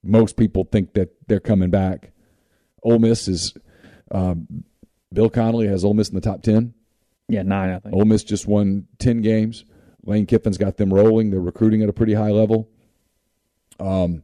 [0.03, 2.11] Most people think that they're coming back.
[2.83, 3.53] Ole Miss is
[4.11, 4.47] um,
[5.11, 6.73] Bill Connolly has Ole Miss in the top ten.
[7.27, 7.69] Yeah, nine.
[7.73, 9.65] I think Ole Miss just won ten games.
[10.03, 11.29] Lane Kiffin's got them rolling.
[11.29, 12.69] They're recruiting at a pretty high level.
[13.79, 14.23] Um,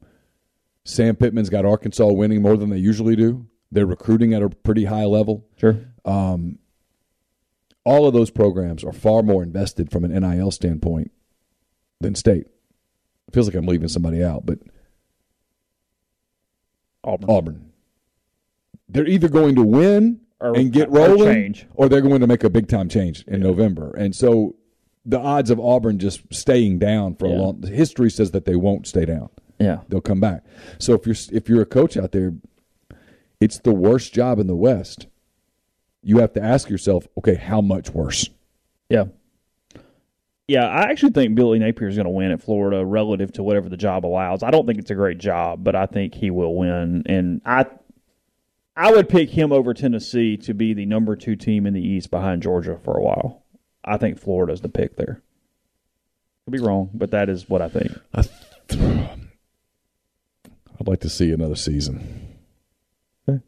[0.85, 3.45] Sam Pittman's got Arkansas winning more than they usually do.
[3.71, 5.45] They're recruiting at a pretty high level.
[5.57, 5.77] Sure.
[6.05, 6.59] Um,
[7.83, 11.11] all of those programs are far more invested from an NIL standpoint
[11.99, 12.47] than state.
[13.27, 14.59] It feels like I'm leaving somebody out, but
[17.03, 17.29] Auburn.
[17.29, 17.71] Auburn
[18.89, 22.43] they're either going to win or, and get rolling, or, or, they're going to make
[22.43, 23.47] a big time change in yeah.
[23.47, 23.93] November.
[23.95, 24.55] And so
[25.05, 27.35] the odds of Auburn just staying down for yeah.
[27.35, 29.29] a long history says that they won't stay down.
[29.59, 30.43] Yeah, they'll come back.
[30.79, 32.33] So if you're if you're a coach out there,
[33.39, 35.07] it's the worst job in the West.
[36.03, 38.29] You have to ask yourself, okay, how much worse?
[38.89, 39.05] Yeah.
[40.47, 43.67] Yeah, I actually think Billy Napier is going to win at Florida relative to whatever
[43.67, 44.43] the job allows.
[44.43, 47.01] I don't think it's a great job, but I think he will win.
[47.07, 47.65] And I
[48.77, 52.11] I would pick him over Tennessee to be the number two team in the East
[52.11, 53.43] behind Georgia for a while.
[53.85, 55.21] I think Florida's the pick there.
[56.45, 57.91] Could be wrong, but that is what I think.
[58.13, 58.25] I
[60.79, 62.35] would like to see another season.
[63.29, 63.39] Okay.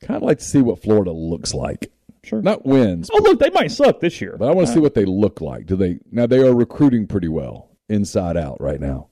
[0.00, 1.90] Kind of like to see what Florida looks like.
[2.22, 2.42] Sure.
[2.42, 3.08] Not wins.
[3.12, 4.36] Oh, look, they might suck this year.
[4.38, 5.66] But I want to see what they look like.
[5.66, 6.26] Do they now?
[6.26, 9.08] They are recruiting pretty well inside out right now.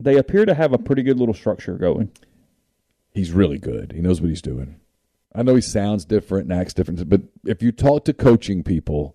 [0.00, 2.10] They appear to have a pretty good little structure going
[3.18, 3.92] he's really good.
[3.92, 4.80] He knows what he's doing.
[5.34, 9.14] I know he sounds different and acts different, but if you talk to coaching people,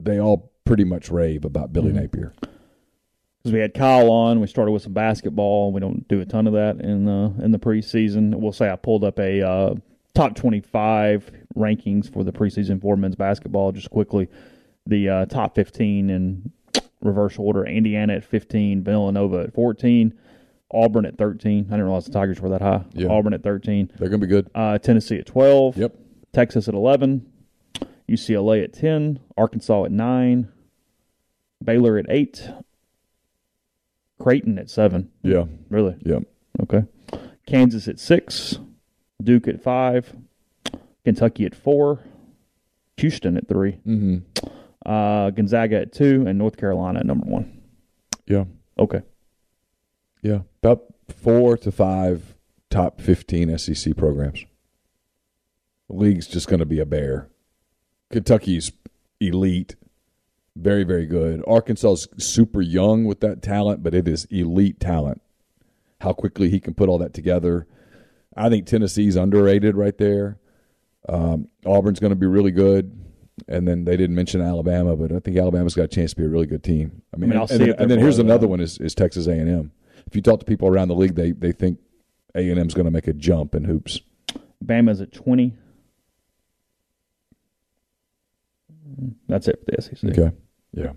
[0.00, 1.98] they all pretty much rave about Billy mm-hmm.
[1.98, 2.32] Napier.
[2.40, 5.70] Because we had Kyle on, we started with some basketball.
[5.72, 8.34] We don't do a ton of that in the in the preseason.
[8.34, 9.74] We'll say I pulled up a uh,
[10.14, 14.28] top twenty five rankings for the preseason for men's basketball just quickly.
[14.86, 16.50] The uh, top fifteen in
[17.00, 20.18] reverse order: Indiana at fifteen, Villanova at fourteen.
[20.70, 21.66] Auburn at 13.
[21.68, 22.84] I didn't realize the Tigers were that high.
[22.92, 23.08] Yeah.
[23.08, 23.90] Auburn at 13.
[23.96, 24.50] They're going to be good.
[24.54, 25.76] Uh, Tennessee at 12.
[25.76, 25.94] Yep.
[26.32, 27.24] Texas at 11.
[28.08, 29.20] UCLA at 10.
[29.36, 30.48] Arkansas at 9.
[31.62, 32.50] Baylor at 8.
[34.18, 35.10] Creighton at 7.
[35.22, 35.44] Yeah.
[35.70, 35.96] Really?
[36.00, 36.20] Yeah.
[36.62, 36.84] Okay.
[37.46, 38.58] Kansas at 6.
[39.22, 40.16] Duke at 5.
[41.04, 42.00] Kentucky at 4.
[42.96, 43.72] Houston at 3.
[43.86, 44.16] Mm-hmm.
[44.84, 46.24] Uh, Gonzaga at 2.
[46.26, 47.62] And North Carolina at number 1.
[48.26, 48.44] Yeah.
[48.78, 49.02] Okay.
[50.66, 52.34] Top four to five
[52.70, 54.40] top 15 SEC programs.
[55.88, 57.28] The league's just going to be a bear.
[58.10, 58.72] Kentucky's
[59.20, 59.76] elite,
[60.56, 61.40] very, very good.
[61.46, 65.22] Arkansas's super young with that talent, but it is elite talent.
[66.00, 67.68] How quickly he can put all that together.
[68.36, 70.40] I think Tennessee's underrated right there.
[71.08, 72.90] Um, Auburn's going to be really good.
[73.46, 76.24] And then they didn't mention Alabama, but I think Alabama's got a chance to be
[76.24, 77.02] a really good team.
[77.14, 79.70] I mean, I mean and, and, and then here's another one is, is Texas A&M
[80.06, 81.78] if you talk to people around the league, they they think
[82.34, 84.00] A and M's going to make a jump in hoops.
[84.64, 85.54] Bama's at twenty.
[89.28, 90.10] That's it for the SEC.
[90.18, 90.34] Okay.
[90.72, 90.92] Yeah.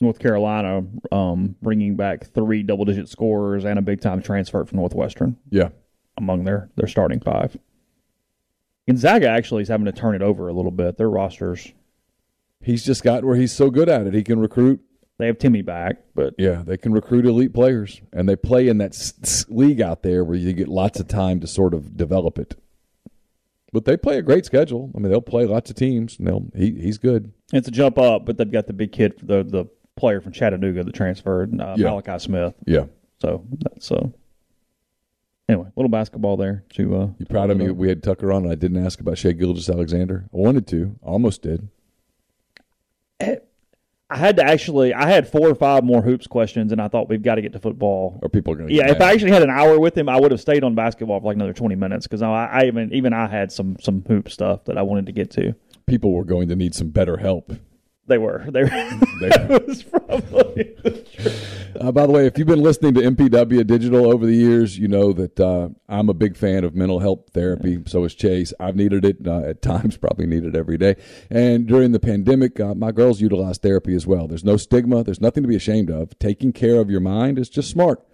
[0.00, 4.78] North Carolina um, bringing back three double digit scorers and a big time transfer from
[4.78, 5.36] Northwestern.
[5.50, 5.70] Yeah.
[6.18, 7.56] Among their, their starting five.
[8.86, 10.96] Gonzaga actually is having to turn it over a little bit.
[10.98, 11.72] Their rosters.
[12.60, 14.14] He's just got where he's so good at it.
[14.14, 14.80] He can recruit
[15.18, 18.78] they have Timme back, but yeah, they can recruit elite players, and they play in
[18.78, 21.96] that s- s- league out there where you get lots of time to sort of
[21.96, 22.56] develop it.
[23.72, 24.90] But they play a great schedule.
[24.94, 26.16] I mean, they'll play lots of teams.
[26.18, 27.32] And they'll he, he's good.
[27.52, 29.66] It's a jump up, but they've got the big kid, the the
[29.96, 31.88] player from Chattanooga that transferred, uh, yeah.
[31.90, 32.54] Malachi Smith.
[32.66, 32.86] Yeah.
[33.20, 33.96] So that's so.
[33.96, 36.64] Uh, anyway, little basketball there.
[36.74, 37.70] To uh, you proud of me?
[37.70, 40.24] We had Tucker on, and I didn't ask about Shai Gilgeous-Alexander.
[40.32, 41.68] I wanted to, almost did.
[44.14, 44.94] I had to actually.
[44.94, 47.52] I had four or five more hoops questions, and I thought we've got to get
[47.54, 48.20] to football.
[48.22, 48.68] Or people are going.
[48.68, 50.76] to Yeah, if I actually had an hour with him, I would have stayed on
[50.76, 54.04] basketball for like another twenty minutes because I, I even even I had some some
[54.06, 55.54] hoop stuff that I wanted to get to.
[55.86, 57.52] People were going to need some better help
[58.06, 58.44] they were.
[58.50, 59.58] They were.
[59.66, 61.38] was probably the
[61.80, 64.86] uh, by the way, if you've been listening to MPW Digital over the years, you
[64.88, 67.82] know that uh, I'm a big fan of mental health therapy.
[67.86, 68.52] So is Chase.
[68.60, 70.96] I've needed it uh, at times, probably need it every day.
[71.30, 74.28] And during the pandemic, uh, my girls utilized therapy as well.
[74.28, 75.02] There's no stigma.
[75.02, 76.16] There's nothing to be ashamed of.
[76.18, 78.06] Taking care of your mind is just smart.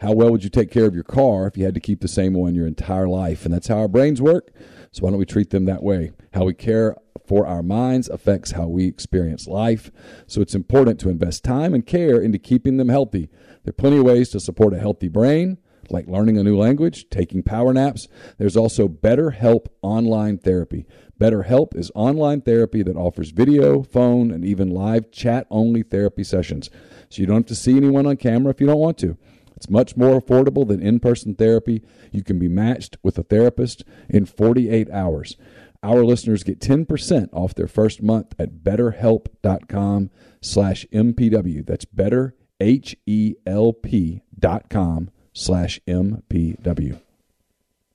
[0.00, 2.08] How well would you take care of your car if you had to keep the
[2.08, 3.44] same one your entire life?
[3.44, 4.52] And that's how our brains work.
[4.92, 6.12] So why don't we treat them that way?
[6.34, 6.96] How we care
[7.26, 9.90] for our minds affects how we experience life.
[10.26, 13.28] So it's important to invest time and care into keeping them healthy.
[13.64, 15.58] There are plenty of ways to support a healthy brain,
[15.90, 18.08] like learning a new language, taking power naps.
[18.38, 20.86] There's also BetterHelp online therapy.
[21.20, 26.70] BetterHelp is online therapy that offers video, phone, and even live chat only therapy sessions.
[27.10, 29.18] So you don't have to see anyone on camera if you don't want to.
[29.58, 31.82] It's much more affordable than in person therapy.
[32.12, 35.36] You can be matched with a therapist in 48 hours.
[35.82, 40.10] Our listeners get 10% off their first month at betterhelp.com
[40.40, 41.66] slash MPW.
[41.66, 47.00] That's better, H E L P dot com slash MPW.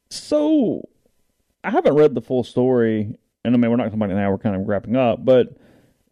[0.09, 0.89] So
[1.63, 3.15] I haven't read the full story.
[3.45, 5.55] And I mean, we're not talking about it now, we're kind of wrapping up, but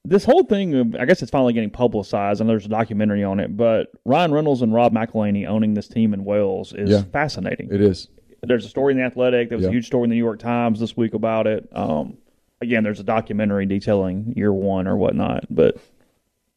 [0.03, 2.41] this whole thing, I guess it's finally getting publicized.
[2.41, 5.87] I know there's a documentary on it, but Ryan Reynolds and Rob McElhenney owning this
[5.87, 7.69] team in Wales is yeah, fascinating.
[7.71, 8.07] It is.
[8.41, 9.49] There's a story in the Athletic.
[9.49, 9.69] There was yeah.
[9.69, 11.69] a huge story in the New York Times this week about it.
[11.73, 12.17] Um,
[12.61, 15.77] again, there's a documentary detailing year one or whatnot, but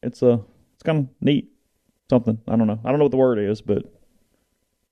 [0.01, 0.41] it's a
[0.73, 1.51] it's kind of neat.
[2.09, 2.79] Something I don't know.
[2.83, 3.83] I don't know what the word is, but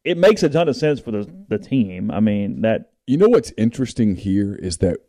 [0.03, 2.11] it makes a ton of sense for the the team.
[2.11, 2.91] I mean that.
[3.07, 4.99] You know what's interesting here is that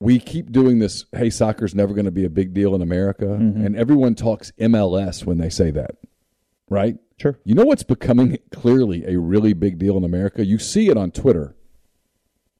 [0.00, 1.04] we keep doing this.
[1.12, 3.64] Hey, soccer's never going to be a big deal in America, mm-hmm.
[3.64, 5.92] and everyone talks MLS when they say that,
[6.68, 6.96] right?
[7.18, 7.38] Sure.
[7.44, 10.44] You know what's becoming clearly a really big deal in America?
[10.44, 11.56] You see it on Twitter.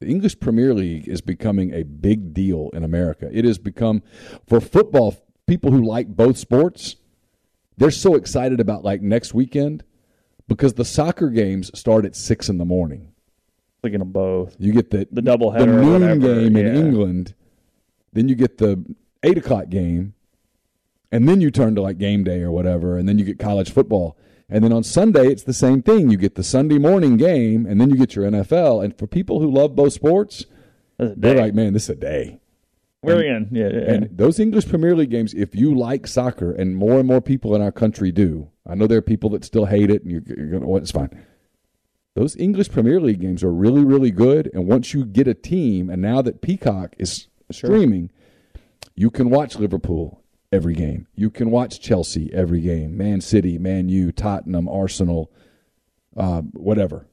[0.00, 3.28] The English Premier League is becoming a big deal in America.
[3.32, 4.02] It has become
[4.46, 5.14] for football
[5.46, 6.96] people who like both sports.
[7.76, 9.84] They're so excited about like next weekend
[10.48, 13.12] because the soccer games start at six in the morning
[13.86, 14.56] thinking of both.
[14.58, 16.64] You get the the double the noon game yeah.
[16.64, 17.34] in England,
[18.12, 18.84] then you get the
[19.22, 20.14] eight o'clock game,
[21.12, 23.70] and then you turn to like game day or whatever, and then you get college
[23.70, 24.16] football.
[24.48, 26.10] And then on Sunday, it's the same thing.
[26.10, 28.84] You get the Sunday morning game, and then you get your NFL.
[28.84, 30.44] And for people who love both sports,
[30.98, 32.38] they're like, man, this is a day.
[33.02, 33.56] We're and, in.
[33.56, 37.08] Yeah, yeah, And those English Premier League games, if you like soccer, and more and
[37.08, 40.02] more people in our country do, I know there are people that still hate it,
[40.04, 41.18] and you're, you're going, well, it's fine
[42.16, 44.50] those English Premier League games are really, really good.
[44.54, 47.68] And once you get a team, and now that Peacock is sure.
[47.68, 48.10] streaming,
[48.94, 51.06] you can watch Liverpool every game.
[51.14, 55.30] You can watch Chelsea every game, Man City, Man U, Tottenham, Arsenal,
[56.16, 57.06] uh, whatever.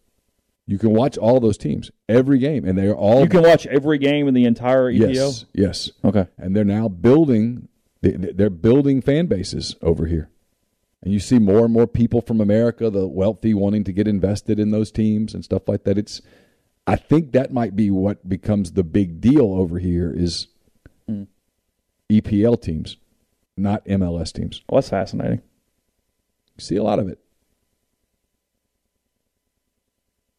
[0.66, 3.20] You can watch all those teams every game, and they are all.
[3.24, 5.14] You can watch every game in the entire EPL.
[5.14, 5.92] Yes, yes.
[6.06, 7.68] Okay, and they're now building.
[8.02, 10.30] They're building fan bases over here
[11.04, 14.58] and you see more and more people from America, the wealthy, wanting to get invested
[14.58, 15.98] in those teams and stuff like that.
[15.98, 16.22] It's,
[16.88, 20.48] I think that might be what becomes the big deal over here is
[21.10, 21.28] mm.
[22.10, 22.96] EPL teams,
[23.58, 24.62] not MLS teams.
[24.70, 25.42] Well, that's fascinating.
[26.58, 27.20] You see a lot of it.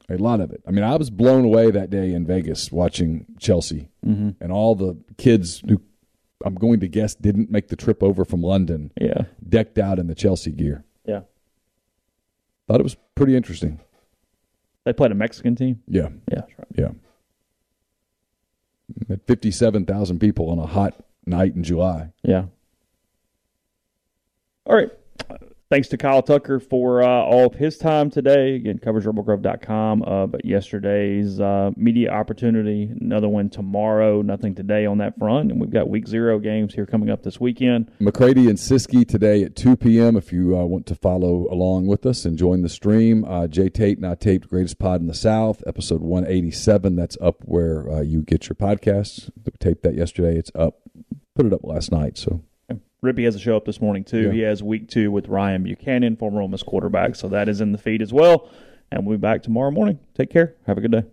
[0.09, 0.63] A lot of it.
[0.67, 4.31] I mean, I was blown away that day in Vegas watching Chelsea mm-hmm.
[4.43, 5.81] and all the kids who
[6.43, 8.91] I'm going to guess didn't make the trip over from London.
[9.01, 9.25] Yeah.
[9.47, 10.85] Decked out in the Chelsea gear.
[11.05, 11.21] Yeah.
[12.67, 13.79] Thought it was pretty interesting.
[14.85, 15.83] They played a Mexican team?
[15.89, 16.09] Yeah.
[16.31, 16.69] Yeah, right.
[16.77, 16.89] Yeah.
[19.27, 20.95] 57,000 people on a hot
[21.27, 22.11] night in July.
[22.23, 22.45] Yeah.
[24.67, 24.91] All right.
[25.75, 28.55] Thanks to Kyle Tucker for uh, all of his time today.
[28.55, 30.05] Again, covers rebelgrove.com.
[30.07, 35.51] Uh, but yesterday's uh, media opportunity, another one tomorrow, nothing today on that front.
[35.51, 37.91] And we've got week zero games here coming up this weekend.
[37.99, 40.17] McCready and Siski today at 2 p.m.
[40.17, 43.69] If you uh, want to follow along with us and join the stream, uh, Jay
[43.69, 46.95] Tate and I taped Greatest Pod in the South, episode 187.
[46.95, 49.29] That's up where uh, you get your podcasts.
[49.45, 50.39] We taped that yesterday.
[50.39, 50.75] It's up.
[51.35, 52.17] Put it up last night.
[52.17, 52.45] So
[53.05, 54.29] Rippy has a show up this morning too.
[54.29, 54.33] Yeah.
[54.33, 57.15] He has week two with Ryan Buchanan, former Ole Miss quarterback.
[57.15, 58.49] So that is in the feed as well.
[58.91, 60.01] And we'll be back tomorrow morning.
[60.15, 60.57] Take care.
[60.67, 61.05] Have a good day.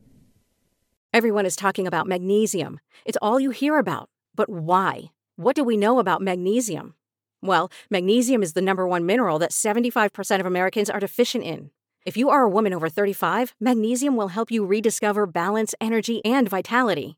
[1.14, 2.80] Everyone is talking about magnesium.
[3.06, 4.10] It's all you hear about.
[4.34, 5.10] But why?
[5.36, 6.96] What do we know about magnesium?
[7.42, 11.72] Well, magnesium is the number one mineral that 75% of Americans are deficient in.
[12.06, 16.48] If you are a woman over 35, magnesium will help you rediscover balance, energy, and
[16.50, 17.18] vitality.